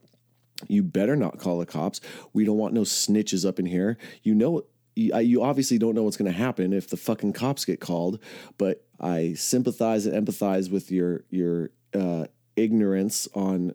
You 0.69 0.83
better 0.83 1.17
not 1.17 1.39
call 1.39 1.59
the 1.59 1.67
cops. 1.67 2.01
We 2.33 2.45
don't 2.45 2.59
want 2.59 2.75
no 2.75 2.83
snitches 2.83 3.47
up 3.47 3.59
in 3.59 3.67
here. 3.67 3.99
You 4.23 4.35
know, 4.35 4.65
you 4.95 5.17
you 5.19 5.43
obviously 5.43 5.79
don't 5.79 5.95
know 5.95 6.03
what's 6.03 6.17
going 6.17 6.31
to 6.31 6.37
happen 6.37 6.73
if 6.73 6.89
the 6.89 6.97
fucking 6.97 7.33
cops 7.33 7.65
get 7.65 7.81
called, 7.81 8.19
but 8.59 8.85
I 9.01 9.35
sympathize 9.35 10.07
and 10.07 10.27
empathize 10.27 10.71
with 10.71 10.91
your 10.91 11.25
your 11.31 11.71
uh, 11.95 12.27
ignorance 12.57 13.29
on 13.35 13.75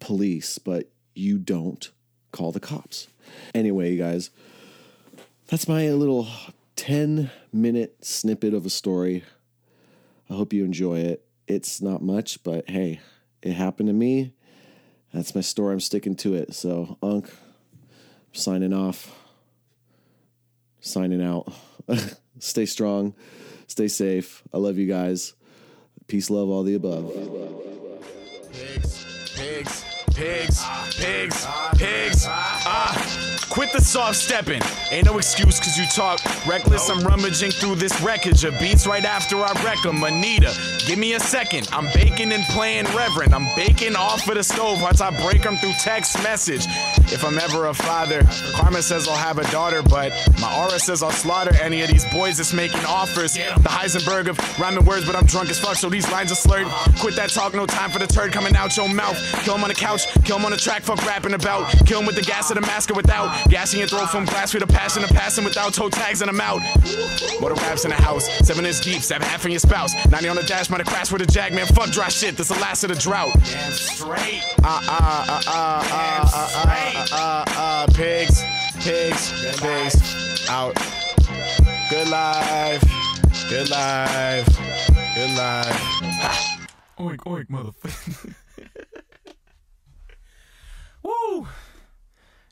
police, 0.00 0.58
but 0.58 0.90
you 1.14 1.38
don't 1.38 1.90
call 2.32 2.52
the 2.52 2.60
cops. 2.60 3.08
Anyway, 3.54 3.92
you 3.92 3.98
guys, 3.98 4.30
that's 5.46 5.68
my 5.68 5.90
little 5.90 6.28
10 6.76 7.30
minute 7.52 8.04
snippet 8.04 8.54
of 8.54 8.66
a 8.66 8.70
story. 8.70 9.24
I 10.28 10.34
hope 10.34 10.52
you 10.52 10.64
enjoy 10.64 10.98
it. 10.98 11.24
It's 11.46 11.80
not 11.80 12.02
much, 12.02 12.42
but 12.42 12.68
hey, 12.68 13.00
it 13.42 13.52
happened 13.52 13.88
to 13.88 13.92
me. 13.92 14.32
That's 15.12 15.34
my 15.34 15.42
story. 15.42 15.74
I'm 15.74 15.80
sticking 15.80 16.16
to 16.16 16.34
it. 16.34 16.54
So, 16.54 16.98
Unc, 17.02 17.30
signing 18.32 18.72
off, 18.72 19.14
signing 20.84 21.22
out. 21.22 21.52
Stay 22.38 22.66
strong. 22.66 23.14
Stay 23.66 23.88
safe. 23.88 24.42
I 24.52 24.58
love 24.58 24.78
you 24.78 24.86
guys. 24.86 25.34
Peace, 26.06 26.30
love, 26.30 26.48
all 26.48 26.62
the 26.62 26.74
above. 26.74 27.12
Pigs, 28.52 29.34
pigs, 29.34 29.84
pigs, 30.14 30.64
pigs, 30.96 31.46
pigs. 31.76 32.24
Ah. 32.28 33.23
Quit 33.50 33.72
the 33.72 33.80
soft 33.80 34.16
stepping. 34.16 34.60
Ain't 34.90 35.06
no 35.06 35.16
excuse 35.18 35.60
cause 35.60 35.76
you 35.78 35.86
talk 35.86 36.20
reckless. 36.46 36.88
I'm 36.90 37.00
rummaging 37.00 37.52
through 37.52 37.76
this 37.76 37.98
wreckage 38.00 38.44
of 38.44 38.58
beats 38.58 38.86
right 38.86 39.04
after 39.04 39.36
I 39.36 39.52
wreck 39.64 39.84
'em. 39.86 40.02
Anita, 40.02 40.52
give 40.86 40.98
me 40.98 41.14
a 41.14 41.20
second. 41.20 41.68
I'm 41.72 41.86
baking 41.92 42.32
and 42.32 42.44
playing 42.46 42.86
reverend. 42.96 43.34
I'm 43.34 43.46
baking 43.54 43.96
off 43.96 44.26
of 44.28 44.34
the 44.34 44.42
stove 44.42 44.82
once 44.82 45.00
I 45.00 45.10
break 45.10 45.46
'em 45.46 45.56
through 45.58 45.74
text 45.80 46.20
message. 46.22 46.66
If 47.12 47.24
I'm 47.24 47.38
ever 47.38 47.66
a 47.66 47.74
father, 47.74 48.26
Karma 48.54 48.82
says 48.82 49.06
I'll 49.08 49.16
have 49.16 49.38
a 49.38 49.44
daughter, 49.50 49.82
but 49.82 50.12
my 50.40 50.52
aura 50.56 50.78
says 50.78 51.02
I'll 51.02 51.12
slaughter 51.12 51.54
any 51.62 51.82
of 51.82 51.88
these 51.88 52.04
boys 52.06 52.38
that's 52.38 52.52
making 52.52 52.84
offers. 52.86 53.34
The 53.34 53.68
Heisenberg 53.68 54.28
of 54.28 54.38
rhyming 54.58 54.84
words, 54.84 55.04
but 55.04 55.14
I'm 55.14 55.26
drunk 55.26 55.50
as 55.50 55.58
fuck, 55.58 55.76
so 55.76 55.88
these 55.88 56.10
lines 56.10 56.32
are 56.32 56.36
slurred. 56.36 56.66
Quit 56.98 57.14
that 57.16 57.30
talk, 57.30 57.54
no 57.54 57.66
time 57.66 57.90
for 57.90 57.98
the 57.98 58.06
turd 58.06 58.32
coming 58.32 58.56
out 58.56 58.76
your 58.76 58.88
mouth. 58.88 59.16
Kill 59.44 59.54
him 59.54 59.62
on 59.62 59.68
the 59.68 59.74
couch, 59.74 60.06
kill 60.24 60.38
him 60.38 60.44
on 60.44 60.50
the 60.50 60.56
track, 60.56 60.82
fuck 60.82 61.04
rapping 61.06 61.34
about. 61.34 61.70
Kill 61.86 62.00
him 62.00 62.06
with 62.06 62.16
the 62.16 62.22
gas 62.22 62.50
of 62.50 62.56
the 62.56 62.62
mask 62.62 62.90
or 62.90 62.94
without. 62.94 63.33
Gassing 63.48 63.80
your 63.80 63.88
throat 63.88 64.10
from 64.10 64.24
glass 64.24 64.54
with 64.54 64.62
a 64.62 64.66
passion 64.66 65.04
of 65.04 65.10
passing 65.10 65.44
without 65.44 65.74
toe 65.74 65.88
tags, 65.88 66.20
and 66.22 66.30
I'm 66.30 66.40
out. 66.40 66.60
Motor 67.40 67.54
raps 67.54 67.84
in 67.84 67.90
the 67.90 67.96
house, 67.96 68.28
seven 68.46 68.64
is 68.66 68.80
deep, 68.80 69.02
seven 69.02 69.26
half 69.26 69.44
in 69.44 69.50
your 69.50 69.60
spouse. 69.60 69.94
90 70.10 70.28
on 70.28 70.36
the 70.36 70.42
dash, 70.42 70.70
might 70.70 70.78
have 70.78 70.86
crashed 70.86 71.12
with 71.12 71.22
a 71.22 71.26
jag, 71.26 71.52
man. 71.52 71.66
Fuck 71.66 71.90
dry 71.90 72.08
shit, 72.08 72.36
this 72.36 72.48
the 72.48 72.54
last 72.54 72.84
of 72.84 72.90
the 72.90 72.96
drought. 72.96 73.32
Damn 73.44 73.72
straight. 73.72 74.42
Uh 74.62 74.80
uh 74.88 75.26
uh 75.28 75.40
uh 75.46 75.48
uh 75.48 75.84
uh 75.92 76.30
uh 76.34 76.64
uh, 76.64 77.06
uh 77.12 77.44
uh 77.56 77.86
pigs, 77.94 78.42
pigs, 78.80 79.32
pigs, 79.60 80.48
out. 80.48 80.74
Good 81.90 82.08
life, 82.08 82.82
good 83.48 83.70
life, 83.70 84.46
good 85.14 85.36
life. 85.36 86.60
Oink 86.98 87.18
oink, 87.26 87.48
motherfucker. 87.48 88.34
Woo! 91.02 91.46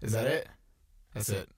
Is 0.02 0.12
that 0.12 0.26
it? 0.26 0.48
That's, 1.14 1.26
That's 1.28 1.40
it. 1.40 1.42
it. 1.42 1.48